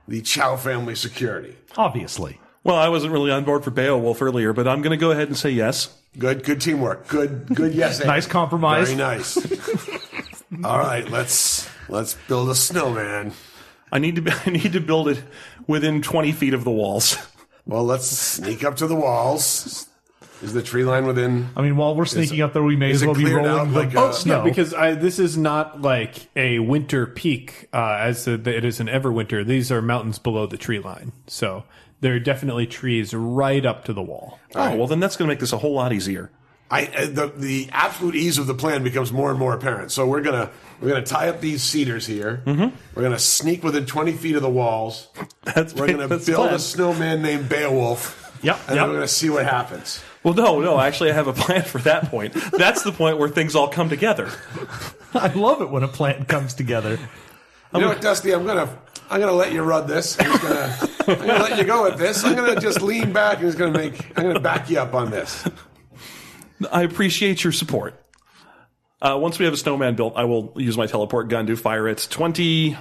the 0.07 0.21
Chow 0.21 0.55
family 0.57 0.95
security. 0.95 1.55
Obviously. 1.77 2.39
Well, 2.63 2.75
I 2.75 2.89
wasn't 2.89 3.13
really 3.13 3.31
on 3.31 3.43
board 3.45 3.63
for 3.63 3.71
Beowulf 3.71 4.21
earlier, 4.21 4.53
but 4.53 4.67
I'm 4.67 4.81
going 4.81 4.91
to 4.91 4.97
go 4.97 5.11
ahead 5.11 5.27
and 5.27 5.37
say 5.37 5.51
yes. 5.51 5.95
Good, 6.17 6.43
good 6.43 6.61
teamwork. 6.61 7.07
Good, 7.07 7.47
good. 7.53 7.73
Yes, 7.73 8.01
Ed. 8.01 8.07
Nice 8.07 8.27
compromise. 8.27 8.87
Very 8.91 8.97
nice. 8.97 9.37
All 10.63 10.79
right, 10.79 11.09
let's 11.09 11.67
let's 11.89 12.15
build 12.27 12.49
a 12.49 12.55
snowman. 12.55 13.33
I 13.91 13.99
need 13.99 14.15
to 14.17 14.41
I 14.45 14.49
need 14.49 14.73
to 14.73 14.81
build 14.81 15.09
it 15.09 15.21
within 15.67 16.01
20 16.01 16.31
feet 16.31 16.53
of 16.53 16.63
the 16.63 16.71
walls. 16.71 17.17
Well, 17.65 17.83
let's 17.83 18.07
sneak 18.07 18.63
up 18.63 18.75
to 18.77 18.87
the 18.87 18.95
walls. 18.95 19.87
Is 20.41 20.53
the 20.53 20.61
tree 20.61 20.83
line 20.83 21.05
within? 21.05 21.49
I 21.55 21.61
mean, 21.61 21.77
while 21.77 21.95
we're 21.95 22.05
sneaking 22.05 22.41
up 22.41 22.53
there, 22.53 22.63
we 22.63 22.75
may 22.75 22.91
is 22.91 22.97
as 22.97 23.03
it 23.03 23.05
well 23.07 23.15
be 23.15 23.21
cleared 23.21 23.37
rolling 23.37 23.59
out 23.59 23.73
the 23.73 23.79
like 23.79 23.95
oh, 23.95 24.09
a- 24.09 24.13
snow. 24.13 24.37
Yeah, 24.37 24.43
because 24.43 24.73
I, 24.73 24.93
this 24.93 25.17
is 25.17 25.37
not 25.37 25.81
like 25.81 26.27
a 26.35 26.59
winter 26.59 27.07
peak 27.07 27.69
uh, 27.73 27.97
as 27.99 28.27
a, 28.27 28.33
it 28.33 28.65
is 28.65 28.79
an 28.79 28.87
Everwinter. 28.87 29.45
These 29.45 29.71
are 29.71 29.81
mountains 29.81 30.19
below 30.19 30.45
the 30.45 30.57
tree 30.57 30.79
line, 30.79 31.13
so 31.27 31.63
there 32.01 32.13
are 32.13 32.19
definitely 32.19 32.67
trees 32.67 33.13
right 33.13 33.65
up 33.65 33.85
to 33.85 33.93
the 33.93 34.01
wall. 34.01 34.39
Oh, 34.53 34.75
well 34.75 34.87
then 34.87 34.99
that's 34.99 35.15
going 35.15 35.27
to 35.27 35.31
make 35.31 35.39
this 35.39 35.53
a 35.53 35.57
whole 35.57 35.73
lot 35.73 35.93
easier. 35.93 36.31
I 36.69 36.87
uh, 36.87 37.05
the 37.05 37.33
the 37.35 37.69
absolute 37.71 38.15
ease 38.15 38.37
of 38.37 38.47
the 38.47 38.55
plan 38.55 38.83
becomes 38.83 39.11
more 39.11 39.29
and 39.29 39.37
more 39.37 39.53
apparent. 39.53 39.91
So 39.91 40.07
we're 40.07 40.21
gonna 40.21 40.49
we're 40.81 40.89
gonna 40.89 41.05
tie 41.05 41.29
up 41.29 41.39
these 41.39 41.61
cedars 41.61 42.07
here. 42.07 42.41
Mm-hmm. 42.45 42.75
We're 42.95 43.03
gonna 43.03 43.19
sneak 43.19 43.63
within 43.63 43.85
twenty 43.85 44.13
feet 44.13 44.35
of 44.35 44.41
the 44.41 44.49
walls. 44.49 45.09
That's 45.43 45.75
We're 45.75 45.87
gonna 45.87 46.07
that's 46.07 46.25
build 46.25 46.47
plan. 46.47 46.55
a 46.55 46.59
snowman 46.59 47.21
named 47.21 47.49
Beowulf. 47.49 48.39
Yep, 48.41 48.55
and 48.67 48.75
yep. 48.75 48.75
then 48.75 48.89
we're 48.89 48.95
gonna 48.95 49.07
see 49.07 49.29
what 49.29 49.45
happens. 49.45 50.03
Well, 50.25 50.33
no, 50.33 50.59
no, 50.59 50.79
actually 50.79 51.11
I 51.11 51.13
have 51.13 51.27
a 51.27 51.33
plan 51.33 51.61
for 51.61 51.77
that 51.79 52.09
point. 52.09 52.33
That's 52.33 52.81
the 52.81 52.91
point 52.91 53.19
where 53.19 53.29
things 53.29 53.55
all 53.55 53.67
come 53.67 53.89
together. 53.89 54.31
I 55.13 55.27
love 55.27 55.61
it 55.61 55.69
when 55.69 55.83
a 55.83 55.87
plan 55.87 56.25
comes 56.25 56.55
together. 56.55 56.97
You 57.71 57.81
know 57.81 57.89
what, 57.89 58.01
Dusty? 58.01 58.33
I'm 58.33 58.43
gonna 58.43 58.75
I'm 59.11 59.19
gonna 59.19 59.33
let 59.33 59.53
you 59.53 59.61
run 59.61 59.85
this. 59.85 60.19
I'm, 60.19 60.25
just 60.25 60.41
gonna, 60.41 61.19
I'm 61.19 61.27
gonna 61.27 61.43
let 61.43 61.59
you 61.59 61.63
go 61.63 61.83
with 61.83 61.99
this. 61.99 62.23
I'm 62.23 62.35
gonna 62.35 62.59
just 62.59 62.81
lean 62.81 63.13
back 63.13 63.37
and 63.37 63.45
just 63.45 63.59
gonna 63.59 63.77
make 63.77 64.17
I'm 64.17 64.25
gonna 64.25 64.39
back 64.39 64.67
you 64.67 64.79
up 64.79 64.95
on 64.95 65.11
this. 65.11 65.47
I 66.71 66.81
appreciate 66.81 67.43
your 67.43 67.53
support. 67.53 68.01
Uh, 69.01 69.19
once 69.21 69.37
we 69.37 69.45
have 69.45 69.53
a 69.53 69.57
snowman 69.57 69.93
built, 69.93 70.13
I 70.15 70.23
will 70.23 70.53
use 70.55 70.75
my 70.75 70.87
teleport 70.87 71.27
gun 71.27 71.45
to 71.45 71.55
fire 71.55 71.87
it 71.87 72.07
22 72.09 72.75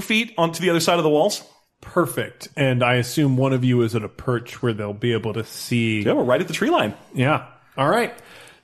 feet 0.00 0.32
onto 0.38 0.62
the 0.62 0.70
other 0.70 0.80
side 0.80 0.96
of 0.96 1.02
the 1.02 1.10
walls. 1.10 1.42
Perfect. 1.80 2.48
And 2.56 2.82
I 2.82 2.94
assume 2.94 3.36
one 3.36 3.52
of 3.52 3.64
you 3.64 3.82
is 3.82 3.94
at 3.94 4.04
a 4.04 4.08
perch 4.08 4.62
where 4.62 4.72
they'll 4.72 4.92
be 4.92 5.12
able 5.12 5.32
to 5.34 5.44
see. 5.44 6.02
Yeah, 6.02 6.12
we're 6.12 6.24
right 6.24 6.40
at 6.40 6.48
the 6.48 6.54
tree 6.54 6.70
line. 6.70 6.94
Yeah. 7.14 7.46
All 7.76 7.88
right. 7.88 8.14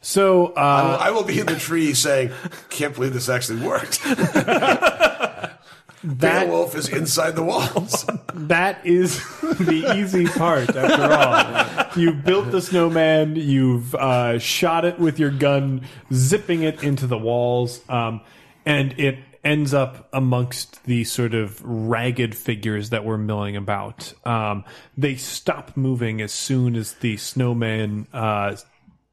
So 0.01 0.53
I 0.55 0.81
uh, 0.81 0.85
will, 0.85 0.97
I 0.99 1.11
will 1.11 1.25
be 1.25 1.41
in 1.41 1.47
the 1.47 1.57
tree 1.57 1.93
saying, 1.95 2.31
"Can't 2.71 2.95
believe 2.95 3.13
this 3.13 3.29
actually 3.29 3.67
worked." 3.67 4.05
that 4.05 5.59
Beowulf 6.05 6.77
is 6.77 6.89
inside 6.89 7.35
the 7.35 7.43
walls. 7.43 8.07
that 8.35 8.87
is 8.87 9.19
the 9.43 9.97
easy 9.97 10.27
part. 10.27 10.77
After 10.77 11.13
all, 11.13 12.01
you 12.01 12.13
built 12.13 12.53
the 12.53 12.61
snowman. 12.61 13.35
You've 13.35 13.95
uh, 13.97 14.39
shot 14.39 14.85
it 14.85 15.01
with 15.01 15.19
your 15.19 15.31
gun, 15.31 15.83
zipping 16.13 16.63
it 16.63 16.85
into 16.85 17.09
the 17.09 17.19
walls, 17.19 17.81
um, 17.89 18.21
and 18.65 18.93
it 19.01 19.19
ends 19.47 19.73
up 19.73 20.09
amongst 20.13 20.85
the 20.85 21.05
sort 21.05 21.33
of 21.33 21.63
ragged 21.65 22.35
figures 22.35 22.91
that 22.91 23.05
were 23.05 23.17
milling 23.17 23.57
about. 23.57 24.13
Um, 24.27 24.65
they 24.99 25.15
stop 25.15 25.77
moving 25.77 26.21
as 26.21 26.33
soon 26.33 26.75
as 26.75 26.95
the 26.95 27.17
snowman 27.17 28.09
uh, 28.13 28.57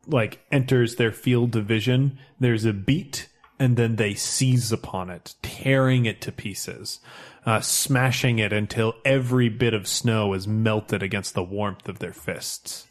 like 0.07 0.39
enters 0.51 0.95
their 0.95 1.11
field 1.11 1.55
of 1.55 1.65
vision. 1.65 2.17
There's 2.39 2.65
a 2.65 2.73
beat, 2.73 3.29
and 3.59 3.77
then 3.77 3.97
they 3.97 4.15
seize 4.15 4.71
upon 4.71 5.11
it, 5.11 5.35
tearing 5.43 6.07
it 6.07 6.19
to 6.21 6.31
pieces, 6.31 6.99
uh, 7.45 7.61
smashing 7.61 8.39
it 8.39 8.51
until 8.51 8.95
every 9.05 9.49
bit 9.49 9.75
of 9.75 9.87
snow 9.87 10.33
is 10.33 10.47
melted 10.47 11.03
against 11.03 11.35
the 11.35 11.43
warmth 11.43 11.87
of 11.87 11.99
their 11.99 12.11
fists. 12.11 12.87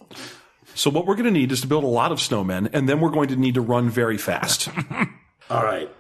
So 0.77 0.91
what 0.91 1.07
we're 1.07 1.17
going 1.17 1.25
to 1.25 1.33
need 1.33 1.51
is 1.51 1.61
to 1.63 1.67
build 1.67 1.83
a 1.83 1.89
lot 1.89 2.13
of 2.13 2.19
snowmen, 2.19 2.71
and 2.73 2.89
then 2.89 3.01
we're 3.01 3.11
going 3.11 3.29
to 3.31 3.37
need 3.37 3.55
to 3.55 3.61
run 3.61 3.91
very 3.91 4.17
fast. 4.17 4.69
All 5.51 5.65
right. 5.65 5.91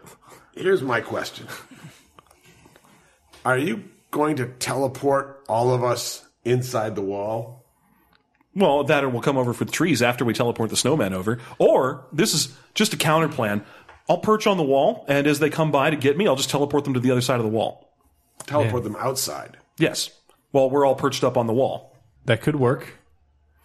Here's 0.54 0.82
my 0.82 1.00
question. 1.00 1.46
Are 3.44 3.58
you 3.58 3.84
going 4.10 4.36
to 4.36 4.46
teleport 4.46 5.44
all 5.48 5.72
of 5.72 5.82
us 5.82 6.24
inside 6.44 6.94
the 6.94 7.02
wall? 7.02 7.60
well, 8.54 8.84
that 8.84 9.02
or 9.02 9.08
we'll 9.08 9.22
come 9.22 9.38
over 9.38 9.54
for 9.54 9.64
the 9.64 9.72
trees 9.72 10.02
after 10.02 10.24
we 10.26 10.34
teleport 10.34 10.68
the 10.68 10.76
snowman 10.76 11.14
over. 11.14 11.38
Or 11.58 12.06
this 12.12 12.34
is 12.34 12.54
just 12.74 12.92
a 12.92 12.98
counter 12.98 13.28
plan. 13.28 13.64
I'll 14.10 14.18
perch 14.18 14.46
on 14.46 14.58
the 14.58 14.62
wall, 14.62 15.06
and 15.08 15.26
as 15.26 15.38
they 15.38 15.48
come 15.48 15.70
by 15.70 15.88
to 15.88 15.96
get 15.96 16.18
me, 16.18 16.26
I'll 16.28 16.36
just 16.36 16.50
teleport 16.50 16.84
them 16.84 16.92
to 16.94 17.00
the 17.00 17.10
other 17.10 17.22
side 17.22 17.38
of 17.38 17.44
the 17.44 17.48
wall. 17.50 17.94
Teleport 18.46 18.84
them 18.84 18.96
outside. 18.96 19.56
Yes. 19.78 20.10
Well, 20.52 20.68
we're 20.68 20.84
all 20.84 20.96
perched 20.96 21.24
up 21.24 21.38
on 21.38 21.46
the 21.46 21.54
wall. 21.54 21.96
That 22.26 22.42
could 22.42 22.56
work. 22.56 22.98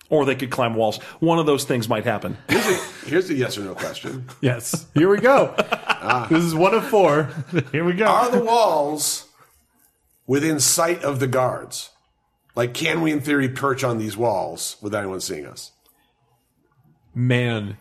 Or 0.10 0.24
they 0.24 0.36
could 0.36 0.52
climb 0.52 0.74
walls. 0.76 1.00
One 1.20 1.38
of 1.38 1.46
those 1.46 1.66
things 1.66 1.90
might 1.90 2.06
happen. 2.06 2.38
Here's 2.48 2.66
a, 2.66 2.76
here's 3.08 3.30
a 3.30 3.34
yes 3.34 3.58
or 3.58 3.62
no 3.62 3.76
question. 3.76 4.30
Yes. 4.42 4.86
Here 4.94 5.10
we 5.10 5.18
go. 5.18 5.54
Ah. 6.10 6.28
This 6.30 6.44
is 6.44 6.56
one 6.56 6.74
of 6.74 6.88
four. 6.88 7.30
Here 7.72 7.84
we 7.84 7.94
go. 7.94 8.06
Are 8.06 8.32
the 8.32 8.44
walls 8.44 9.28
within 10.26 10.60
sight 10.60 11.04
of 11.04 11.20
the 11.20 11.28
guards? 11.28 11.92
Like, 12.56 12.74
can 12.74 13.02
we, 13.02 13.12
in 13.12 13.22
theory, 13.22 13.50
perch 13.50 13.84
on 13.84 13.98
these 13.98 14.18
walls 14.18 14.78
without 14.82 15.00
anyone 15.00 15.22
seeing 15.22 15.46
us? 15.46 15.72
Man. 17.14 17.78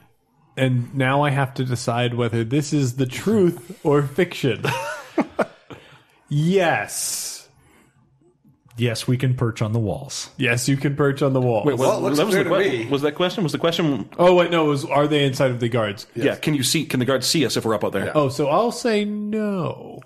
And 0.57 0.95
now 0.95 1.23
I 1.23 1.31
have 1.31 1.55
to 1.55 1.65
decide 1.65 2.15
whether 2.15 2.45
this 2.45 2.73
is 2.73 2.97
the 2.97 3.07
truth 3.07 3.79
or 3.85 4.03
fiction. 4.03 4.65
yes. 6.29 7.36
Yes, 8.79 9.09
we 9.09 9.17
can 9.17 9.35
perch 9.35 9.63
on 9.63 9.73
the 9.73 9.79
walls. 9.79 10.29
Yes, 10.37 10.69
you 10.69 10.77
can 10.77 10.97
perch 10.97 11.23
on 11.23 11.33
the 11.33 11.41
wall. 11.41 11.65
Wait, 11.65 11.79
Well, 11.79 11.97
it 11.99 12.03
looks 12.03 12.19
that 12.19 12.27
was 12.27 12.35
clear 12.35 12.45
the 12.45 12.51
to 12.51 12.63
que- 12.71 12.85
me. 12.85 12.91
Was 12.91 13.03
that 13.03 13.15
question? 13.15 13.43
Was 13.43 13.53
the 13.53 13.59
question? 13.59 14.09
oh 14.19 14.35
wait, 14.35 14.51
no. 14.51 14.67
It 14.67 14.69
was 14.69 14.85
are 14.85 15.07
they 15.07 15.25
inside 15.25 15.51
of 15.51 15.61
the 15.61 15.69
guards? 15.69 16.07
Yeah. 16.15 16.37
Can 16.37 16.55
you 16.55 16.63
see? 16.63 16.85
Can 16.85 17.01
the 17.01 17.07
guards 17.07 17.27
see 17.27 17.47
us 17.47 17.57
if 17.57 17.65
we're 17.65 17.75
up 17.75 17.85
out 17.85 17.93
there? 17.93 18.13
Oh, 18.15 18.29
so 18.29 18.49
I'll 18.49 18.73
say 18.73 19.05
no. 19.05 20.01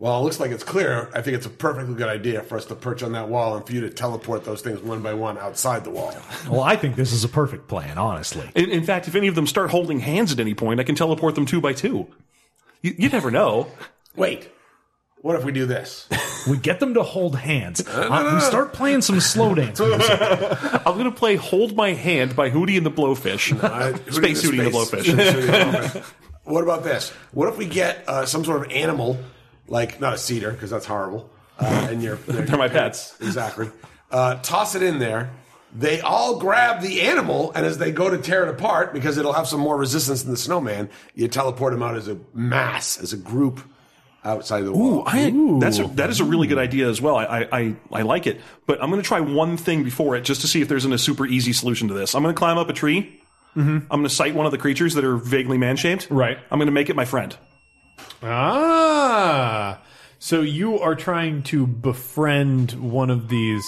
Well, 0.00 0.18
it 0.18 0.24
looks 0.24 0.40
like 0.40 0.50
it's 0.50 0.64
clear. 0.64 1.08
I 1.14 1.22
think 1.22 1.36
it's 1.36 1.46
a 1.46 1.50
perfectly 1.50 1.94
good 1.94 2.08
idea 2.08 2.42
for 2.42 2.56
us 2.56 2.64
to 2.66 2.74
perch 2.74 3.04
on 3.04 3.12
that 3.12 3.28
wall 3.28 3.54
and 3.56 3.64
for 3.64 3.72
you 3.72 3.82
to 3.82 3.90
teleport 3.90 4.44
those 4.44 4.60
things 4.60 4.80
one 4.80 5.00
by 5.00 5.14
one 5.14 5.38
outside 5.38 5.84
the 5.84 5.90
wall. 5.90 6.12
Well, 6.50 6.62
I 6.62 6.74
think 6.74 6.96
this 6.96 7.12
is 7.12 7.22
a 7.22 7.28
perfect 7.28 7.68
plan, 7.68 7.98
honestly. 7.98 8.50
In, 8.56 8.68
in 8.70 8.82
fact, 8.82 9.06
if 9.06 9.14
any 9.14 9.28
of 9.28 9.36
them 9.36 9.46
start 9.46 9.70
holding 9.70 10.00
hands 10.00 10.32
at 10.32 10.40
any 10.40 10.54
point, 10.54 10.80
I 10.80 10.82
can 10.82 10.96
teleport 10.96 11.36
them 11.36 11.46
two 11.46 11.60
by 11.60 11.72
two. 11.72 12.08
You, 12.80 12.96
you 12.98 13.08
never 13.10 13.30
know. 13.30 13.68
Wait, 14.16 14.50
what 15.22 15.36
if 15.36 15.44
we 15.44 15.52
do 15.52 15.66
this? 15.66 16.08
We 16.44 16.56
get 16.56 16.80
them 16.80 16.94
to 16.94 17.04
hold 17.04 17.36
hands. 17.36 17.86
Uh, 17.86 18.32
we 18.34 18.40
start 18.40 18.72
playing 18.72 19.02
some 19.02 19.20
slow 19.20 19.54
dance 19.54 19.78
music. 19.78 20.10
I'm 20.20 20.94
going 20.94 21.04
to 21.04 21.12
play 21.12 21.36
"Hold 21.36 21.76
My 21.76 21.92
Hand" 21.92 22.34
by 22.34 22.50
Hootie 22.50 22.76
and 22.76 22.84
the 22.84 22.90
Blowfish. 22.90 23.52
Uh, 23.62 23.96
Space 24.10 24.42
Hootie 24.44 24.58
and 24.66 24.74
the 24.74 24.84
Space- 24.84 25.06
Blowfish. 25.06 25.14
Hootie 25.14 25.48
and 25.48 25.72
the 25.74 25.78
Blowfish. 26.00 26.04
what 26.42 26.64
about 26.64 26.82
this? 26.82 27.10
What 27.30 27.48
if 27.48 27.58
we 27.58 27.66
get 27.66 28.02
uh, 28.08 28.26
some 28.26 28.44
sort 28.44 28.66
of 28.66 28.72
animal, 28.72 29.20
like 29.68 30.00
not 30.00 30.14
a 30.14 30.18
cedar 30.18 30.50
because 30.50 30.70
that's 30.70 30.84
horrible, 30.84 31.30
uh, 31.60 31.86
and 31.88 32.02
you're, 32.02 32.16
They're 32.26 32.58
my 32.58 32.66
pets. 32.66 33.14
Exactly. 33.20 33.70
Uh, 34.10 34.34
toss 34.42 34.74
it 34.74 34.82
in 34.82 34.98
there. 34.98 35.30
They 35.72 36.00
all 36.00 36.40
grab 36.40 36.82
the 36.82 37.02
animal, 37.02 37.52
and 37.54 37.64
as 37.64 37.78
they 37.78 37.92
go 37.92 38.10
to 38.10 38.18
tear 38.18 38.42
it 38.42 38.48
apart, 38.48 38.92
because 38.92 39.16
it'll 39.16 39.32
have 39.34 39.46
some 39.46 39.60
more 39.60 39.76
resistance 39.76 40.22
than 40.24 40.32
the 40.32 40.36
snowman, 40.36 40.90
you 41.14 41.28
teleport 41.28 41.72
them 41.72 41.84
out 41.84 41.94
as 41.96 42.08
a 42.08 42.18
mass, 42.34 42.98
as 43.00 43.12
a 43.12 43.16
group 43.16 43.60
outside 44.24 44.60
of 44.60 44.66
the 44.66 44.72
wall. 44.72 45.00
Ooh, 45.00 45.02
I, 45.04 45.32
that's 45.60 45.78
a, 45.78 45.86
that 45.94 46.10
is 46.10 46.20
a 46.20 46.24
really 46.24 46.46
good 46.46 46.58
idea 46.58 46.88
as 46.88 47.00
well. 47.00 47.16
I, 47.16 47.24
I, 47.24 47.58
I, 47.60 47.76
I 47.92 48.02
like 48.02 48.26
it, 48.26 48.40
but 48.66 48.82
I'm 48.82 48.90
going 48.90 49.02
to 49.02 49.06
try 49.06 49.20
one 49.20 49.56
thing 49.56 49.84
before 49.84 50.16
it 50.16 50.22
just 50.22 50.40
to 50.42 50.48
see 50.48 50.60
if 50.60 50.68
there's 50.68 50.84
a 50.84 50.98
super 50.98 51.26
easy 51.26 51.52
solution 51.52 51.88
to 51.88 51.94
this. 51.94 52.14
I'm 52.14 52.22
going 52.22 52.34
to 52.34 52.38
climb 52.38 52.58
up 52.58 52.68
a 52.68 52.72
tree. 52.72 53.20
I'm 53.54 53.86
going 53.88 54.02
to 54.04 54.08
sight 54.08 54.34
one 54.34 54.46
of 54.46 54.52
the 54.52 54.58
creatures 54.58 54.94
that 54.94 55.04
are 55.04 55.16
vaguely 55.16 55.58
man 55.58 55.76
shaped. 55.76 56.08
Right. 56.10 56.38
I'm 56.50 56.58
going 56.58 56.66
to 56.66 56.72
make 56.72 56.88
it 56.88 56.96
my 56.96 57.04
friend. 57.04 57.36
Ah. 58.22 59.80
So 60.18 60.40
you 60.40 60.78
are 60.78 60.94
trying 60.94 61.42
to 61.44 61.66
befriend 61.66 62.72
one 62.72 63.10
of 63.10 63.28
these 63.28 63.64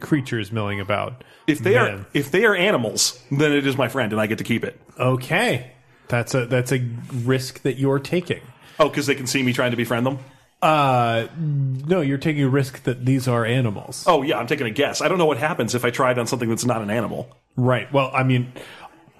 creatures 0.00 0.52
milling 0.52 0.80
about. 0.80 1.24
If 1.46 1.60
they 1.60 1.74
Man. 1.74 2.00
are 2.00 2.06
if 2.12 2.30
they 2.30 2.44
are 2.44 2.54
animals, 2.54 3.20
then 3.30 3.52
it 3.52 3.66
is 3.66 3.76
my 3.76 3.88
friend, 3.88 4.12
and 4.12 4.20
I 4.20 4.26
get 4.26 4.38
to 4.38 4.44
keep 4.44 4.64
it. 4.64 4.78
Okay. 4.98 5.72
That's 6.08 6.34
a 6.34 6.46
that's 6.46 6.72
a 6.72 6.78
risk 7.12 7.62
that 7.62 7.78
you're 7.78 7.98
taking. 7.98 8.42
Oh, 8.78 8.88
because 8.88 9.06
they 9.06 9.14
can 9.14 9.26
see 9.26 9.42
me 9.42 9.52
trying 9.52 9.70
to 9.72 9.76
befriend 9.76 10.06
them. 10.06 10.18
Uh 10.60 11.28
no, 11.38 12.00
you're 12.00 12.18
taking 12.18 12.42
a 12.42 12.48
risk 12.48 12.82
that 12.82 13.04
these 13.04 13.28
are 13.28 13.44
animals. 13.44 14.04
Oh 14.08 14.22
yeah, 14.22 14.38
I'm 14.38 14.48
taking 14.48 14.66
a 14.66 14.70
guess. 14.70 15.00
I 15.00 15.06
don't 15.08 15.18
know 15.18 15.26
what 15.26 15.38
happens 15.38 15.74
if 15.76 15.84
I 15.84 15.90
try 15.90 16.10
it 16.10 16.18
on 16.18 16.26
something 16.26 16.48
that's 16.48 16.64
not 16.64 16.82
an 16.82 16.90
animal. 16.90 17.28
Right. 17.56 17.92
Well, 17.92 18.10
I 18.12 18.24
mean, 18.24 18.52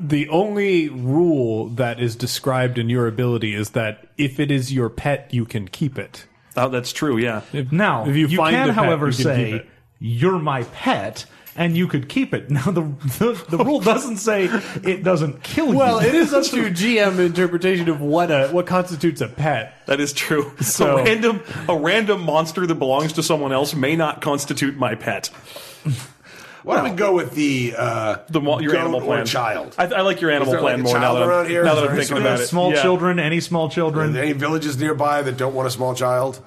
the 0.00 0.28
only 0.30 0.88
rule 0.88 1.68
that 1.70 2.00
is 2.00 2.16
described 2.16 2.76
in 2.78 2.88
your 2.88 3.06
ability 3.06 3.54
is 3.54 3.70
that 3.70 4.08
if 4.16 4.40
it 4.40 4.50
is 4.50 4.72
your 4.72 4.88
pet, 4.88 5.28
you 5.32 5.44
can 5.44 5.68
keep 5.68 5.96
it. 5.98 6.26
Oh, 6.56 6.68
that's 6.68 6.92
true. 6.92 7.18
Yeah. 7.18 7.42
Now, 7.70 8.04
If 8.08 8.16
you 8.16 8.26
you, 8.26 8.36
find 8.36 8.54
can, 8.56 8.70
a 8.70 8.72
pet, 8.72 8.84
however, 8.84 9.06
you 9.08 9.12
can 9.12 9.16
keep 9.16 9.24
say, 9.24 9.52
it. 9.52 9.66
you're 10.00 10.38
my 10.40 10.64
pet, 10.64 11.24
and 11.58 11.76
you 11.76 11.86
could 11.88 12.08
keep 12.08 12.32
it. 12.32 12.50
Now, 12.58 12.70
the, 12.70 12.82
the, 13.18 13.44
the 13.50 13.58
rule 13.62 13.80
doesn't 13.80 14.16
say 14.16 14.44
it 14.82 15.02
doesn't 15.04 15.42
kill 15.42 15.68
you. 15.68 15.76
Well, 15.76 15.98
it 15.98 16.14
is 16.14 16.32
up 16.32 16.44
to 16.44 16.70
GM 16.70 17.18
interpretation 17.18 17.88
of 17.90 18.00
what 18.00 18.30
a 18.30 18.48
what 18.48 18.66
constitutes 18.66 19.20
a 19.20 19.28
pet. 19.28 19.74
That 19.86 20.00
is 20.00 20.12
true. 20.12 20.52
So- 20.60 20.96
a 20.98 21.04
random 21.04 21.42
a 21.68 21.76
random 21.76 22.22
monster 22.22 22.66
that 22.66 22.74
belongs 22.76 23.12
to 23.14 23.22
someone 23.22 23.52
else 23.52 23.74
may 23.74 23.96
not 23.96 24.22
constitute 24.22 24.76
my 24.76 24.94
pet. 24.94 25.30
Why 26.64 26.76
don't 26.76 26.90
we 26.90 26.96
go 26.96 27.14
with 27.14 27.32
the 27.34 27.74
uh, 27.78 28.16
The 28.28 28.40
your 28.40 28.58
goat 28.72 28.76
animal 28.80 29.00
or 29.00 29.04
plan. 29.06 29.26
child? 29.26 29.74
I, 29.78 29.84
I 29.86 30.00
like 30.02 30.20
your 30.20 30.30
animal 30.30 30.52
plan 30.58 30.62
like, 30.62 30.78
more 30.80 30.94
now 30.94 31.00
child 31.14 31.16
that 31.18 31.30
I'm, 31.30 31.48
here? 31.48 31.64
now 31.64 31.74
that 31.76 31.88
I'm 31.90 31.96
thinking 31.96 32.18
about 32.18 32.40
it. 32.40 32.46
small 32.46 32.72
Yeah. 32.74 32.82
children, 32.82 33.18
any 33.18 33.40
small 33.40 33.70
children. 33.70 34.16
any 34.16 34.32
villages 34.32 34.76
nearby 34.78 35.22
that 35.22 35.36
don't 35.38 35.54
want 35.54 35.66
a 35.68 35.70
small 35.70 35.94
child? 35.94 36.40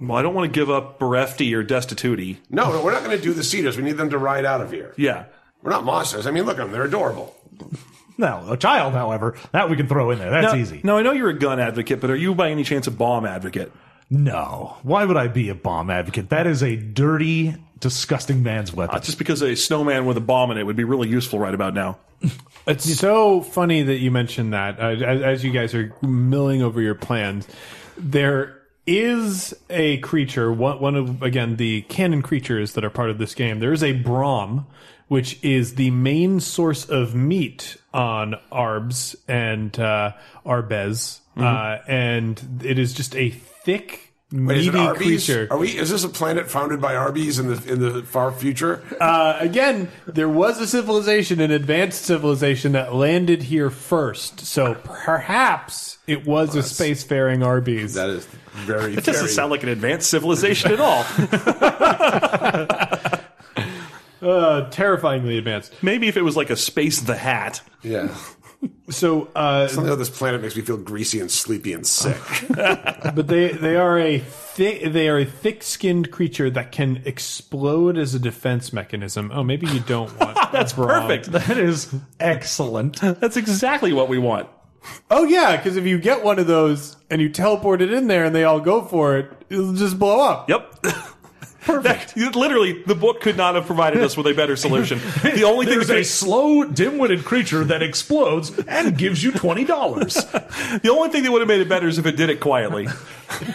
Well, 0.00 0.16
I 0.16 0.22
don't 0.22 0.34
want 0.34 0.52
to 0.52 0.58
give 0.58 0.70
up 0.70 0.98
Berefty 0.98 1.52
or 1.54 1.62
Destitutey. 1.64 2.38
No, 2.48 2.72
no, 2.72 2.82
we're 2.82 2.92
not 2.92 3.04
going 3.04 3.16
to 3.16 3.22
do 3.22 3.32
the 3.34 3.44
cedars. 3.44 3.76
We 3.76 3.82
need 3.82 3.96
them 3.98 4.10
to 4.10 4.18
ride 4.18 4.44
out 4.44 4.60
of 4.60 4.70
here. 4.72 4.94
Yeah. 4.96 5.26
We're 5.62 5.70
not 5.70 5.84
monsters. 5.84 6.26
I 6.26 6.30
mean, 6.30 6.44
look 6.44 6.58
at 6.58 6.62
them; 6.62 6.72
they're 6.72 6.84
adorable. 6.84 7.36
No, 8.16 8.46
a 8.50 8.56
child, 8.56 8.94
however, 8.94 9.36
that 9.52 9.68
we 9.70 9.76
can 9.76 9.88
throw 9.88 10.10
in 10.10 10.18
there. 10.18 10.30
That's 10.30 10.52
Now, 10.52 10.58
easy. 10.58 10.80
now 10.84 10.96
I 10.98 11.02
know 11.02 11.12
you're 11.12 11.30
a 11.30 11.38
gun 11.38 11.60
advocate, 11.60 12.00
but 12.00 12.10
are 12.10 12.16
you 12.16 12.34
by 12.34 12.50
any 12.50 12.64
chance 12.64 12.86
a 12.86 12.90
bomb 12.90 13.24
advocate? 13.26 13.72
No. 14.10 14.76
Why 14.82 15.04
would 15.04 15.16
I 15.16 15.28
be 15.28 15.48
a 15.50 15.54
bomb 15.54 15.88
advocate? 15.90 16.30
That 16.30 16.46
is 16.46 16.62
a 16.62 16.76
dirty, 16.76 17.54
disgusting 17.78 18.42
man's 18.42 18.72
weapon. 18.72 19.00
Just 19.02 19.18
because 19.18 19.40
a 19.42 19.54
snowman 19.54 20.04
with 20.06 20.16
a 20.16 20.20
bomb 20.20 20.50
in 20.50 20.58
it 20.58 20.64
would 20.64 20.76
be 20.76 20.84
really 20.84 21.08
useful 21.08 21.38
right 21.38 21.54
about 21.54 21.74
now. 21.74 21.98
It's 22.66 22.84
so 22.98 23.40
funny 23.40 23.82
that 23.84 23.96
you 23.96 24.10
mentioned 24.10 24.52
that. 24.52 24.78
Uh, 24.78 24.88
as, 24.90 25.22
as 25.22 25.44
you 25.44 25.50
guys 25.50 25.74
are 25.74 25.92
milling 26.02 26.62
over 26.62 26.80
your 26.80 26.94
plans, 26.94 27.48
there 27.96 28.59
is 28.90 29.54
a 29.70 29.98
creature. 29.98 30.52
One, 30.52 30.80
one 30.80 30.96
of 30.96 31.22
again 31.22 31.56
the 31.56 31.82
canon 31.82 32.22
creatures 32.22 32.72
that 32.72 32.84
are 32.84 32.90
part 32.90 33.08
of 33.08 33.18
this 33.18 33.34
game. 33.34 33.60
There 33.60 33.72
is 33.72 33.84
a 33.84 33.92
Brahm, 33.92 34.66
which 35.06 35.38
is 35.44 35.76
the 35.76 35.92
main 35.92 36.40
source 36.40 36.88
of 36.88 37.14
meat 37.14 37.76
on 37.94 38.34
Arbs 38.50 39.14
and 39.28 39.78
uh, 39.78 40.12
Arbez, 40.44 41.20
uh, 41.36 41.78
and 41.86 42.62
it 42.64 42.78
is 42.78 42.92
just 42.92 43.14
a 43.14 43.30
thick. 43.30 44.09
Wait, 44.32 44.58
is 44.58 44.66
it 44.68 44.74
meaty 44.74 44.86
Arby's? 44.86 45.26
creature. 45.26 45.48
Are 45.50 45.58
we? 45.58 45.76
Is 45.76 45.90
this 45.90 46.04
a 46.04 46.08
planet 46.08 46.48
founded 46.48 46.80
by 46.80 46.94
Arby's 46.94 47.40
in 47.40 47.48
the 47.48 47.72
in 47.72 47.80
the 47.80 48.02
far 48.04 48.30
future? 48.30 48.80
Uh, 49.00 49.36
again, 49.40 49.90
there 50.06 50.28
was 50.28 50.60
a 50.60 50.68
civilization, 50.68 51.40
an 51.40 51.50
advanced 51.50 52.02
civilization 52.02 52.72
that 52.72 52.94
landed 52.94 53.42
here 53.44 53.70
first. 53.70 54.40
So 54.46 54.74
perhaps 54.74 55.98
it 56.06 56.26
was 56.26 56.54
a 56.54 56.60
spacefaring 56.60 57.44
Arby's. 57.44 57.94
that 57.94 58.10
is 58.10 58.26
very. 58.52 58.94
It 58.96 59.04
doesn't 59.04 59.28
sound 59.28 59.50
like 59.50 59.64
an 59.64 59.68
advanced 59.68 60.08
civilization 60.08 60.70
at 60.70 60.80
all. 60.80 61.04
uh, 64.22 64.70
terrifyingly 64.70 65.38
advanced. 65.38 65.74
Maybe 65.82 66.06
if 66.06 66.16
it 66.16 66.22
was 66.22 66.36
like 66.36 66.50
a 66.50 66.56
space 66.56 67.00
the 67.00 67.16
hat. 67.16 67.62
Yeah. 67.82 68.14
So, 68.90 69.28
uh, 69.34 69.68
Something 69.68 69.86
about 69.86 69.98
this 69.98 70.10
planet 70.10 70.42
makes 70.42 70.56
me 70.56 70.62
feel 70.62 70.76
greasy 70.76 71.20
and 71.20 71.30
sleepy 71.30 71.72
and 71.72 71.86
sick. 71.86 72.16
but 72.48 73.26
they 73.28 73.52
they 73.52 73.76
are 73.76 73.98
a 73.98 74.18
thick 74.18 74.92
they 74.92 75.08
are 75.08 75.18
a 75.18 75.24
thick 75.24 75.62
skinned 75.62 76.10
creature 76.10 76.50
that 76.50 76.72
can 76.72 77.00
explode 77.04 77.96
as 77.96 78.14
a 78.14 78.18
defense 78.18 78.72
mechanism. 78.72 79.30
Oh, 79.32 79.42
maybe 79.42 79.66
you 79.68 79.80
don't 79.80 80.10
want 80.18 80.36
That's 80.52 80.72
perfect. 80.72 81.32
that 81.32 81.56
is 81.56 81.94
excellent. 82.18 83.00
That's 83.00 83.36
exactly 83.36 83.92
what 83.92 84.08
we 84.08 84.18
want. 84.18 84.48
Oh 85.10 85.24
yeah, 85.24 85.56
because 85.56 85.76
if 85.76 85.84
you 85.86 85.98
get 85.98 86.24
one 86.24 86.38
of 86.38 86.46
those 86.46 86.96
and 87.10 87.20
you 87.20 87.28
teleport 87.28 87.80
it 87.82 87.92
in 87.92 88.08
there 88.08 88.24
and 88.24 88.34
they 88.34 88.44
all 88.44 88.60
go 88.60 88.82
for 88.82 89.16
it, 89.18 89.30
it'll 89.48 89.72
just 89.74 89.98
blow 89.98 90.20
up. 90.20 90.48
Yep. 90.48 90.84
Perfect. 91.62 92.16
literally, 92.16 92.82
the 92.84 92.94
book 92.94 93.20
could 93.20 93.36
not 93.36 93.54
have 93.54 93.66
provided 93.66 94.02
us 94.02 94.16
with 94.16 94.26
a 94.26 94.34
better 94.34 94.56
solution. 94.56 94.98
The 95.22 95.44
only 95.44 95.66
thing 95.66 95.74
There's 95.76 95.88
that 95.88 95.98
a 95.98 96.04
slow, 96.04 96.64
dim-witted 96.64 97.24
creature 97.24 97.64
that 97.64 97.82
explodes 97.82 98.58
and 98.66 98.96
gives 98.96 99.22
you 99.22 99.32
twenty 99.32 99.64
dollars. 99.64 100.14
the 100.82 100.90
only 100.90 101.10
thing 101.10 101.22
that 101.24 101.32
would 101.32 101.40
have 101.42 101.48
made 101.48 101.60
it 101.60 101.68
better 101.68 101.88
is 101.88 101.98
if 101.98 102.06
it 102.06 102.16
did 102.16 102.30
it 102.30 102.40
quietly. 102.40 102.88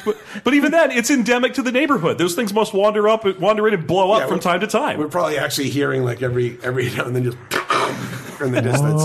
but, 0.05 0.17
but 0.43 0.53
even 0.53 0.71
then, 0.71 0.91
it's 0.91 1.09
endemic 1.09 1.53
to 1.55 1.61
the 1.61 1.71
neighborhood. 1.71 2.17
Those 2.17 2.35
things 2.35 2.53
must 2.53 2.73
wander 2.73 3.07
up, 3.09 3.25
wander 3.39 3.67
in, 3.67 3.73
and 3.73 3.87
blow 3.87 4.11
up 4.11 4.21
Yeah, 4.21 4.27
from 4.27 4.39
time 4.39 4.59
to 4.61 4.67
time. 4.67 4.99
We're 4.99 5.07
probably 5.07 5.37
actually 5.37 5.69
hearing 5.69 6.03
like 6.03 6.21
every 6.21 6.57
every 6.63 6.89
now 6.91 7.05
and 7.05 7.15
then 7.15 7.23
just 7.23 7.37
in 8.41 8.51
the 8.51 8.61
distance. 8.61 9.03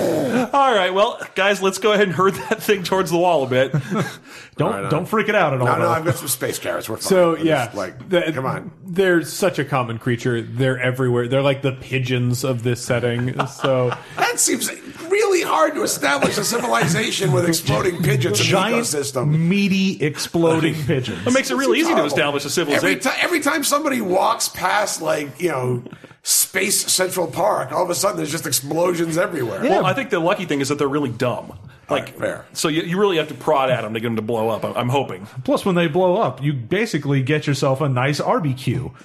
All 0.52 0.74
right, 0.74 0.92
well, 0.92 1.20
guys, 1.34 1.62
let's 1.62 1.78
go 1.78 1.92
ahead 1.92 2.08
and 2.08 2.12
herd 2.16 2.34
that 2.34 2.62
thing 2.62 2.82
towards 2.82 3.10
the 3.10 3.18
wall 3.18 3.44
a 3.44 3.48
bit. 3.48 3.72
Don't 4.56 4.72
Right 4.72 4.84
uh, 4.84 4.90
don't 4.90 5.06
freak 5.06 5.30
it 5.30 5.34
out 5.34 5.54
at 5.54 5.60
all. 5.60 5.66
No, 5.68 5.72
no, 5.76 5.80
though. 5.84 5.88
I've 5.90 6.04
got 6.04 6.16
some 6.16 6.28
space 6.28 6.58
carrots. 6.58 6.86
We're 6.86 6.96
fine. 6.96 7.02
So 7.08 7.36
yeah, 7.38 7.70
like 7.72 8.10
the- 8.10 8.30
come 8.34 8.44
on. 8.44 8.70
They're 8.84 9.22
such 9.22 9.58
a 9.58 9.64
common 9.64 9.98
creature. 9.98 10.42
They're 10.42 10.78
everywhere. 10.78 11.28
They're 11.28 11.40
like 11.40 11.62
the 11.62 11.72
pigeons 11.72 12.44
of 12.44 12.62
this 12.62 12.84
setting. 12.84 13.34
So 13.46 13.88
That 14.16 14.38
seems 14.38 14.70
really 15.08 15.40
hard 15.42 15.74
to 15.76 15.82
establish 15.82 16.36
a 16.36 16.44
civilization 16.44 17.32
with 17.32 17.48
exploding 17.48 18.02
pigeons 18.02 18.38
giant, 18.38 18.82
ecosystem. 18.82 19.30
meaty, 19.38 20.02
exploding 20.04 20.74
pigeons. 20.74 21.26
It 21.26 21.32
makes 21.32 21.50
it 21.50 21.54
really 21.54 21.80
easy 21.80 21.94
to 21.94 22.04
establish 22.04 22.42
a 22.44 22.46
Every, 22.60 22.74
civilization. 23.00 23.12
every 23.22 23.40
time 23.40 23.64
somebody 23.64 24.02
walks 24.02 24.48
past, 24.50 25.00
like, 25.00 25.40
you 25.40 25.48
know, 25.48 25.84
Space 26.22 26.92
Central 26.92 27.26
Park, 27.26 27.72
all 27.72 27.82
of 27.82 27.90
a 27.90 27.94
sudden 27.94 28.18
there's 28.18 28.30
just 28.30 28.46
explosions 28.46 29.16
everywhere. 29.16 29.60
Well, 29.62 29.86
I 29.86 29.94
think 29.94 30.10
the 30.10 30.18
lucky 30.20 30.44
thing 30.44 30.60
is 30.60 30.68
that 30.68 30.76
they're 30.78 30.88
really 30.88 31.10
dumb. 31.10 31.58
Like 31.88 32.16
fair. 32.18 32.44
So 32.52 32.68
you, 32.68 32.82
you 32.82 32.98
really 33.00 33.16
have 33.16 33.28
to 33.28 33.34
prod 33.34 33.68
at 33.70 33.82
them 33.82 33.94
to 33.94 34.00
get 34.00 34.06
them 34.06 34.16
to 34.16 34.22
blow 34.22 34.48
up. 34.48 34.64
I'm, 34.64 34.76
I'm 34.76 34.88
hoping. 34.88 35.26
Plus, 35.44 35.64
when 35.64 35.74
they 35.74 35.88
blow 35.88 36.16
up, 36.20 36.42
you 36.42 36.52
basically 36.52 37.22
get 37.22 37.46
yourself 37.46 37.80
a 37.80 37.88
nice 37.88 38.20
barbecue. 38.20 38.90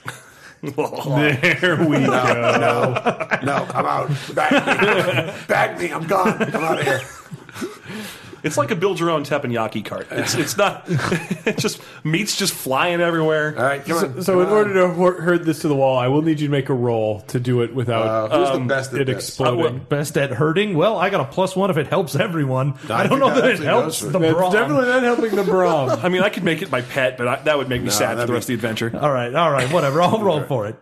There 0.62 1.76
we 1.86 2.00
go. 2.00 2.08
No, 3.44 3.68
I'm 3.74 3.86
out. 3.86 4.10
Bag 4.34 4.52
me. 5.28 5.34
Bag 5.48 5.80
me. 5.80 5.92
I'm 5.92 6.08
gone. 6.08 6.42
I'm 6.42 6.56
out 6.56 6.80
of 6.80 6.86
here. 6.86 7.02
It's 8.46 8.58
like 8.58 8.72
a 8.72 8.76
build 8.76 9.00
your 9.00 9.10
own 9.10 9.24
teppanyaki 9.26 9.84
cart. 9.84 10.08
It's 10.12 10.36
it's 10.36 10.56
not. 10.56 10.84
it's 10.88 11.62
just 11.62 11.82
meat's 12.06 12.38
just 12.38 12.54
flying 12.54 13.02
everywhere. 13.02 13.56
All 13.58 13.64
right, 13.64 13.84
come 13.84 13.98
on. 13.98 14.22
So, 14.22 14.40
in 14.42 14.48
order 14.50 14.74
to 14.76 14.88
hor- 14.90 15.20
herd 15.20 15.44
this 15.46 15.60
to 15.62 15.68
the 15.68 15.76
wall, 15.76 15.98
I 15.98 16.08
will 16.08 16.22
need 16.22 16.40
you 16.40 16.48
to 16.48 16.52
make 16.52 16.70
a 16.70 16.74
roll 16.74 17.22
to 17.22 17.40
do 17.40 17.62
it 17.64 17.74
without 17.74 18.32
Uh, 18.32 18.38
who's 18.46 18.58
the 18.60 18.66
best 18.66 18.94
at 18.94 19.02
it 19.02 19.06
this? 19.08 19.16
exploding. 19.30 19.80
Best 19.90 20.18
at 20.18 20.30
hurting? 20.32 20.78
Well, 20.78 20.98
I 20.98 21.10
got 21.10 21.22
a 21.22 21.26
plus 21.26 21.56
one 21.56 21.70
if 21.72 21.78
it 21.78 21.88
helps 21.88 22.16
everyone. 22.16 22.76
I, 22.90 23.04
I 23.04 23.08
don't 23.08 23.10
think 23.10 23.20
know 23.20 23.28
that 23.30 23.36
that 23.42 23.46
it 23.46 23.52
actually 23.54 23.66
helps 23.66 24.02
does. 24.02 24.12
the 24.12 24.20
That's 24.20 24.34
brawn. 24.34 24.54
definitely 24.54 24.86
not 24.86 25.04
helping 25.04 25.36
the 25.36 25.44
Brom. 25.44 25.90
I 26.04 26.10
mean, 26.10 26.22
I 26.22 26.30
could 26.30 26.44
make 26.44 26.62
it 26.62 26.70
my 26.72 26.82
pet, 26.82 27.18
but 27.18 27.28
I, 27.28 27.36
that 27.42 27.58
would 27.58 27.68
make 27.68 27.82
me 27.82 27.90
sad 27.90 28.10
for 28.12 28.16
that'd 28.16 28.28
the 28.28 28.32
be- 28.32 28.34
rest 28.36 28.44
of 28.46 28.48
the 28.48 28.54
adventure. 28.54 28.92
All 28.96 29.12
right, 29.12 29.34
all 29.34 29.52
right, 29.52 29.72
whatever. 29.74 30.02
I'll 30.02 30.20
roll 30.22 30.44
for 30.44 30.68
it. 30.68 30.76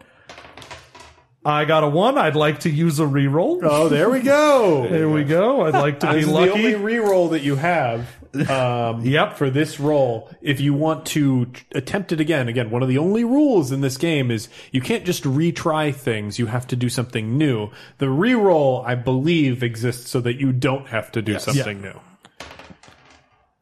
I 1.45 1.65
got 1.65 1.83
a 1.83 1.87
one. 1.89 2.17
I'd 2.17 2.35
like 2.37 2.61
to 2.61 2.69
use 2.69 2.99
a 2.99 3.03
reroll. 3.03 3.59
oh, 3.63 3.89
there 3.89 4.09
we 4.09 4.21
go. 4.21 4.87
There 4.89 5.09
we 5.09 5.23
go. 5.23 5.65
I'd 5.65 5.73
like 5.73 5.99
to 6.01 6.07
be 6.07 6.13
This 6.15 6.25
is 6.25 6.31
lucky. 6.31 6.45
the 6.47 6.53
only 6.55 6.75
re-roll 6.75 7.29
that 7.29 7.41
you 7.41 7.55
have. 7.57 8.07
Um, 8.49 9.01
Yep. 9.05 9.37
For 9.37 9.49
this 9.49 9.79
roll, 9.79 10.29
if 10.41 10.61
you 10.61 10.73
want 10.73 11.05
to 11.07 11.47
attempt 11.75 12.11
it 12.13 12.19
again, 12.21 12.47
again, 12.47 12.69
one 12.71 12.81
of 12.81 12.87
the 12.89 12.97
only 12.97 13.23
rules 13.23 13.71
in 13.71 13.81
this 13.81 13.97
game 13.97 14.31
is 14.31 14.47
you 14.71 14.79
can't 14.81 15.03
just 15.05 15.23
retry 15.23 15.93
things. 15.93 16.39
You 16.39 16.45
have 16.47 16.65
to 16.67 16.75
do 16.75 16.87
something 16.89 17.37
new. 17.37 17.69
The 17.97 18.09
re-roll, 18.09 18.81
I 18.85 18.95
believe, 18.95 19.63
exists 19.63 20.09
so 20.09 20.21
that 20.21 20.39
you 20.39 20.51
don't 20.53 20.87
have 20.87 21.11
to 21.11 21.21
do 21.21 21.39
something 21.39 21.81
new. 21.81 21.99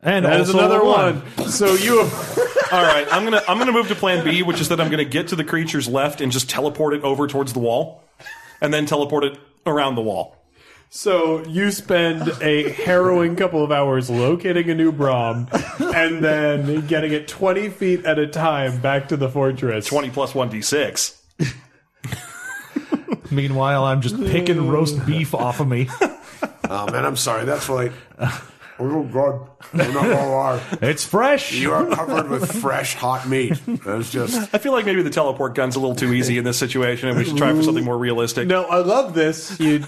And 0.03 0.25
That 0.25 0.39
is 0.41 0.49
another 0.49 0.79
a 0.79 0.85
one. 0.85 1.47
So 1.47 1.73
you 1.73 1.99
have. 2.03 2.39
All 2.71 2.83
right, 2.83 3.05
I'm 3.11 3.23
gonna 3.25 3.41
I'm 3.47 3.57
gonna 3.57 3.73
move 3.73 3.89
to 3.89 3.95
Plan 3.95 4.23
B, 4.23 4.43
which 4.43 4.61
is 4.61 4.69
that 4.69 4.79
I'm 4.79 4.89
gonna 4.89 5.03
get 5.03 5.27
to 5.29 5.35
the 5.35 5.43
creature's 5.43 5.87
left 5.89 6.21
and 6.21 6.31
just 6.31 6.49
teleport 6.49 6.93
it 6.93 7.03
over 7.03 7.27
towards 7.27 7.51
the 7.53 7.59
wall, 7.59 8.03
and 8.61 8.73
then 8.73 8.85
teleport 8.85 9.25
it 9.25 9.37
around 9.65 9.95
the 9.95 10.01
wall. 10.01 10.37
So 10.89 11.45
you 11.45 11.71
spend 11.71 12.31
a 12.41 12.69
harrowing 12.69 13.35
couple 13.35 13.63
of 13.63 13.71
hours 13.71 14.09
locating 14.09 14.69
a 14.69 14.75
new 14.75 14.91
Brom, 14.91 15.47
and 15.79 16.23
then 16.23 16.87
getting 16.87 17.11
it 17.11 17.27
twenty 17.27 17.69
feet 17.69 18.05
at 18.05 18.17
a 18.19 18.27
time 18.27 18.79
back 18.79 19.09
to 19.09 19.17
the 19.17 19.27
fortress. 19.29 19.87
Twenty 19.87 20.09
plus 20.09 20.33
one 20.33 20.49
d6. 20.49 21.17
Meanwhile, 23.31 23.83
I'm 23.83 24.01
just 24.01 24.17
picking 24.17 24.69
roast 24.69 25.05
beef 25.05 25.33
off 25.35 25.59
of 25.59 25.67
me. 25.67 25.89
Oh 26.73 26.89
man, 26.89 27.05
I'm 27.05 27.17
sorry. 27.17 27.43
That's 27.43 27.67
like. 27.67 27.91
Oh 28.83 29.03
God! 29.03 29.47
I'm 29.73 29.93
not 29.93 30.03
gonna 30.03 30.29
lie. 30.31 30.61
It's 30.81 31.03
fresh. 31.03 31.51
You 31.53 31.71
are 31.73 31.85
covered 31.87 32.29
with 32.29 32.51
fresh, 32.61 32.95
hot 32.95 33.27
meat. 33.27 33.59
That's 33.65 34.11
just. 34.11 34.53
I 34.53 34.57
feel 34.57 34.71
like 34.71 34.85
maybe 34.85 35.01
the 35.03 35.09
teleport 35.09 35.55
gun's 35.55 35.75
a 35.75 35.79
little 35.79 35.95
too 35.95 36.13
easy 36.13 36.37
in 36.37 36.43
this 36.43 36.57
situation, 36.57 37.09
and 37.09 37.17
we 37.17 37.25
should 37.25 37.37
try 37.37 37.53
for 37.53 37.61
something 37.63 37.83
more 37.83 37.97
realistic. 37.97 38.47
No, 38.47 38.63
I 38.63 38.77
love 38.77 39.13
this. 39.13 39.59
You, 39.59 39.85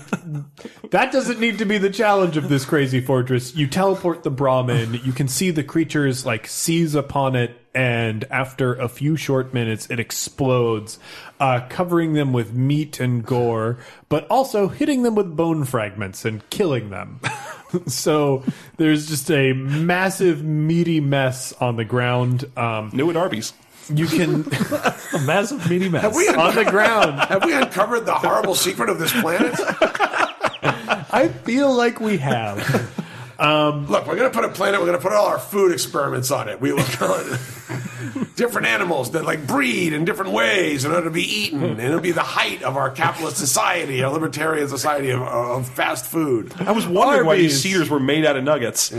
that 0.92 1.12
doesn't 1.12 1.40
need 1.40 1.58
to 1.58 1.66
be 1.66 1.78
the 1.78 1.90
challenge 1.90 2.38
of 2.38 2.50
this 2.50 2.66
crazy 2.66 3.02
fortress. 3.02 3.56
You 3.56 3.68
teleport 3.68 4.24
the 4.24 4.32
Brahmin. 4.32 4.94
You 5.04 5.12
can 5.12 5.28
see 5.28 5.50
the 5.52 5.64
creatures 5.64 6.26
like 6.26 6.48
seize 6.48 6.94
upon 6.96 7.36
it, 7.36 7.60
and 7.74 8.24
after 8.30 8.76
a 8.76 8.88
few 8.88 9.16
short 9.16 9.54
minutes, 9.54 9.90
it 9.90 10.00
explodes, 10.00 11.00
uh, 11.44 11.60
covering 11.68 12.14
them 12.14 12.32
with 12.32 12.54
meat 12.54 13.02
and 13.02 13.26
gore, 13.26 13.78
but 14.08 14.26
also 14.28 14.70
hitting 14.70 15.04
them 15.04 15.14
with 15.14 15.36
bone 15.36 15.66
fragments 15.66 16.24
and 16.24 16.50
killing 16.50 16.90
them. 16.90 17.20
so 17.88 18.46
there's 18.78 19.10
just 19.10 19.30
a 19.30 19.52
massive 19.52 20.42
meaty 20.42 21.02
mess 21.02 21.52
on 21.60 21.76
the 21.76 21.84
ground. 21.84 22.46
Um, 22.56 22.92
New 22.94 23.10
at 23.10 23.18
Arby's. 23.18 23.52
you 23.90 24.08
can 24.08 24.44
a 25.14 25.20
massive 25.26 25.70
meaty 25.70 25.90
mess. 25.90 26.04
Have 26.04 26.16
we, 26.16 26.30
on 26.30 26.56
the 26.56 26.64
ground. 26.64 27.20
have 27.20 27.44
we 27.44 27.54
uncovered 27.54 28.06
the 28.06 28.14
horrible 28.14 28.56
secret 28.56 28.90
of 28.90 28.98
this 28.98 29.12
planet? 29.12 29.54
I 31.12 31.28
feel 31.44 31.74
like 31.76 32.00
we 32.00 32.20
have. 32.20 33.03
Um, 33.40 33.88
Look, 33.88 34.06
we're 34.08 34.16
going 34.16 34.32
to 34.32 34.36
put 34.36 34.46
a 34.46 34.50
planet. 34.50 34.80
We're 34.80 34.88
going 34.88 35.00
to 35.00 35.04
put 35.04 35.14
all 35.14 35.28
our 35.28 35.40
food 35.40 35.72
experiments 35.72 36.32
on 36.32 36.50
it. 36.50 36.62
We 36.62 36.72
will 36.72 36.84
different 38.36 38.68
animals 38.68 39.12
that 39.12 39.26
like 39.26 39.48
breed 39.48 39.94
in 39.94 40.06
different 40.06 40.32
ways 40.32 40.86
in 40.86 40.92
order 40.92 41.06
to 41.06 41.12
be 41.12 41.24
eaten, 41.24 41.64
and 41.64 41.80
it'll 41.80 42.00
be 42.00 42.12
the 42.12 42.22
height 42.22 42.64
of 42.64 42.78
our 42.78 42.90
capitalist 42.90 43.38
society, 43.38 44.04
our 44.04 44.12
libertarian 44.12 44.68
society 44.68 45.12
of, 45.12 45.22
of 45.22 45.68
fast 45.70 46.06
food. 46.06 46.54
I 46.60 46.72
was 46.72 46.86
wondering 46.86 47.26
why 47.26 47.38
these 47.38 47.54
Arby's. 47.54 47.62
cedars 47.62 47.90
were 47.90 48.00
made 48.00 48.26
out 48.26 48.36
of 48.36 48.44
nuggets. 48.44 48.94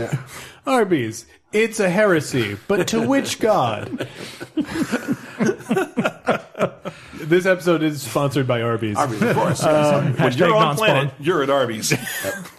Arby's. 0.65 1.25
It's 1.53 1.79
a 1.79 1.89
heresy, 1.89 2.57
but 2.67 2.89
to 2.89 3.07
which 3.07 3.39
God? 3.39 4.09
this 7.15 7.45
episode 7.45 7.81
is 7.81 8.01
sponsored 8.01 8.45
by 8.45 8.61
Arby's. 8.61 8.97
I 8.97 9.07
mean, 9.07 9.23
of 9.23 9.35
course. 9.35 9.63
Uh, 9.63 10.13
when 10.17 10.33
you're 10.33 10.53
on 10.53 10.59
non-spawn. 10.61 10.75
planet, 10.75 11.13
you're 11.19 11.43
at 11.43 11.49
Arby's. 11.49 11.93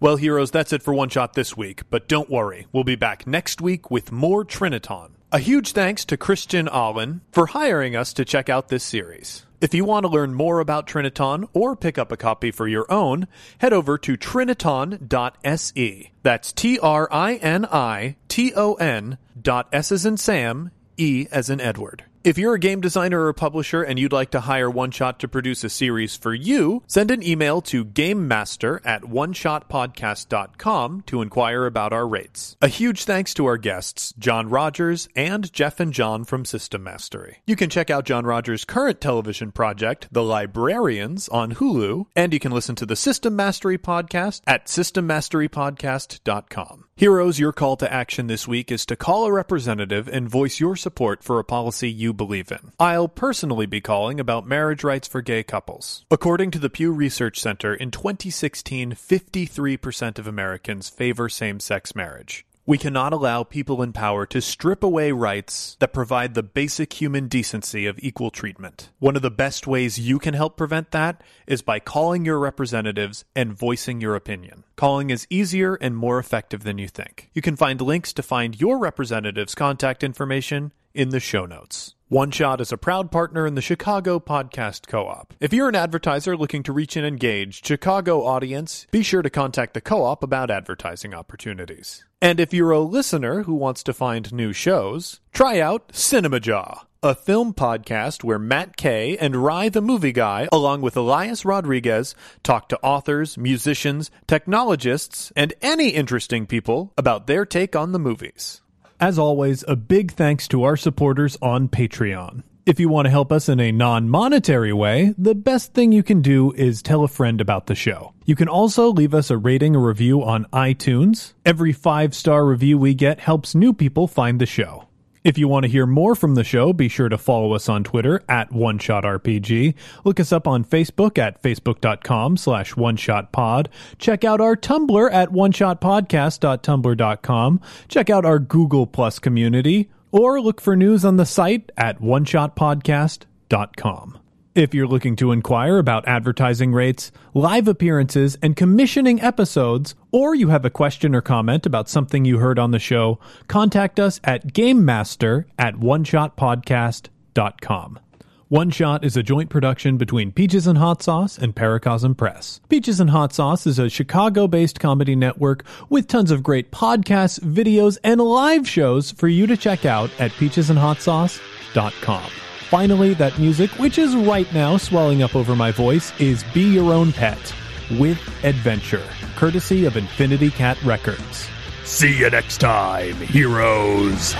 Well, 0.00 0.14
heroes, 0.14 0.52
that's 0.52 0.72
it 0.72 0.84
for 0.84 0.94
One 0.94 1.08
Shot 1.08 1.34
this 1.34 1.56
week, 1.56 1.82
but 1.90 2.06
don't 2.06 2.30
worry, 2.30 2.68
we'll 2.70 2.84
be 2.84 2.94
back 2.94 3.26
next 3.26 3.60
week 3.60 3.90
with 3.90 4.12
more 4.12 4.44
Triniton. 4.44 5.10
A 5.32 5.40
huge 5.40 5.72
thanks 5.72 6.04
to 6.04 6.16
Christian 6.16 6.68
Allen 6.68 7.22
for 7.32 7.46
hiring 7.46 7.96
us 7.96 8.12
to 8.12 8.24
check 8.24 8.48
out 8.48 8.68
this 8.68 8.84
series. 8.84 9.44
If 9.60 9.74
you 9.74 9.84
want 9.84 10.04
to 10.04 10.08
learn 10.08 10.34
more 10.34 10.60
about 10.60 10.86
Triniton 10.86 11.48
or 11.52 11.74
pick 11.74 11.98
up 11.98 12.12
a 12.12 12.16
copy 12.16 12.52
for 12.52 12.68
your 12.68 12.90
own, 12.92 13.26
head 13.58 13.72
over 13.72 13.98
to 13.98 14.16
triniton.se. 14.16 16.12
That's 16.22 16.52
T 16.52 16.78
R 16.78 17.08
I 17.10 17.34
N 17.34 17.64
I 17.64 18.14
T 18.28 18.52
O 18.54 18.74
N 18.74 19.18
dot 19.40 19.68
S 19.72 19.90
as 19.90 20.06
in 20.06 20.16
Sam, 20.16 20.70
E 20.96 21.26
as 21.32 21.50
in 21.50 21.60
Edward. 21.60 22.04
If 22.24 22.36
you're 22.36 22.54
a 22.54 22.58
game 22.58 22.80
designer 22.80 23.26
or 23.26 23.32
publisher 23.32 23.80
and 23.80 23.96
you'd 23.96 24.12
like 24.12 24.32
to 24.32 24.40
hire 24.40 24.68
One 24.68 24.90
Shot 24.90 25.20
to 25.20 25.28
produce 25.28 25.62
a 25.62 25.68
series 25.68 26.16
for 26.16 26.34
you, 26.34 26.82
send 26.88 27.12
an 27.12 27.22
email 27.22 27.60
to 27.62 27.84
gamemaster 27.84 28.80
at 28.84 29.02
oneshotpodcast.com 29.02 31.02
to 31.02 31.22
inquire 31.22 31.64
about 31.64 31.92
our 31.92 32.08
rates. 32.08 32.56
A 32.60 32.66
huge 32.66 33.04
thanks 33.04 33.32
to 33.34 33.46
our 33.46 33.56
guests, 33.56 34.12
John 34.18 34.48
Rogers 34.48 35.08
and 35.14 35.52
Jeff 35.52 35.78
and 35.78 35.92
John 35.92 36.24
from 36.24 36.44
System 36.44 36.82
Mastery. 36.82 37.38
You 37.46 37.54
can 37.54 37.70
check 37.70 37.88
out 37.88 38.04
John 38.04 38.26
Rogers' 38.26 38.64
current 38.64 39.00
television 39.00 39.52
project, 39.52 40.08
The 40.10 40.24
Librarians, 40.24 41.28
on 41.28 41.54
Hulu, 41.54 42.06
and 42.16 42.32
you 42.32 42.40
can 42.40 42.50
listen 42.50 42.74
to 42.76 42.86
the 42.86 42.96
System 42.96 43.36
Mastery 43.36 43.78
podcast 43.78 44.40
at 44.44 44.66
systemmasterypodcast.com. 44.66 46.84
Heroes, 46.96 47.38
your 47.38 47.52
call 47.52 47.76
to 47.76 47.92
action 47.92 48.26
this 48.26 48.48
week 48.48 48.72
is 48.72 48.84
to 48.86 48.96
call 48.96 49.26
a 49.26 49.32
representative 49.32 50.08
and 50.08 50.28
voice 50.28 50.58
your 50.58 50.74
support 50.74 51.22
for 51.22 51.38
a 51.38 51.44
policy 51.44 51.88
you 51.88 52.07
believe 52.12 52.50
in. 52.50 52.72
I'll 52.78 53.08
personally 53.08 53.66
be 53.66 53.80
calling 53.80 54.20
about 54.20 54.46
marriage 54.46 54.84
rights 54.84 55.08
for 55.08 55.22
gay 55.22 55.42
couples. 55.42 56.04
According 56.10 56.50
to 56.52 56.58
the 56.58 56.70
Pew 56.70 56.92
Research 56.92 57.40
Center, 57.40 57.74
in 57.74 57.90
2016, 57.90 58.92
53% 58.92 60.18
of 60.18 60.26
Americans 60.26 60.88
favor 60.88 61.28
same 61.28 61.60
sex 61.60 61.94
marriage. 61.94 62.44
We 62.68 62.76
cannot 62.76 63.14
allow 63.14 63.44
people 63.44 63.80
in 63.80 63.94
power 63.94 64.26
to 64.26 64.42
strip 64.42 64.84
away 64.84 65.10
rights 65.10 65.78
that 65.80 65.94
provide 65.94 66.34
the 66.34 66.42
basic 66.42 66.92
human 66.92 67.26
decency 67.26 67.86
of 67.86 67.98
equal 68.00 68.30
treatment. 68.30 68.90
One 68.98 69.16
of 69.16 69.22
the 69.22 69.30
best 69.30 69.66
ways 69.66 69.98
you 69.98 70.18
can 70.18 70.34
help 70.34 70.58
prevent 70.58 70.90
that 70.90 71.22
is 71.46 71.62
by 71.62 71.80
calling 71.80 72.26
your 72.26 72.38
representatives 72.38 73.24
and 73.34 73.56
voicing 73.56 74.02
your 74.02 74.14
opinion. 74.14 74.64
Calling 74.76 75.08
is 75.08 75.26
easier 75.30 75.76
and 75.76 75.96
more 75.96 76.18
effective 76.18 76.62
than 76.62 76.76
you 76.76 76.88
think. 76.88 77.30
You 77.32 77.40
can 77.40 77.56
find 77.56 77.80
links 77.80 78.12
to 78.12 78.22
find 78.22 78.60
your 78.60 78.76
representative's 78.76 79.54
contact 79.54 80.04
information 80.04 80.74
in 80.92 81.08
the 81.08 81.20
show 81.20 81.46
notes. 81.46 81.94
One 82.10 82.30
Shot 82.30 82.62
is 82.62 82.72
a 82.72 82.78
proud 82.78 83.10
partner 83.10 83.46
in 83.46 83.54
the 83.54 83.60
Chicago 83.60 84.18
Podcast 84.18 84.86
Co 84.86 85.06
op. 85.06 85.34
If 85.40 85.52
you're 85.52 85.68
an 85.68 85.74
advertiser 85.74 86.38
looking 86.38 86.62
to 86.62 86.72
reach 86.72 86.96
an 86.96 87.04
engaged 87.04 87.66
Chicago 87.66 88.24
audience, 88.24 88.86
be 88.90 89.02
sure 89.02 89.20
to 89.20 89.28
contact 89.28 89.74
the 89.74 89.82
co 89.82 90.04
op 90.04 90.22
about 90.22 90.50
advertising 90.50 91.12
opportunities. 91.12 92.06
And 92.22 92.40
if 92.40 92.54
you're 92.54 92.70
a 92.70 92.80
listener 92.80 93.42
who 93.42 93.52
wants 93.52 93.82
to 93.82 93.92
find 93.92 94.32
new 94.32 94.54
shows, 94.54 95.20
try 95.34 95.60
out 95.60 95.94
Cinema 95.94 96.40
Jaw, 96.40 96.86
a 97.02 97.14
film 97.14 97.52
podcast 97.52 98.24
where 98.24 98.38
Matt 98.38 98.78
Kay 98.78 99.18
and 99.18 99.36
Rye 99.36 99.68
the 99.68 99.82
Movie 99.82 100.12
Guy, 100.12 100.48
along 100.50 100.80
with 100.80 100.96
Elias 100.96 101.44
Rodriguez, 101.44 102.14
talk 102.42 102.70
to 102.70 102.80
authors, 102.80 103.36
musicians, 103.36 104.10
technologists, 104.26 105.30
and 105.36 105.52
any 105.60 105.90
interesting 105.90 106.46
people 106.46 106.94
about 106.96 107.26
their 107.26 107.44
take 107.44 107.76
on 107.76 107.92
the 107.92 107.98
movies. 107.98 108.62
As 109.00 109.16
always, 109.16 109.64
a 109.68 109.76
big 109.76 110.12
thanks 110.12 110.48
to 110.48 110.64
our 110.64 110.76
supporters 110.76 111.38
on 111.40 111.68
Patreon. 111.68 112.42
If 112.66 112.80
you 112.80 112.88
want 112.88 113.06
to 113.06 113.10
help 113.10 113.30
us 113.30 113.48
in 113.48 113.60
a 113.60 113.70
non 113.70 114.08
monetary 114.08 114.72
way, 114.72 115.14
the 115.16 115.36
best 115.36 115.72
thing 115.72 115.92
you 115.92 116.02
can 116.02 116.20
do 116.20 116.52
is 116.52 116.82
tell 116.82 117.04
a 117.04 117.08
friend 117.08 117.40
about 117.40 117.66
the 117.66 117.76
show. 117.76 118.12
You 118.26 118.34
can 118.34 118.48
also 118.48 118.92
leave 118.92 119.14
us 119.14 119.30
a 119.30 119.38
rating 119.38 119.76
or 119.76 119.86
review 119.86 120.24
on 120.24 120.46
iTunes. 120.46 121.32
Every 121.46 121.72
five 121.72 122.12
star 122.12 122.44
review 122.44 122.76
we 122.76 122.92
get 122.92 123.20
helps 123.20 123.54
new 123.54 123.72
people 123.72 124.08
find 124.08 124.40
the 124.40 124.46
show. 124.46 124.87
If 125.24 125.38
you 125.38 125.48
want 125.48 125.64
to 125.64 125.70
hear 125.70 125.86
more 125.86 126.14
from 126.14 126.34
the 126.34 126.44
show, 126.44 126.72
be 126.72 126.88
sure 126.88 127.08
to 127.08 127.18
follow 127.18 127.52
us 127.52 127.68
on 127.68 127.82
Twitter 127.84 128.22
at 128.28 128.50
OneShotRPG. 128.50 129.74
Look 130.04 130.20
us 130.20 130.32
up 130.32 130.46
on 130.46 130.64
Facebook 130.64 131.18
at 131.18 131.42
facebook.com 131.42 132.36
slash 132.36 132.74
OneShotPod. 132.74 133.66
Check 133.98 134.22
out 134.24 134.40
our 134.40 134.54
Tumblr 134.56 135.12
at 135.12 135.30
OneShotPodcast.tumblr.com. 135.30 137.60
Check 137.88 138.10
out 138.10 138.24
our 138.24 138.38
Google 138.38 138.86
Plus 138.86 139.18
community, 139.18 139.90
or 140.10 140.40
look 140.40 140.60
for 140.60 140.74
news 140.76 141.04
on 141.04 141.16
the 141.16 141.26
site 141.26 141.72
at 141.76 142.00
OneShotPodcast.com. 142.00 144.18
If 144.58 144.74
you're 144.74 144.88
looking 144.88 145.14
to 145.16 145.30
inquire 145.30 145.78
about 145.78 146.08
advertising 146.08 146.72
rates, 146.72 147.12
live 147.32 147.68
appearances, 147.68 148.36
and 148.42 148.56
commissioning 148.56 149.22
episodes, 149.22 149.94
or 150.10 150.34
you 150.34 150.48
have 150.48 150.64
a 150.64 150.70
question 150.70 151.14
or 151.14 151.20
comment 151.20 151.64
about 151.64 151.88
something 151.88 152.24
you 152.24 152.38
heard 152.38 152.58
on 152.58 152.72
the 152.72 152.80
show, 152.80 153.20
contact 153.46 154.00
us 154.00 154.18
at 154.24 154.52
GameMaster 154.52 155.44
at 155.60 155.76
OneShotPodcast.com. 155.76 158.00
One 158.48 158.70
Shot 158.70 159.04
is 159.04 159.16
a 159.16 159.22
joint 159.22 159.48
production 159.48 159.96
between 159.96 160.32
Peaches 160.32 160.66
and 160.66 160.78
Hot 160.78 161.04
Sauce 161.04 161.38
and 161.38 161.54
Paracosm 161.54 162.16
Press. 162.16 162.60
Peaches 162.68 162.98
and 162.98 163.10
Hot 163.10 163.32
Sauce 163.32 163.64
is 163.64 163.78
a 163.78 163.88
Chicago 163.88 164.48
based 164.48 164.80
comedy 164.80 165.14
network 165.14 165.62
with 165.88 166.08
tons 166.08 166.32
of 166.32 166.42
great 166.42 166.72
podcasts, 166.72 167.38
videos, 167.38 167.96
and 168.02 168.20
live 168.20 168.68
shows 168.68 169.12
for 169.12 169.28
you 169.28 169.46
to 169.46 169.56
check 169.56 169.84
out 169.84 170.10
at 170.18 170.32
peachesandhotsauce.com. 170.32 172.47
Finally, 172.68 173.14
that 173.14 173.38
music, 173.38 173.70
which 173.78 173.96
is 173.96 174.14
right 174.14 174.52
now 174.52 174.76
swelling 174.76 175.22
up 175.22 175.34
over 175.34 175.56
my 175.56 175.72
voice, 175.72 176.12
is 176.20 176.44
Be 176.52 176.60
Your 176.60 176.92
Own 176.92 177.12
Pet 177.12 177.54
with 177.92 178.18
Adventure, 178.44 179.02
courtesy 179.36 179.86
of 179.86 179.96
Infinity 179.96 180.50
Cat 180.50 180.76
Records. 180.82 181.48
See 181.84 182.18
you 182.18 182.28
next 182.28 182.58
time, 182.58 183.14
heroes. 183.14 184.34